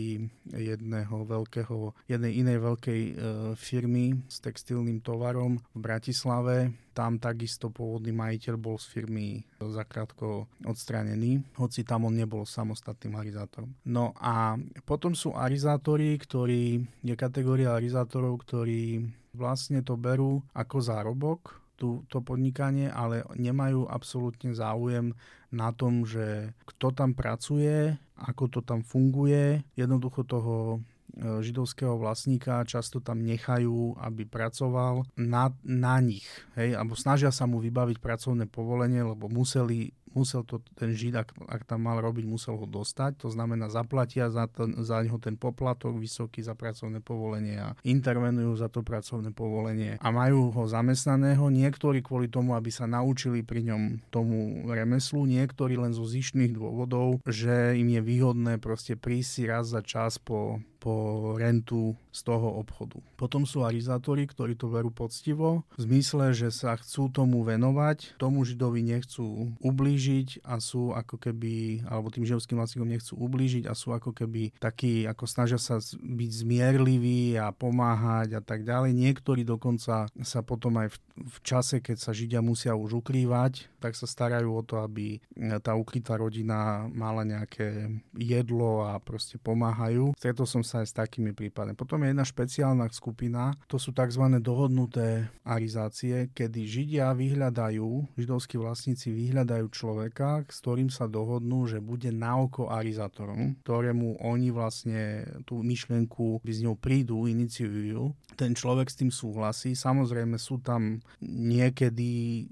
jedného 0.56 1.16
veľkého, 1.26 1.96
jednej 2.10 2.34
inej 2.42 2.58
veľkej 2.62 3.02
e, 3.02 3.12
firmy 3.56 4.18
z 4.28 4.38
textilným 4.56 5.04
tovarom 5.04 5.60
v 5.76 5.80
Bratislave. 5.84 6.72
Tam 6.96 7.20
takisto 7.20 7.68
pôvodný 7.68 8.16
majiteľ 8.16 8.56
bol 8.56 8.80
z 8.80 8.88
firmy 8.88 9.44
zakrátko 9.60 10.48
odstranený, 10.64 11.44
hoci 11.60 11.84
tam 11.84 12.08
on 12.08 12.16
nebol 12.16 12.48
samostatným 12.48 13.20
arizátorom. 13.20 13.68
No 13.92 14.16
a 14.16 14.56
potom 14.88 15.12
sú 15.12 15.36
arizátori, 15.36 16.16
ktorí, 16.16 16.80
je 17.04 17.16
kategória 17.20 17.76
arizátorov, 17.76 18.48
ktorí 18.48 19.04
vlastne 19.36 19.84
to 19.84 20.00
berú 20.00 20.40
ako 20.56 20.78
zárobok, 20.80 21.60
tú, 21.76 22.08
to 22.08 22.24
podnikanie, 22.24 22.88
ale 22.88 23.28
nemajú 23.36 23.92
absolútne 23.92 24.56
záujem 24.56 25.12
na 25.52 25.76
tom, 25.76 26.08
že 26.08 26.56
kto 26.64 26.96
tam 26.96 27.12
pracuje, 27.12 28.00
ako 28.16 28.48
to 28.48 28.60
tam 28.64 28.80
funguje. 28.80 29.60
Jednoducho 29.76 30.24
toho 30.24 30.80
židovského 31.20 31.96
vlastníka 31.96 32.64
často 32.68 33.00
tam 33.00 33.24
nechajú, 33.24 33.96
aby 34.00 34.28
pracoval 34.28 35.08
na, 35.16 35.52
na 35.64 35.98
nich. 36.04 36.28
Hej? 36.60 36.76
Alebo 36.76 36.96
snažia 37.00 37.32
sa 37.32 37.48
mu 37.48 37.64
vybaviť 37.64 37.98
pracovné 38.04 38.46
povolenie, 38.52 39.02
lebo 39.04 39.32
museli 39.32 39.96
musel 40.16 40.48
to 40.48 40.64
ten 40.80 40.96
Žid, 40.96 41.14
ak, 41.20 41.30
ak 41.52 41.62
tam 41.68 41.86
mal 41.92 42.00
robiť, 42.00 42.24
musel 42.24 42.56
ho 42.56 42.64
dostať, 42.64 43.28
to 43.28 43.28
znamená 43.28 43.68
zaplatia 43.68 44.32
za, 44.32 44.48
to, 44.48 44.72
za 44.82 45.04
neho 45.04 45.20
ten 45.20 45.36
poplatok 45.36 46.00
vysoký 46.00 46.40
za 46.40 46.56
pracovné 46.56 47.04
povolenie 47.04 47.60
a 47.60 47.76
intervenujú 47.84 48.56
za 48.56 48.72
to 48.72 48.80
pracovné 48.82 49.36
povolenie 49.36 50.00
a 50.00 50.08
majú 50.16 50.56
ho 50.56 50.64
zamestnaného, 50.66 51.52
niektorí 51.52 52.00
kvôli 52.00 52.32
tomu, 52.32 52.56
aby 52.56 52.72
sa 52.72 52.88
naučili 52.88 53.44
pri 53.44 53.68
ňom 53.68 54.08
tomu 54.08 54.64
remeslu, 54.72 55.28
niektorí 55.28 55.76
len 55.76 55.92
zo 55.92 56.08
zišných 56.08 56.56
dôvodov, 56.56 57.20
že 57.28 57.76
im 57.76 57.92
je 57.92 58.02
výhodné 58.02 58.54
proste 58.64 58.96
prísť 58.96 59.52
raz 59.52 59.76
za 59.76 59.84
čas 59.84 60.16
po 60.16 60.64
po 60.86 61.34
rentu 61.34 61.98
z 62.14 62.22
toho 62.22 62.62
obchodu. 62.62 63.02
Potom 63.18 63.50
sú 63.50 63.66
arizátori, 63.66 64.30
ktorí 64.30 64.54
to 64.54 64.70
verú 64.70 64.94
poctivo, 64.94 65.66
v 65.74 65.82
zmysle, 65.82 66.38
že 66.38 66.54
sa 66.54 66.78
chcú 66.78 67.10
tomu 67.10 67.42
venovať, 67.42 68.22
tomu 68.22 68.46
židovi 68.46 68.86
nechcú 68.86 69.58
ublížiť 69.66 70.46
a 70.46 70.62
sú 70.62 70.94
ako 70.94 71.18
keby, 71.18 71.82
alebo 71.90 72.14
tým 72.14 72.30
židovským 72.30 72.62
vlastníkom 72.62 72.86
nechcú 72.86 73.18
ublížiť 73.18 73.66
a 73.66 73.74
sú 73.74 73.98
ako 73.98 74.14
keby 74.14 74.54
takí, 74.62 75.10
ako 75.10 75.26
snažia 75.26 75.58
sa 75.58 75.82
byť 75.98 76.32
zmierliví 76.46 77.34
a 77.42 77.50
pomáhať 77.50 78.38
a 78.38 78.42
tak 78.46 78.62
ďalej. 78.62 78.94
Niektorí 78.94 79.42
dokonca 79.42 80.06
sa 80.06 80.40
potom 80.46 80.78
aj 80.78 80.94
v, 80.94 80.98
v 81.16 81.38
čase, 81.48 81.80
keď 81.80 81.98
sa 81.98 82.12
židia 82.12 82.44
musia 82.44 82.76
už 82.76 83.00
ukrývať, 83.00 83.72
tak 83.80 83.96
sa 83.96 84.04
starajú 84.04 84.52
o 84.52 84.64
to, 84.68 84.84
aby 84.84 85.24
tá 85.64 85.72
ukrytá 85.72 86.20
rodina 86.20 86.92
mala 86.92 87.24
nejaké 87.24 87.88
jedlo 88.20 88.84
a 88.84 89.00
proste 89.00 89.40
pomáhajú. 89.40 90.12
Stretol 90.20 90.44
som 90.44 90.60
sa 90.60 90.84
aj 90.84 90.88
s 90.92 90.98
takými 90.98 91.32
prípadmi. 91.32 91.72
Potom 91.78 92.04
je 92.04 92.12
jedna 92.12 92.26
špeciálna 92.28 92.86
skupina, 92.92 93.56
to 93.72 93.80
sú 93.80 93.96
tzv. 93.96 94.28
dohodnuté 94.44 95.32
arizácie, 95.48 96.34
kedy 96.36 96.68
Židia 96.68 97.16
vyhľadajú, 97.16 98.18
židovskí 98.20 98.60
vlastníci 98.60 99.16
vyhľadajú 99.16 99.72
človeka, 99.72 100.44
s 100.52 100.60
ktorým 100.60 100.92
sa 100.92 101.08
dohodnú, 101.08 101.64
že 101.70 101.80
bude 101.80 102.12
na 102.12 102.36
oko 102.42 102.68
arizátorom, 102.74 103.56
ktorému 103.64 104.20
oni 104.20 104.50
vlastne 104.52 105.24
tú 105.48 105.64
myšlienku 105.64 106.44
z 106.44 106.60
ňou 106.66 106.76
prídu, 106.76 107.30
iniciujú. 107.30 108.12
Ten 108.36 108.52
človek 108.52 108.92
s 108.92 109.00
tým 109.00 109.12
súhlasí. 109.14 109.78
Samozrejme 109.78 110.36
sú 110.36 110.60
tam 110.60 111.00
niekedy 111.22 112.44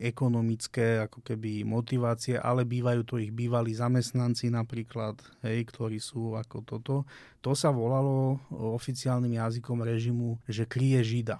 ekonomické 0.00 1.04
ako 1.04 1.22
keby 1.24 1.64
motivácie, 1.64 2.36
ale 2.36 2.68
bývajú 2.68 3.02
to 3.06 3.14
ich 3.18 3.34
bývalí 3.34 3.74
zamestnanci 3.74 4.52
napríklad, 4.52 5.18
hej, 5.42 5.66
ktorí 5.68 5.98
sú 5.98 6.36
ako 6.36 6.56
toto. 6.62 6.94
To 7.40 7.56
sa 7.56 7.72
volalo 7.72 8.38
oficiálnym 8.52 9.38
jazykom 9.40 9.80
režimu, 9.82 10.36
že 10.44 10.68
kryje 10.68 11.00
Žida. 11.06 11.38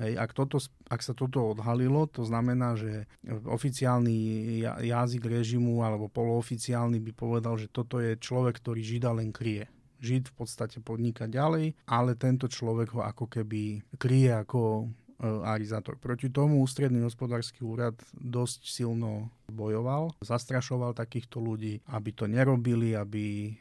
Hej, 0.00 0.16
ak, 0.16 0.32
toto, 0.32 0.56
ak 0.88 1.04
sa 1.04 1.12
toto 1.12 1.52
odhalilo, 1.52 2.08
to 2.08 2.24
znamená, 2.24 2.72
že 2.72 3.04
oficiálny 3.44 4.16
jazyk 4.64 5.28
režimu 5.28 5.84
alebo 5.84 6.08
polooficiálny 6.08 7.04
by 7.04 7.12
povedal, 7.12 7.60
že 7.60 7.68
toto 7.68 8.00
je 8.00 8.16
človek, 8.16 8.64
ktorý 8.64 8.80
Žida 8.80 9.12
len 9.12 9.28
kryje. 9.28 9.68
Žid 10.00 10.32
v 10.32 10.34
podstate 10.40 10.80
podniká 10.80 11.28
ďalej, 11.28 11.76
ale 11.84 12.16
tento 12.16 12.48
človek 12.48 12.96
ho 12.96 13.04
ako 13.04 13.28
keby 13.28 13.84
kryje 14.00 14.32
ako 14.32 14.88
arizátor. 15.20 16.00
Proti 16.00 16.32
tomu 16.32 16.64
ústredný 16.64 17.04
hospodársky 17.04 17.60
úrad 17.60 17.94
dosť 18.16 18.60
silno 18.64 19.28
bojoval, 19.50 20.14
zastrašoval 20.22 20.94
takýchto 20.94 21.42
ľudí, 21.42 21.82
aby 21.90 22.10
to 22.14 22.30
nerobili, 22.30 22.94
aby 22.94 23.50
e, 23.50 23.52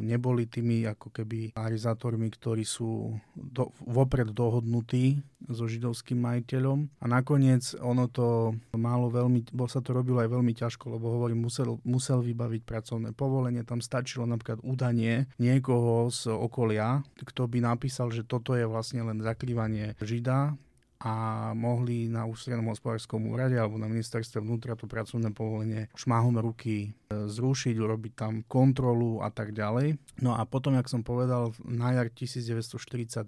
neboli 0.00 0.48
tými 0.48 0.88
ako 0.88 1.12
keby 1.12 1.52
arizátormi, 1.52 2.32
ktorí 2.32 2.64
sú 2.64 3.12
do, 3.36 3.70
vopred 3.84 4.32
dohodnutí 4.32 5.20
so 5.44 5.68
židovským 5.68 6.16
majiteľom. 6.16 6.88
A 6.98 7.06
nakoniec 7.06 7.76
ono 7.76 8.08
to 8.08 8.56
málo 8.72 9.12
veľmi, 9.12 9.52
bo 9.52 9.68
sa 9.68 9.84
to 9.84 9.92
robilo 9.92 10.24
aj 10.24 10.32
veľmi 10.32 10.56
ťažko, 10.56 10.96
lebo 10.96 11.12
hovorím, 11.12 11.44
musel, 11.44 11.76
musel 11.84 12.24
vybaviť 12.24 12.64
pracovné 12.64 13.12
povolenie, 13.12 13.68
tam 13.68 13.84
stačilo 13.84 14.24
napríklad 14.24 14.64
udanie 14.64 15.28
niekoho 15.36 16.08
z 16.08 16.32
okolia, 16.32 17.04
kto 17.20 17.44
by 17.44 17.60
napísal, 17.60 18.08
že 18.08 18.24
toto 18.24 18.56
je 18.56 18.64
vlastne 18.64 19.04
len 19.04 19.20
zakrývanie 19.20 20.00
žida 20.00 20.56
a 21.04 21.52
mohli 21.52 22.08
na 22.08 22.24
ústrednom 22.24 22.72
hospodárskom 22.72 23.28
úrade 23.28 23.60
alebo 23.60 23.76
na 23.76 23.92
ministerstve 23.92 24.40
vnútra 24.40 24.72
to 24.72 24.88
pracovné 24.88 25.36
povolenie 25.36 25.92
šmáhom 25.92 26.40
ruky 26.40 26.96
e, 27.12 27.28
zrušiť, 27.28 27.76
urobiť 27.76 28.12
tam 28.16 28.40
kontrolu 28.48 29.20
a 29.20 29.28
tak 29.28 29.52
ďalej. 29.52 30.00
No 30.24 30.32
a 30.32 30.48
potom, 30.48 30.72
jak 30.72 30.88
som 30.88 31.04
povedal, 31.04 31.52
na 31.60 31.92
jar 31.92 32.08
1942 32.08 33.20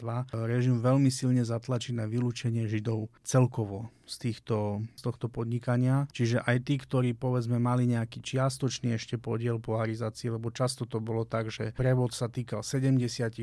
režim 0.48 0.80
veľmi 0.80 1.12
silne 1.12 1.44
zatlačí 1.44 1.92
na 1.92 2.08
vylúčenie 2.08 2.64
Židov 2.64 3.12
celkovo 3.20 3.92
z, 4.08 4.30
týchto, 4.30 4.80
z 4.96 5.00
tohto 5.04 5.28
podnikania. 5.28 6.08
Čiže 6.16 6.48
aj 6.48 6.56
tí, 6.64 6.80
ktorí 6.80 7.12
povedzme 7.12 7.60
mali 7.60 7.84
nejaký 7.90 8.24
čiastočný 8.24 8.96
ešte 8.96 9.20
podiel 9.20 9.60
polarizácie, 9.60 10.32
lebo 10.32 10.48
často 10.48 10.88
to 10.88 10.96
bolo 11.02 11.28
tak, 11.28 11.52
že 11.52 11.76
prevod 11.76 12.16
sa 12.16 12.32
týkal 12.32 12.64
76% 12.64 13.36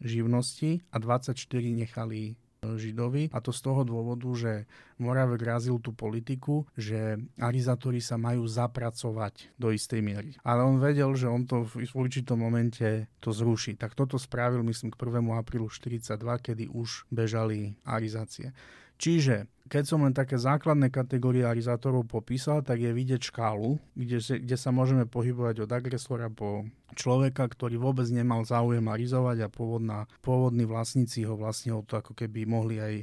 živnosti 0.00 0.70
a 0.88 0.96
24 0.96 1.36
nechali 1.76 2.40
Židovi 2.64 3.30
a 3.30 3.38
to 3.44 3.52
z 3.52 3.60
toho 3.60 3.82
dôvodu, 3.84 4.26
že 4.34 4.52
Moravek 4.96 5.44
razil 5.44 5.76
tú 5.78 5.92
politiku, 5.92 6.64
že 6.74 7.20
arizátori 7.36 8.00
sa 8.00 8.16
majú 8.16 8.48
zapracovať 8.48 9.52
do 9.60 9.70
istej 9.70 10.00
miery. 10.00 10.30
Ale 10.40 10.64
on 10.64 10.80
vedel, 10.80 11.12
že 11.14 11.28
on 11.28 11.44
to 11.44 11.68
v 11.68 11.92
určitom 11.92 12.40
momente 12.40 13.06
to 13.20 13.30
zruší. 13.30 13.76
Tak 13.76 13.92
toto 13.92 14.16
spravil 14.16 14.64
myslím 14.64 14.90
k 14.90 14.98
1. 14.98 15.20
aprílu 15.36 15.68
42, 15.68 16.16
kedy 16.40 16.64
už 16.72 17.04
bežali 17.12 17.76
arizácie. 17.84 18.56
Čiže 18.96 19.44
keď 19.66 19.84
som 19.84 20.06
len 20.06 20.14
také 20.14 20.38
základné 20.38 20.94
kategórie 20.94 21.42
arizátorov 21.42 22.06
popísal, 22.06 22.62
tak 22.62 22.78
je 22.78 22.94
vidieť 22.94 23.34
škálu, 23.34 23.82
kde, 23.98 24.22
kde 24.22 24.56
sa 24.56 24.70
môžeme 24.70 25.10
pohybovať 25.10 25.66
od 25.66 25.70
agresora 25.74 26.30
po 26.30 26.70
človeka, 26.94 27.50
ktorý 27.50 27.74
vôbec 27.76 28.06
nemal 28.14 28.46
záujem 28.46 28.86
arizovať 28.86 29.42
a 29.42 29.52
pôvodná, 29.52 30.06
pôvodní 30.22 30.64
vlastníci 30.70 31.26
ho 31.26 31.34
vlastne 31.34 31.74
o 31.74 31.82
to 31.82 31.98
ako 31.98 32.14
keby 32.14 32.46
mohli 32.46 32.78
aj 32.78 32.94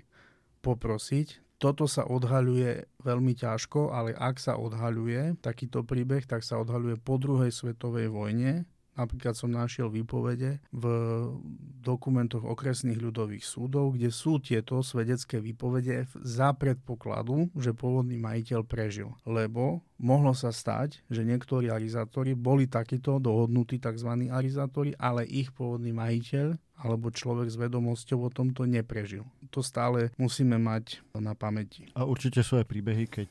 poprosiť. 0.64 1.44
Toto 1.60 1.88
sa 1.88 2.08
odhaľuje 2.08 3.04
veľmi 3.04 3.36
ťažko, 3.40 3.92
ale 3.92 4.16
ak 4.16 4.40
sa 4.40 4.56
odhaľuje 4.60 5.40
takýto 5.40 5.84
príbeh, 5.84 6.24
tak 6.28 6.44
sa 6.44 6.60
odhaľuje 6.60 7.00
po 7.00 7.20
druhej 7.20 7.52
svetovej 7.52 8.12
vojne, 8.12 8.68
Napríklad 8.94 9.34
som 9.34 9.50
našiel 9.50 9.90
výpovede 9.90 10.62
v 10.70 10.86
dokumentoch 11.82 12.46
okresných 12.46 13.02
ľudových 13.02 13.42
súdov, 13.42 13.98
kde 13.98 14.14
sú 14.14 14.38
tieto 14.38 14.86
svedecké 14.86 15.42
výpovede 15.42 16.06
za 16.22 16.54
predpokladu, 16.54 17.50
že 17.58 17.74
pôvodný 17.74 18.22
majiteľ 18.22 18.62
prežil. 18.64 19.10
Lebo 19.26 19.82
mohlo 19.98 20.38
sa 20.38 20.54
stať, 20.54 21.02
že 21.10 21.26
niektorí 21.26 21.74
arizátori 21.74 22.38
boli 22.38 22.70
takíto 22.70 23.18
dohodnutí 23.18 23.82
tzv. 23.82 24.30
arizátori, 24.30 24.94
ale 25.02 25.26
ich 25.26 25.50
pôvodný 25.50 25.90
majiteľ 25.90 26.56
alebo 26.84 27.14
človek 27.14 27.48
s 27.48 27.56
vedomosťou 27.56 28.28
o 28.28 28.30
tomto 28.34 28.68
neprežil. 28.68 29.24
To 29.54 29.64
stále 29.64 30.12
musíme 30.20 30.60
mať 30.60 31.00
na 31.16 31.32
pamäti. 31.38 31.88
A 31.96 32.04
určite 32.04 32.44
sú 32.44 32.60
aj 32.60 32.68
príbehy, 32.68 33.06
keď 33.08 33.30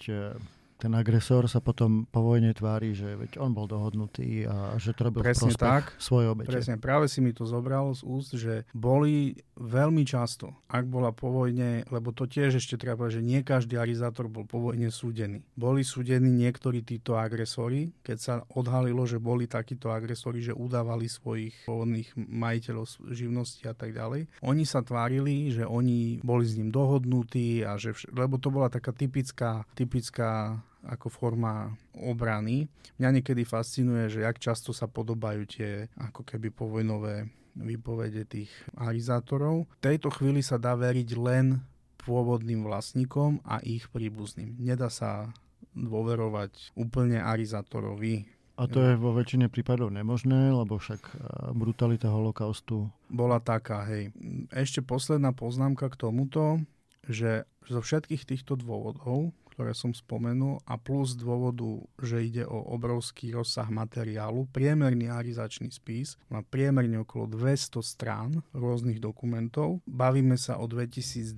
ten 0.83 0.91
agresor 0.99 1.47
sa 1.47 1.63
potom 1.63 2.11
po 2.11 2.27
vojne 2.27 2.51
tvári, 2.51 2.91
že 2.91 3.15
veď 3.15 3.39
on 3.39 3.55
bol 3.55 3.71
dohodnutý 3.71 4.51
a 4.51 4.75
že 4.83 4.91
to 4.91 5.07
robil 5.07 5.23
Presne 5.23 5.55
tak. 5.55 5.95
svojej 6.03 6.35
obete. 6.35 6.51
Presne, 6.51 6.75
práve 6.75 7.07
si 7.07 7.23
mi 7.23 7.31
to 7.31 7.47
zobral 7.47 7.95
z 7.95 8.03
úst, 8.03 8.35
že 8.35 8.67
boli 8.75 9.39
veľmi 9.55 10.03
často, 10.03 10.59
ak 10.67 10.91
bola 10.91 11.15
po 11.15 11.31
vojne, 11.31 11.87
lebo 11.87 12.11
to 12.11 12.27
tiež 12.27 12.59
ešte 12.59 12.75
treba 12.75 13.07
že 13.07 13.23
nie 13.23 13.47
každý 13.47 13.79
arizátor 13.79 14.27
bol 14.27 14.43
po 14.43 14.59
vojne 14.59 14.91
súdený. 14.91 15.47
Boli 15.55 15.87
súdení 15.87 16.35
niektorí 16.35 16.83
títo 16.83 17.15
agresori, 17.15 17.95
keď 18.03 18.17
sa 18.19 18.35
odhalilo, 18.51 19.07
že 19.07 19.23
boli 19.23 19.47
takíto 19.47 19.95
agresori, 19.95 20.43
že 20.43 20.57
udávali 20.57 21.07
svojich 21.07 21.63
pôvodných 21.63 22.11
majiteľov 22.17 23.13
živnosti 23.13 23.63
a 23.71 23.75
tak 23.77 23.95
ďalej. 23.95 24.27
Oni 24.43 24.65
sa 24.67 24.83
tvárili, 24.83 25.53
že 25.55 25.63
oni 25.63 26.25
boli 26.25 26.43
s 26.43 26.59
ním 26.59 26.73
dohodnutí 26.75 27.63
a 27.63 27.77
že, 27.79 27.95
vš- 27.95 28.11
lebo 28.17 28.41
to 28.41 28.49
bola 28.49 28.73
taká 28.73 28.91
typická, 28.91 29.69
typická 29.77 30.59
ako 30.87 31.07
forma 31.09 31.75
obrany. 31.95 32.67
Mňa 32.99 33.21
niekedy 33.21 33.47
fascinuje, 33.47 34.11
že 34.11 34.27
jak 34.27 34.43
často 34.43 34.75
sa 34.75 34.91
podobajú 34.91 35.43
tie 35.47 35.87
ako 35.99 36.27
keby 36.27 36.51
povojnové 36.51 37.31
výpovede 37.55 38.25
tých 38.25 38.51
arizátorov. 38.75 39.69
V 39.69 39.85
tejto 39.85 40.09
chvíli 40.11 40.41
sa 40.41 40.57
dá 40.57 40.73
veriť 40.75 41.09
len 41.21 41.61
pôvodným 42.03 42.67
vlastníkom 42.67 43.45
a 43.47 43.63
ich 43.63 43.87
príbuzným. 43.93 44.59
Nedá 44.59 44.91
sa 44.91 45.31
dôverovať 45.73 46.75
úplne 46.77 47.23
arizátorovi. 47.23 48.27
A 48.61 48.69
to 48.69 48.85
je 48.85 49.01
vo 49.01 49.17
väčšine 49.17 49.49
prípadov 49.49 49.89
nemožné, 49.89 50.53
lebo 50.53 50.77
však 50.77 51.01
e, 51.01 51.13
brutalita 51.57 52.13
holokaustu... 52.13 52.93
Bola 53.09 53.41
taká, 53.41 53.81
hej. 53.89 54.13
Ešte 54.53 54.85
posledná 54.85 55.33
poznámka 55.33 55.89
k 55.89 55.97
tomuto, 55.97 56.61
že 57.09 57.49
zo 57.65 57.81
všetkých 57.81 58.29
týchto 58.29 58.61
dôvodov 58.61 59.33
ktoré 59.53 59.77
som 59.77 59.93
spomenul 59.93 60.65
a 60.65 60.81
plus 60.81 61.13
z 61.13 61.21
dôvodu, 61.21 61.85
že 62.01 62.25
ide 62.25 62.49
o 62.49 62.73
obrovský 62.73 63.37
rozsah 63.37 63.69
materiálu. 63.69 64.49
Priemerný 64.51 65.13
arizačný 65.13 65.69
spis 65.69 66.17
má 66.33 66.41
priemerne 66.41 67.05
okolo 67.05 67.29
200 67.29 67.85
strán 67.85 68.41
rôznych 68.57 68.99
dokumentov. 68.99 69.85
Bavíme 69.85 70.41
sa 70.41 70.57
o 70.57 70.65
2220 70.65 71.37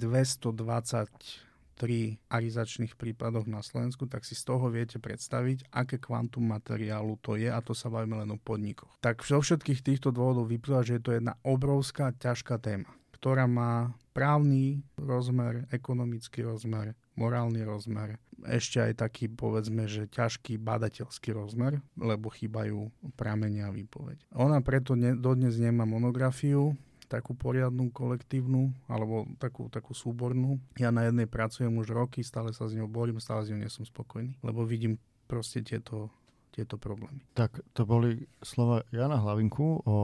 tri 1.74 2.22
arizačných 2.30 2.94
prípadoch 2.94 3.50
na 3.50 3.58
Slovensku, 3.60 4.06
tak 4.06 4.22
si 4.22 4.38
z 4.38 4.46
toho 4.46 4.70
viete 4.70 5.02
predstaviť, 5.02 5.74
aké 5.74 5.98
kvantum 5.98 6.46
materiálu 6.46 7.18
to 7.18 7.34
je 7.34 7.50
a 7.50 7.58
to 7.58 7.74
sa 7.74 7.90
bavíme 7.90 8.22
len 8.22 8.30
o 8.30 8.38
podnikoch. 8.38 8.94
Tak 9.02 9.26
zo 9.26 9.42
všetkých 9.42 9.82
týchto 9.82 10.14
dôvodov 10.14 10.48
vyplýva, 10.48 10.86
že 10.86 10.96
je 10.96 11.02
to 11.02 11.12
jedna 11.18 11.34
obrovská, 11.42 12.14
ťažká 12.14 12.62
téma, 12.62 12.88
ktorá 13.18 13.50
má 13.50 13.90
právny 14.14 14.86
rozmer, 14.94 15.66
ekonomický 15.74 16.46
rozmer, 16.46 16.94
morálny 17.14 17.62
rozmer, 17.62 18.18
ešte 18.44 18.82
aj 18.82 19.00
taký, 19.00 19.30
povedzme, 19.30 19.88
že 19.88 20.10
ťažký 20.10 20.60
badateľský 20.60 21.32
rozmer, 21.32 21.80
lebo 21.96 22.28
chýbajú 22.28 22.92
pramenia 23.16 23.70
a 23.70 23.74
výpoveď. 23.74 24.20
Ona 24.36 24.60
preto 24.60 24.98
ne, 24.98 25.16
dodnes 25.16 25.56
nemá 25.56 25.88
monografiu, 25.88 26.76
takú 27.08 27.36
poriadnu, 27.36 27.94
kolektívnu, 27.94 28.74
alebo 28.90 29.28
takú, 29.38 29.70
takú 29.70 29.94
súbornú. 29.94 30.58
Ja 30.74 30.90
na 30.90 31.06
jednej 31.06 31.30
pracujem 31.30 31.72
už 31.78 31.94
roky, 31.94 32.24
stále 32.26 32.50
sa 32.50 32.66
s 32.66 32.74
ňou 32.74 32.90
borím, 32.90 33.22
stále 33.22 33.46
s 33.46 33.50
ňou 33.52 33.60
nie 33.60 33.70
som 33.70 33.86
spokojný, 33.86 34.34
lebo 34.42 34.66
vidím 34.66 34.98
proste 35.30 35.62
tieto, 35.62 36.10
tieto 36.50 36.76
problémy. 36.76 37.22
Tak 37.38 37.62
to 37.72 37.86
boli 37.86 38.26
slova 38.42 38.82
Jana 38.90 39.20
Hlavinku 39.20 39.84
o 39.86 39.96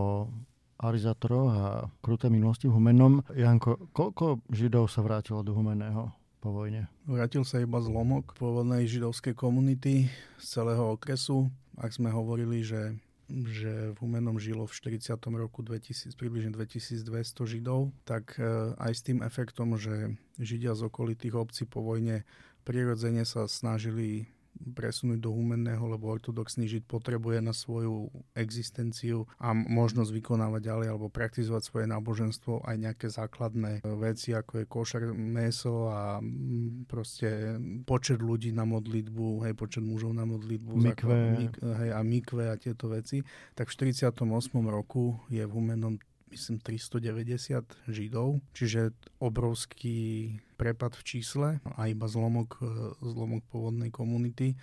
arizátoroch 0.81 1.49
a 1.53 1.65
kruté 2.01 2.33
minulosti 2.33 2.65
v 2.65 2.81
Humennom. 2.81 3.21
Janko, 3.37 3.93
koľko 3.93 4.41
Židov 4.49 4.89
sa 4.89 5.05
vrátilo 5.05 5.45
do 5.45 5.53
Humenného 5.53 6.20
po 6.41 6.57
vojne? 6.57 6.89
Vrátil 7.05 7.45
sa 7.45 7.61
iba 7.61 7.79
zlomok 7.79 8.33
pôvodnej 8.35 8.89
židovskej 8.89 9.37
komunity 9.37 10.09
z 10.41 10.45
celého 10.45 10.97
okresu. 10.97 11.53
Ak 11.77 11.93
sme 11.93 12.09
hovorili, 12.09 12.65
že 12.65 12.97
že 13.31 13.95
v 13.95 13.97
Humenom 14.03 14.43
žilo 14.43 14.67
v 14.67 14.75
40. 14.75 15.15
roku 15.39 15.63
2000, 15.63 16.19
približne 16.19 16.51
2200 16.51 17.07
Židov, 17.47 17.95
tak 18.03 18.35
e, 18.43 18.75
aj 18.75 18.91
s 18.91 19.07
tým 19.07 19.23
efektom, 19.23 19.79
že 19.79 20.19
Židia 20.35 20.75
z 20.75 20.91
okolitých 20.91 21.39
obcí 21.39 21.63
po 21.63 21.79
vojne 21.79 22.27
prirodzene 22.67 23.23
sa 23.23 23.47
snažili 23.47 24.27
presunúť 24.61 25.19
do 25.23 25.33
humenného, 25.33 25.81
lebo 25.89 26.13
ortodoxný 26.13 26.69
žid 26.69 26.85
potrebuje 26.85 27.41
na 27.41 27.57
svoju 27.57 28.13
existenciu 28.37 29.25
a 29.41 29.57
možnosť 29.57 30.11
vykonávať 30.13 30.61
ďalej 30.61 30.87
alebo 30.93 31.09
praktizovať 31.09 31.63
svoje 31.65 31.87
náboženstvo 31.89 32.67
aj 32.69 32.77
nejaké 32.77 33.07
základné 33.09 33.81
veci, 33.99 34.37
ako 34.37 34.63
je 34.63 34.65
košer 34.69 35.03
meso 35.17 35.89
a 35.89 36.21
proste 36.87 37.57
počet 37.89 38.21
ľudí 38.21 38.53
na 38.53 38.69
modlitbu, 38.69 39.49
hej, 39.49 39.55
počet 39.57 39.83
mužov 39.83 40.13
na 40.13 40.29
modlitbu, 40.29 40.73
mikve. 40.77 41.15
Mik, 41.41 41.55
hej, 41.61 41.91
a 41.97 42.01
mikve 42.05 42.45
a 42.53 42.55
tieto 42.61 42.93
veci. 42.93 43.25
Tak 43.57 43.73
v 43.73 43.97
48. 43.97 44.13
roku 44.69 45.17
je 45.33 45.43
v 45.43 45.53
humennom 45.53 45.97
myslím 46.31 46.63
390 46.63 47.91
Židov, 47.91 48.41
čiže 48.55 48.95
obrovský 49.19 50.39
prepad 50.55 50.95
v 50.95 51.03
čísle 51.03 51.49
a 51.65 51.91
iba 51.91 52.07
zlomok, 52.07 52.61
e, 52.63 52.95
zlomok 53.03 53.43
pôvodnej 53.51 53.91
komunity 53.91 54.55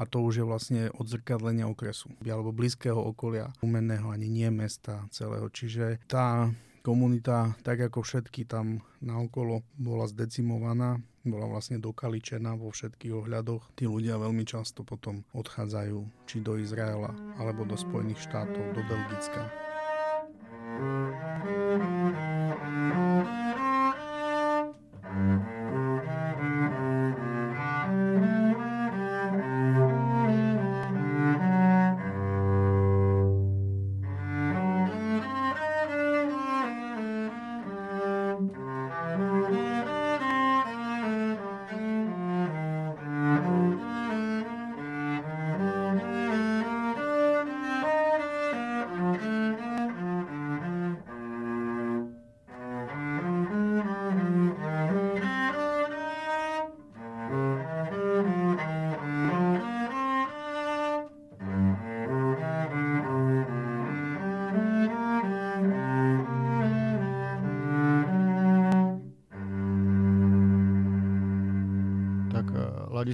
a 0.00 0.08
to 0.08 0.24
už 0.24 0.40
je 0.40 0.44
vlastne 0.48 0.82
odzrkadlenie 0.96 1.68
okresu 1.68 2.08
alebo 2.24 2.56
blízkeho 2.56 2.96
okolia 2.96 3.52
umeného 3.60 4.08
ani 4.08 4.32
nie 4.32 4.48
mesta 4.48 5.04
celého. 5.12 5.52
Čiže 5.52 6.00
tá 6.08 6.48
komunita, 6.80 7.52
tak 7.60 7.92
ako 7.92 8.00
všetky 8.00 8.48
tam 8.48 8.80
naokolo, 9.04 9.60
bola 9.76 10.08
zdecimovaná, 10.08 10.96
bola 11.20 11.44
vlastne 11.44 11.76
dokaličená 11.76 12.56
vo 12.56 12.72
všetkých 12.72 13.12
ohľadoch. 13.12 13.76
Tí 13.76 13.84
ľudia 13.84 14.16
veľmi 14.16 14.48
často 14.48 14.80
potom 14.80 15.20
odchádzajú 15.36 16.24
či 16.24 16.40
do 16.40 16.56
Izraela, 16.56 17.12
alebo 17.36 17.68
do 17.68 17.76
Spojených 17.76 18.24
štátov, 18.24 18.64
do 18.72 18.80
Belgicka. 18.88 19.69
Música 20.80 21.29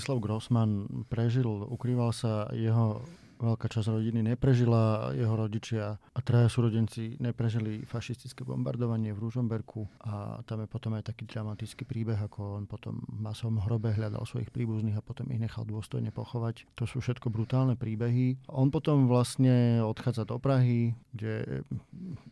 Ladislav 0.07 0.23
Grossman 0.23 0.87
prežil, 1.11 1.67
ukrýval 1.67 2.15
sa 2.15 2.47
jeho 2.55 3.03
veľká 3.43 3.67
časť 3.67 3.91
rodiny 3.91 4.23
neprežila, 4.23 5.11
jeho 5.19 5.35
rodičia 5.35 5.99
a 5.99 6.19
traja 6.23 6.47
súrodenci 6.47 7.19
neprežili 7.19 7.83
fašistické 7.83 8.47
bombardovanie 8.47 9.11
v 9.11 9.19
Ružomberku 9.19 9.83
a 10.07 10.47
tam 10.47 10.63
je 10.63 10.71
potom 10.71 10.95
aj 10.95 11.11
taký 11.11 11.27
dramatický 11.27 11.83
príbeh, 11.91 12.23
ako 12.23 12.55
on 12.55 12.71
potom 12.71 13.03
v 13.03 13.19
masovom 13.19 13.59
hrobe 13.67 13.99
hľadal 13.99 14.23
svojich 14.23 14.55
príbuzných 14.55 14.95
a 14.95 15.03
potom 15.03 15.27
ich 15.35 15.43
nechal 15.43 15.67
dôstojne 15.67 16.15
pochovať. 16.15 16.71
To 16.79 16.87
sú 16.87 17.03
všetko 17.03 17.27
brutálne 17.27 17.75
príbehy. 17.75 18.47
On 18.47 18.71
potom 18.71 19.11
vlastne 19.11 19.83
odchádza 19.83 20.23
do 20.23 20.39
Prahy, 20.39 20.95
kde 21.11 21.67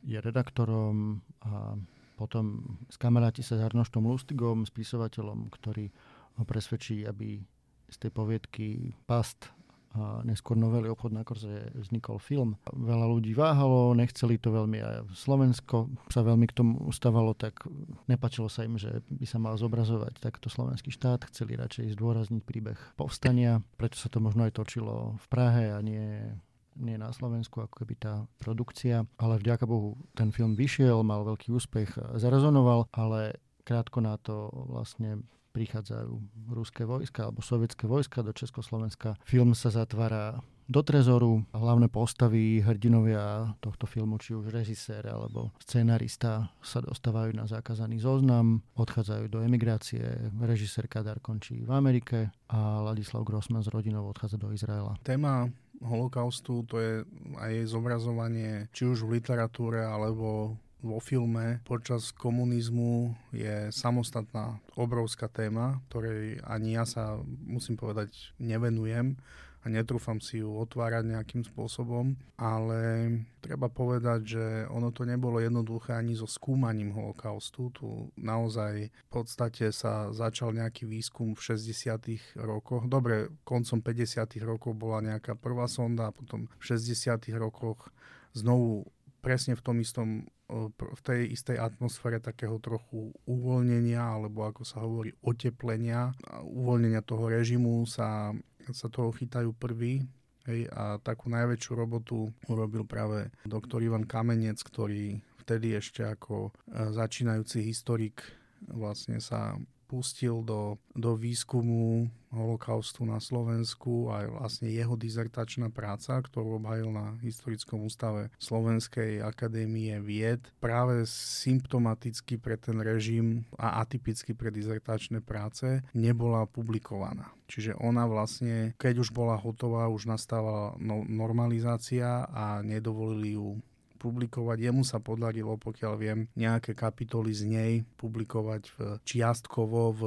je 0.06 0.18
redaktorom 0.22 1.26
a 1.42 1.74
potom 2.14 2.78
skamaráti 2.86 3.42
sa 3.42 3.58
s 3.58 3.66
Arnoštom 3.66 4.06
Lustigom, 4.06 4.62
spisovateľom, 4.62 5.50
ktorý 5.50 5.90
ho 6.38 6.42
presvedčí, 6.46 7.06
aby 7.06 7.42
z 7.88 7.96
tej 7.96 8.10
poviedky 8.10 8.94
Past 9.04 9.54
a 9.94 10.26
neskôr 10.26 10.58
novely 10.58 10.90
Obchod 10.90 11.14
na 11.14 11.22
korze 11.22 11.70
vznikol 11.78 12.18
film. 12.18 12.58
Veľa 12.66 13.06
ľudí 13.06 13.30
váhalo, 13.30 13.94
nechceli 13.94 14.42
to 14.42 14.50
veľmi 14.50 14.82
aj 14.82 15.06
Slovensko 15.14 15.86
sa 16.10 16.26
veľmi 16.26 16.50
k 16.50 16.56
tomu 16.58 16.82
ustávalo, 16.90 17.30
tak 17.30 17.62
nepačilo 18.10 18.50
sa 18.50 18.66
im, 18.66 18.74
že 18.74 19.06
by 19.06 19.22
sa 19.22 19.38
mal 19.38 19.54
zobrazovať 19.54 20.18
takto 20.18 20.50
slovenský 20.50 20.90
štát. 20.90 21.30
Chceli 21.30 21.54
radšej 21.54 21.94
zdôrazniť 21.94 22.42
príbeh 22.42 22.78
povstania, 22.98 23.62
preto 23.78 23.94
sa 23.94 24.10
to 24.10 24.18
možno 24.18 24.50
aj 24.50 24.58
točilo 24.58 25.14
v 25.14 25.26
Prahe 25.30 25.70
a 25.70 25.78
nie 25.78 26.26
nie 26.74 26.98
na 26.98 27.14
Slovensku, 27.14 27.62
ako 27.62 27.86
keby 27.86 27.94
tá 28.02 28.26
produkcia, 28.42 29.06
ale 29.14 29.38
vďaka 29.38 29.62
Bohu 29.62 29.94
ten 30.18 30.34
film 30.34 30.58
vyšiel, 30.58 31.06
mal 31.06 31.22
veľký 31.22 31.54
úspech, 31.54 32.18
zarezonoval, 32.18 32.90
ale 32.90 33.38
krátko 33.62 34.02
na 34.02 34.18
to 34.18 34.50
vlastne 34.50 35.22
prichádzajú 35.54 36.12
ruské 36.50 36.82
vojska 36.82 37.30
alebo 37.30 37.38
sovietské 37.38 37.86
vojska 37.86 38.26
do 38.26 38.34
Československa. 38.34 39.14
Film 39.22 39.54
sa 39.54 39.70
zatvára 39.70 40.42
do 40.66 40.80
trezoru. 40.82 41.44
Hlavné 41.52 41.92
postavy, 41.92 42.58
hrdinovia 42.64 43.54
tohto 43.60 43.86
filmu, 43.86 44.16
či 44.18 44.34
už 44.34 44.50
režisér 44.50 45.06
alebo 45.06 45.52
scenarista 45.60 46.50
sa 46.64 46.80
dostávajú 46.80 47.36
na 47.36 47.44
zakázaný 47.46 48.00
zoznam, 48.00 48.64
odchádzajú 48.74 49.24
do 49.30 49.38
emigrácie, 49.44 50.02
režisér 50.40 50.88
Kadar 50.88 51.20
končí 51.20 51.62
v 51.62 51.70
Amerike 51.70 52.32
a 52.50 52.80
Ladislav 52.82 53.22
Grossman 53.22 53.62
s 53.62 53.70
rodinou 53.70 54.08
odchádza 54.08 54.40
do 54.40 54.50
Izraela. 54.50 54.96
Téma 55.04 55.52
holokaustu, 55.84 56.64
to 56.64 56.80
je 56.80 56.92
aj 57.36 57.50
jej 57.50 57.66
zobrazovanie, 57.68 58.72
či 58.72 58.88
už 58.88 59.04
v 59.04 59.20
literatúre 59.20 59.84
alebo 59.84 60.56
vo 60.84 61.00
filme 61.00 61.64
počas 61.64 62.12
komunizmu 62.12 63.16
je 63.32 63.72
samostatná 63.72 64.60
obrovská 64.76 65.32
téma, 65.32 65.80
ktorej 65.88 66.44
ani 66.44 66.76
ja 66.76 66.84
sa, 66.84 67.16
musím 67.24 67.80
povedať, 67.80 68.12
nevenujem 68.36 69.16
a 69.64 69.72
netrúfam 69.72 70.20
si 70.20 70.44
ju 70.44 70.52
otvárať 70.60 71.08
nejakým 71.08 71.40
spôsobom, 71.40 72.20
ale 72.36 73.08
treba 73.40 73.72
povedať, 73.72 74.20
že 74.36 74.44
ono 74.68 74.92
to 74.92 75.08
nebolo 75.08 75.40
jednoduché 75.40 75.96
ani 75.96 76.12
so 76.12 76.28
skúmaním 76.28 76.92
holokaustu. 76.92 77.72
Tu 77.72 77.88
naozaj 78.20 78.92
v 78.92 79.08
podstate 79.08 79.72
sa 79.72 80.12
začal 80.12 80.52
nejaký 80.52 80.84
výskum 80.84 81.32
v 81.32 81.56
60. 81.56 82.44
rokoch. 82.44 82.84
Dobre, 82.84 83.32
koncom 83.48 83.80
50. 83.80 84.36
rokov 84.44 84.76
bola 84.76 85.00
nejaká 85.00 85.32
prvá 85.32 85.64
sonda 85.64 86.12
a 86.12 86.14
potom 86.14 86.44
v 86.60 86.64
60. 86.76 87.32
rokoch 87.40 87.88
znovu 88.36 88.84
presne 89.24 89.56
v 89.56 89.64
tom 89.64 89.80
istom 89.80 90.28
v 90.48 91.00
tej 91.00 91.32
istej 91.32 91.56
atmosfére 91.56 92.20
takého 92.20 92.60
trochu 92.60 93.12
uvoľnenia, 93.24 94.00
alebo 94.00 94.44
ako 94.44 94.62
sa 94.62 94.84
hovorí, 94.84 95.16
oteplenia, 95.24 96.12
uvoľnenia 96.44 97.00
toho 97.00 97.32
režimu 97.32 97.88
sa, 97.88 98.36
sa 98.68 98.86
toho 98.92 99.10
chytajú 99.12 99.56
prvý. 99.56 100.04
Hej, 100.44 100.68
a 100.76 101.00
takú 101.00 101.32
najväčšiu 101.32 101.72
robotu 101.72 102.28
urobil 102.52 102.84
práve 102.84 103.32
doktor 103.48 103.80
Ivan 103.80 104.04
Kamenec, 104.04 104.60
ktorý 104.60 105.16
vtedy 105.40 105.72
ešte 105.72 106.04
ako 106.04 106.52
e, 106.52 106.92
začínajúci 106.92 107.64
historik 107.64 108.20
vlastne 108.68 109.24
sa 109.24 109.56
pustil 109.94 110.42
do, 110.42 110.74
do 110.98 111.14
výskumu 111.14 112.10
holokaustu 112.34 113.06
na 113.06 113.22
Slovensku 113.22 114.10
a 114.10 114.26
vlastne 114.26 114.66
jeho 114.66 114.98
dizertačná 114.98 115.70
práca, 115.70 116.18
ktorú 116.18 116.58
obhajil 116.58 116.90
na 116.90 117.14
Historickom 117.22 117.86
ústave 117.86 118.34
Slovenskej 118.42 119.22
akadémie 119.22 119.94
vied, 120.02 120.42
práve 120.58 121.06
symptomaticky 121.06 122.42
pre 122.42 122.58
ten 122.58 122.82
režim 122.82 123.46
a 123.54 123.86
atypicky 123.86 124.34
pre 124.34 124.50
dizertačné 124.50 125.22
práce 125.22 125.86
nebola 125.94 126.50
publikovaná. 126.50 127.30
Čiže 127.46 127.78
ona 127.78 128.10
vlastne, 128.10 128.74
keď 128.82 129.06
už 129.06 129.14
bola 129.14 129.38
hotová, 129.38 129.86
už 129.86 130.10
nastávala 130.10 130.74
no, 130.82 131.06
normalizácia 131.06 132.26
a 132.34 132.66
nedovolili 132.66 133.38
ju 133.38 133.62
publikovať. 134.04 134.60
Jemu 134.60 134.84
sa 134.84 135.00
podarilo, 135.00 135.56
pokiaľ 135.56 135.94
viem, 135.96 136.28
nejaké 136.36 136.76
kapitoly 136.76 137.32
z 137.32 137.42
nej 137.48 137.72
publikovať 137.96 138.62
v, 138.68 138.76
čiastkovo 139.08 139.80
v 139.96 140.02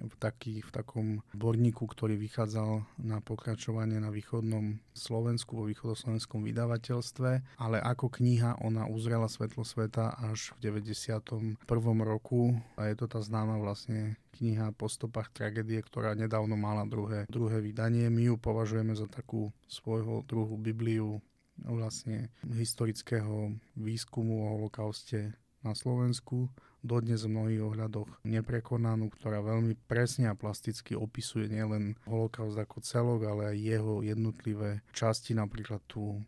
v, 0.00 0.14
taký, 0.16 0.64
v 0.64 0.70
takom 0.72 1.06
borníku, 1.36 1.84
ktorý 1.84 2.16
vychádzal 2.16 2.88
na 3.04 3.20
pokračovanie 3.20 4.00
na 4.00 4.08
východnom 4.08 4.80
Slovensku, 4.96 5.60
vo 5.60 5.68
východoslovenskom 5.68 6.40
vydavateľstve, 6.40 7.60
ale 7.60 7.76
ako 7.80 8.08
kniha 8.08 8.64
ona 8.64 8.88
uzrela 8.88 9.28
svetlo 9.28 9.62
sveta 9.62 10.16
až 10.16 10.56
v 10.58 10.80
91. 10.80 11.60
roku 12.00 12.56
a 12.80 12.88
je 12.88 12.96
to 12.96 13.06
tá 13.06 13.20
známa 13.20 13.60
vlastne 13.60 14.16
kniha 14.40 14.72
po 14.72 14.88
stopách 14.88 15.28
tragédie, 15.36 15.84
ktorá 15.84 16.16
nedávno 16.16 16.56
mala 16.56 16.88
druhé, 16.88 17.28
druhé 17.28 17.60
vydanie. 17.60 18.08
My 18.08 18.32
ju 18.32 18.40
považujeme 18.40 18.96
za 18.96 19.04
takú 19.04 19.52
svojho 19.68 20.24
druhu 20.24 20.56
Bibliu 20.56 21.20
vlastne 21.64 22.32
historického 22.46 23.54
výskumu 23.76 24.44
o 24.44 24.46
holokauste 24.56 25.34
na 25.60 25.76
Slovensku 25.76 26.48
dodnes 26.80 27.28
v 27.28 27.32
mnohých 27.36 27.60
ohľadoch 27.60 28.08
neprekonanú, 28.24 29.12
ktorá 29.12 29.44
veľmi 29.44 29.76
presne 29.84 30.32
a 30.32 30.38
plasticky 30.38 30.96
opisuje 30.96 31.52
nielen 31.52 32.00
holokaust 32.08 32.56
ako 32.56 32.80
celok, 32.80 33.20
ale 33.28 33.52
aj 33.52 33.56
jeho 33.60 33.94
jednotlivé 34.00 34.80
časti, 34.96 35.36
napríklad 35.36 35.84
tú 35.84 36.24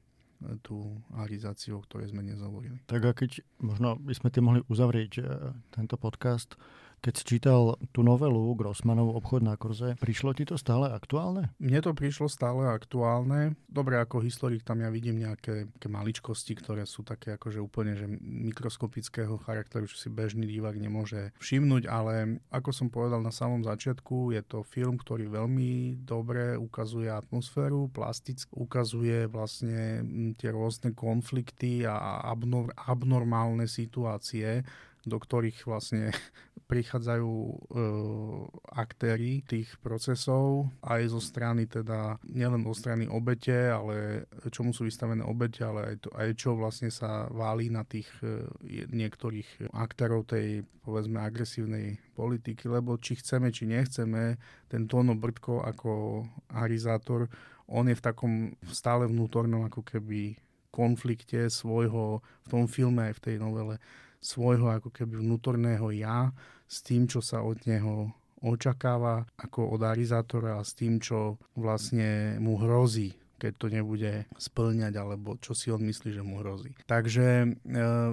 tú 0.66 0.98
arizáciu, 1.14 1.78
o 1.78 1.84
ktorej 1.86 2.10
sme 2.10 2.26
nezavorili. 2.26 2.82
Tak 2.90 3.02
a 3.06 3.12
keď 3.14 3.46
možno 3.62 3.94
by 4.02 4.10
sme 4.10 4.28
tým 4.34 4.44
mohli 4.50 4.60
uzavrieť 4.66 5.12
eh, 5.22 5.24
tento 5.70 5.94
podcast, 5.94 6.58
keď 7.02 7.12
si 7.18 7.24
čítal 7.36 7.74
tú 7.90 8.06
novelu 8.06 8.54
Grossmanov 8.54 9.18
obchod 9.18 9.42
na 9.42 9.58
kurze, 9.58 9.98
prišlo 9.98 10.38
ti 10.38 10.46
to 10.46 10.54
stále 10.54 10.86
aktuálne? 10.86 11.50
Mne 11.58 11.82
to 11.82 11.90
prišlo 11.98 12.30
stále 12.30 12.70
aktuálne. 12.70 13.58
Dobre, 13.66 13.98
ako 13.98 14.22
historik 14.22 14.62
tam 14.62 14.78
ja 14.78 14.88
vidím 14.88 15.18
nejaké, 15.18 15.66
nejaké 15.66 15.88
maličkosti, 15.90 16.54
ktoré 16.54 16.86
sú 16.86 17.02
také 17.02 17.34
akože 17.34 17.58
úplne 17.58 17.98
že 17.98 18.06
mikroskopického 18.22 19.34
charakteru, 19.42 19.90
čo 19.90 19.98
si 19.98 20.14
bežný 20.14 20.46
divák 20.46 20.78
nemôže 20.78 21.34
všimnúť, 21.42 21.90
ale 21.90 22.38
ako 22.54 22.70
som 22.70 22.86
povedal 22.86 23.18
na 23.18 23.34
samom 23.34 23.66
začiatku, 23.66 24.30
je 24.30 24.42
to 24.46 24.62
film, 24.62 24.94
ktorý 24.94 25.26
veľmi 25.26 25.98
dobre 26.06 26.54
ukazuje 26.54 27.10
atmosféru, 27.10 27.90
plasticky 27.90 28.54
ukazuje 28.54 29.26
vlastne 29.26 30.06
tie 30.38 30.54
rôzne 30.54 30.94
konflikty 30.94 31.82
a 31.82 32.22
abnormálne 32.86 33.66
situácie, 33.66 34.62
do 35.02 35.18
ktorých 35.18 35.66
vlastne 35.66 36.14
prichádzajú 36.72 37.28
e, 37.28 37.54
aktéry 38.72 39.44
tých 39.44 39.76
procesov 39.84 40.72
aj 40.80 41.12
zo 41.12 41.20
strany 41.20 41.68
teda, 41.68 42.16
nielen 42.24 42.64
zo 42.64 42.72
strany 42.72 43.04
obete, 43.04 43.68
ale 43.68 44.24
čomu 44.48 44.72
sú 44.72 44.88
vystavené 44.88 45.20
obete, 45.20 45.60
ale 45.60 45.92
aj, 45.92 45.96
to, 46.00 46.08
aj 46.16 46.28
čo 46.32 46.56
vlastne 46.56 46.88
sa 46.88 47.28
válí 47.28 47.68
na 47.68 47.84
tých 47.84 48.08
e, 48.24 48.48
niektorých 48.88 49.68
aktérov 49.76 50.24
tej 50.24 50.64
povedzme 50.80 51.20
agresívnej 51.20 52.00
politiky, 52.16 52.72
lebo 52.72 52.96
či 52.96 53.20
chceme, 53.20 53.52
či 53.52 53.68
nechceme, 53.68 54.40
ten 54.72 54.88
Tono 54.88 55.12
Brdko 55.12 55.60
ako 55.68 56.24
arizátor, 56.56 57.28
on 57.68 57.84
je 57.92 57.96
v 58.00 58.04
takom 58.04 58.32
stále 58.72 59.04
vnútornom 59.04 59.68
ako 59.68 59.84
keby 59.84 60.40
konflikte 60.72 61.52
svojho, 61.52 62.24
v 62.24 62.48
tom 62.48 62.64
filme 62.64 63.12
aj 63.12 63.20
v 63.20 63.24
tej 63.28 63.36
novele, 63.36 63.76
svojho 64.22 64.70
ako 64.70 64.94
keby 64.94 65.18
vnútorného 65.18 65.90
ja 65.90 66.30
s 66.70 66.80
tým, 66.80 67.10
čo 67.10 67.18
sa 67.20 67.42
od 67.42 67.58
neho 67.66 68.14
očakáva 68.42 69.26
ako 69.38 69.78
od 69.78 69.82
arizátora 69.86 70.58
a 70.58 70.66
s 70.66 70.74
tým, 70.74 70.98
čo 70.98 71.38
vlastne 71.54 72.38
mu 72.42 72.58
hrozí 72.58 73.14
keď 73.42 73.58
to 73.58 73.66
nebude 73.74 74.12
splňať, 74.38 74.94
alebo 75.02 75.34
čo 75.42 75.50
si 75.50 75.74
on 75.74 75.82
myslí, 75.82 76.14
že 76.14 76.22
mu 76.22 76.38
hrozí. 76.38 76.78
Takže 76.86 77.26
e, 77.42 77.48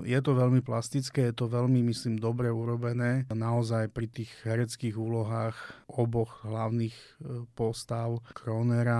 je 0.02 0.20
to 0.26 0.34
veľmi 0.34 0.66
plastické, 0.66 1.30
je 1.30 1.38
to 1.38 1.46
veľmi, 1.46 1.86
myslím, 1.86 2.18
dobre 2.18 2.50
urobené. 2.50 3.30
Naozaj 3.30 3.94
pri 3.94 4.10
tých 4.10 4.34
hereckých 4.42 4.98
úlohách 4.98 5.54
oboch 5.86 6.42
hlavných 6.42 6.98
e, 6.98 7.46
postav, 7.54 8.26
Kronera 8.34 8.98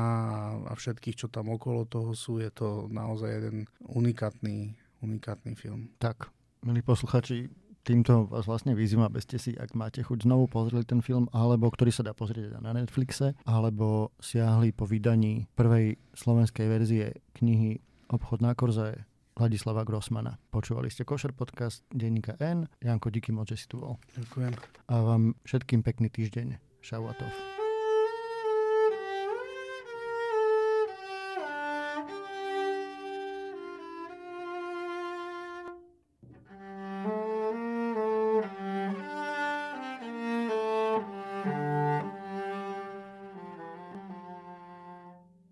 a 0.70 0.74
všetkých, 0.78 1.26
čo 1.26 1.34
tam 1.34 1.50
okolo 1.50 1.90
toho 1.90 2.14
sú, 2.14 2.38
je 2.38 2.54
to 2.54 2.86
naozaj 2.94 3.34
jeden 3.34 3.66
unikátny, 3.90 4.78
unikátny 5.02 5.58
film. 5.58 5.90
Tak, 5.98 6.30
milí 6.64 6.82
posluchači, 6.84 7.50
týmto 7.88 8.28
vás 8.28 8.46
vlastne 8.46 8.76
vyzývam, 8.76 9.08
aby 9.08 9.22
ste 9.24 9.40
si, 9.40 9.52
ak 9.56 9.74
máte 9.74 10.04
chuť, 10.04 10.28
znovu 10.28 10.52
pozreli 10.52 10.84
ten 10.86 11.00
film, 11.00 11.32
alebo 11.32 11.72
ktorý 11.72 11.90
sa 11.90 12.04
dá 12.04 12.14
pozrieť 12.14 12.60
na 12.60 12.76
Netflixe, 12.76 13.34
alebo 13.48 14.14
siahli 14.20 14.76
po 14.76 14.84
vydaní 14.86 15.48
prvej 15.56 15.98
slovenskej 16.14 16.68
verzie 16.68 17.06
knihy 17.40 17.80
Obchod 18.10 18.42
na 18.42 18.58
korze 18.58 19.06
Ladislava 19.40 19.88
Grossmana. 19.88 20.36
Počúvali 20.52 20.92
ste 20.92 21.08
Košer 21.08 21.32
podcast 21.32 21.86
denníka 21.94 22.36
N. 22.44 22.68
Janko, 22.84 23.08
díky 23.14 23.32
moc, 23.32 23.48
že 23.48 23.64
si 23.64 23.66
tu 23.72 23.80
bol. 23.80 23.96
Ďakujem. 24.18 24.54
A 24.92 24.94
vám 25.00 25.38
všetkým 25.48 25.80
pekný 25.86 26.12
týždeň. 26.12 26.60
Šauatov. 26.84 27.59